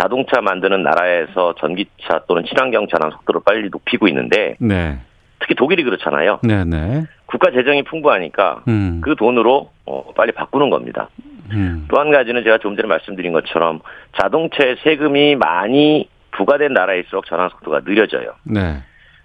자동차 0.00 0.40
만드는 0.40 0.82
나라에서 0.82 1.54
전기차 1.58 2.24
또는 2.26 2.44
친환경 2.44 2.86
전환 2.88 3.10
속도를 3.10 3.42
빨리 3.44 3.68
높이고 3.70 4.08
있는데 4.08 4.56
네. 4.58 4.98
특히 5.38 5.54
독일이 5.54 5.82
그렇잖아요. 5.84 6.40
네, 6.42 6.64
네. 6.64 7.04
국가 7.26 7.50
재정이 7.50 7.82
풍부하니까 7.84 8.62
음. 8.68 9.00
그 9.04 9.14
돈으로 9.16 9.70
어, 9.84 10.12
빨리 10.16 10.32
바꾸는 10.32 10.70
겁니다. 10.70 11.08
음. 11.52 11.86
또한 11.88 12.10
가지는 12.10 12.42
제가 12.42 12.58
좀 12.58 12.76
전에 12.76 12.88
말씀드린 12.88 13.32
것처럼 13.32 13.80
자동차에 14.20 14.76
세금이 14.82 15.36
많이 15.36 16.08
부과된 16.32 16.72
나라일수록 16.72 17.26
전환 17.26 17.48
속도가 17.50 17.80
느려져요. 17.84 18.34
네. 18.44 18.82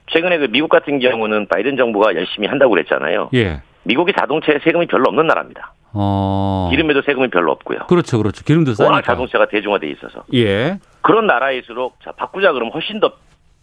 최근에 0.08 0.38
그 0.40 0.48
미국 0.52 0.70
같은 0.70 1.00
경우는 1.00 1.48
바이든 1.48 1.78
정부가 1.78 2.16
열심히 2.16 2.48
한다고 2.48 2.72
그랬잖아요. 2.72 3.30
예. 3.34 3.62
미국이 3.84 4.14
자동차에 4.18 4.60
세금이 4.64 4.88
별로 4.88 5.06
없는 5.08 5.28
나라입니다. 5.28 5.74
어. 5.94 6.68
기름에도 6.72 7.02
세금이 7.02 7.30
별로 7.30 7.52
없고요. 7.52 7.80
그렇죠, 7.88 8.18
그렇죠. 8.18 8.44
기름도 8.44 8.72
워낙 8.80 8.94
싸니까. 8.96 9.02
자동차가 9.14 9.48
대중화돼 9.48 9.90
있어서 9.92 10.24
예. 10.34 10.80
그런 11.02 11.28
나라일수록 11.28 11.98
자 12.04 12.12
바꾸자 12.12 12.54
그러면 12.54 12.72
훨씬 12.74 13.00
더 13.00 13.12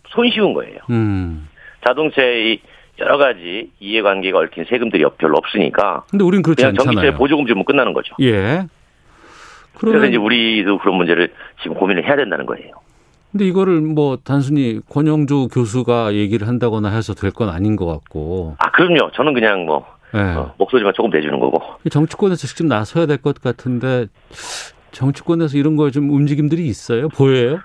손쉬운 0.08 0.54
거예요. 0.54 0.78
음. 0.90 1.48
자동차의 1.86 2.60
여러 3.00 3.16
가지 3.16 3.70
이해관계가 3.80 4.38
얽힌 4.40 4.64
세금들이 4.68 5.04
별로 5.18 5.36
없으니까 5.38 6.02
근데 6.10 6.24
우린 6.24 6.42
그렇지 6.42 6.62
그냥 6.62 6.74
전기세 6.74 6.98
않잖아요. 7.00 7.18
보조금 7.18 7.46
주면 7.46 7.64
끝나는 7.64 7.92
거죠. 7.92 8.14
예. 8.20 8.66
그래서 9.78 9.92
그러면 9.92 10.08
이제 10.08 10.16
우리도 10.16 10.78
그런 10.78 10.96
문제를 10.96 11.32
지금 11.62 11.76
고민을 11.76 12.04
해야 12.04 12.16
된다는 12.16 12.46
거예요. 12.46 12.72
근데 13.30 13.44
이거를 13.44 13.80
뭐 13.82 14.16
단순히 14.24 14.80
권영주 14.88 15.48
교수가 15.52 16.14
얘기를 16.14 16.48
한다거나 16.48 16.88
해서 16.88 17.14
될 17.14 17.30
건 17.30 17.50
아닌 17.50 17.76
것 17.76 17.86
같고. 17.86 18.56
아 18.58 18.70
그럼요. 18.72 19.12
저는 19.12 19.34
그냥 19.34 19.66
뭐 19.66 19.86
예. 20.14 20.18
어, 20.18 20.54
목소리만 20.59 20.92
조금 20.94 21.11
내주는 21.11 21.38
거고. 21.38 21.61
정치권에서 21.90 22.46
직접 22.46 22.66
나서야 22.66 23.06
될 23.06 23.18
것 23.18 23.40
같은데 23.40 24.06
정치권에서 24.92 25.59
이런 25.59 25.76
거에 25.76 25.90
좀 25.90 26.11
움직임들이 26.11 26.64
있어요? 26.66 27.09
보여요? 27.09 27.61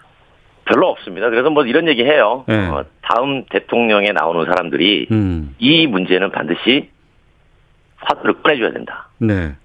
별로 0.66 0.88
없습니다. 0.90 1.30
그래서 1.30 1.50
뭐 1.50 1.66
이런 1.66 1.88
얘기 1.88 2.04
해요. 2.04 2.44
네. 2.48 2.68
어, 2.68 2.86
다음 3.02 3.44
대통령에 3.50 4.12
나오는 4.12 4.46
사람들이 4.46 5.08
음. 5.12 5.56
이 5.60 5.88
문제는 5.88 6.32
반드시 6.32 6.90
화두를 7.98 8.42
꺼내줘야 8.42 8.72
된다. 8.72 9.10
네. 9.18 9.56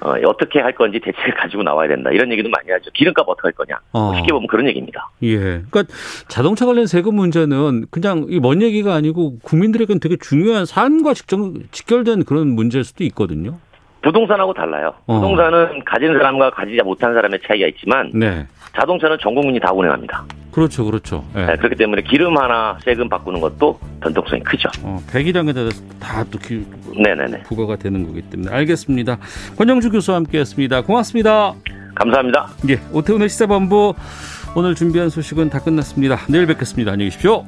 어, 0.00 0.14
어떻게 0.26 0.60
할 0.60 0.72
건지 0.74 1.00
대책을 1.00 1.34
가지고 1.34 1.62
나와야 1.62 1.88
된다. 1.88 2.10
이런 2.10 2.30
얘기도 2.30 2.48
많이 2.48 2.70
하죠. 2.70 2.90
기름값 2.92 3.28
어떻게 3.28 3.46
할 3.48 3.52
거냐. 3.52 3.78
뭐 3.92 4.10
어. 4.10 4.14
쉽게 4.14 4.32
보면 4.32 4.46
그런 4.46 4.66
얘기입니다. 4.68 5.10
예. 5.22 5.38
그러니까 5.38 5.84
자동차 6.28 6.66
관련 6.66 6.86
세금 6.86 7.14
문제는 7.16 7.86
그냥 7.90 8.26
이먼 8.28 8.62
얘기가 8.62 8.94
아니고 8.94 9.38
국민들에게는 9.40 10.00
되게 10.00 10.16
중요한 10.16 10.66
삶과 10.66 11.14
직접 11.14 11.38
직결된 11.72 12.24
그런 12.24 12.48
문제일 12.48 12.84
수도 12.84 13.04
있거든요. 13.04 13.58
부동산하고 14.02 14.54
달라요. 14.54 14.94
어. 15.06 15.14
부동산은 15.14 15.84
가진 15.84 16.12
사람과 16.12 16.50
가지지 16.50 16.80
못한 16.82 17.14
사람의 17.14 17.40
차이가 17.46 17.66
있지만 17.66 18.10
네. 18.14 18.46
자동차는 18.78 19.16
전 19.20 19.34
국민이 19.34 19.58
다 19.58 19.72
운행합니다. 19.72 20.24
그렇죠, 20.50 20.84
그렇죠. 20.84 21.24
예. 21.36 21.46
네, 21.46 21.56
그렇기 21.56 21.76
때문에 21.76 22.02
기름 22.02 22.36
하나 22.36 22.76
세금 22.82 23.08
바꾸는 23.08 23.40
것도 23.40 23.78
변동성이 24.00 24.42
크죠. 24.42 24.68
어, 24.82 25.00
배기량에 25.12 25.52
대해서 25.52 25.82
다또 26.00 26.38
네네네. 26.96 27.42
부과가 27.44 27.76
되는 27.76 28.06
거기 28.06 28.22
때문에 28.22 28.50
알겠습니다. 28.50 29.18
권영주 29.56 29.90
교수와 29.90 30.16
함께했습니다. 30.18 30.82
고맙습니다. 30.82 31.54
감사합니다. 31.94 32.48
예, 32.70 32.80
오태훈의 32.92 33.28
시사본부 33.28 33.94
오늘 34.56 34.74
준비한 34.74 35.10
소식은 35.10 35.50
다 35.50 35.60
끝났습니다. 35.60 36.16
내일 36.28 36.46
뵙겠습니다. 36.46 36.92
안녕히 36.92 37.10
계십시오. 37.10 37.44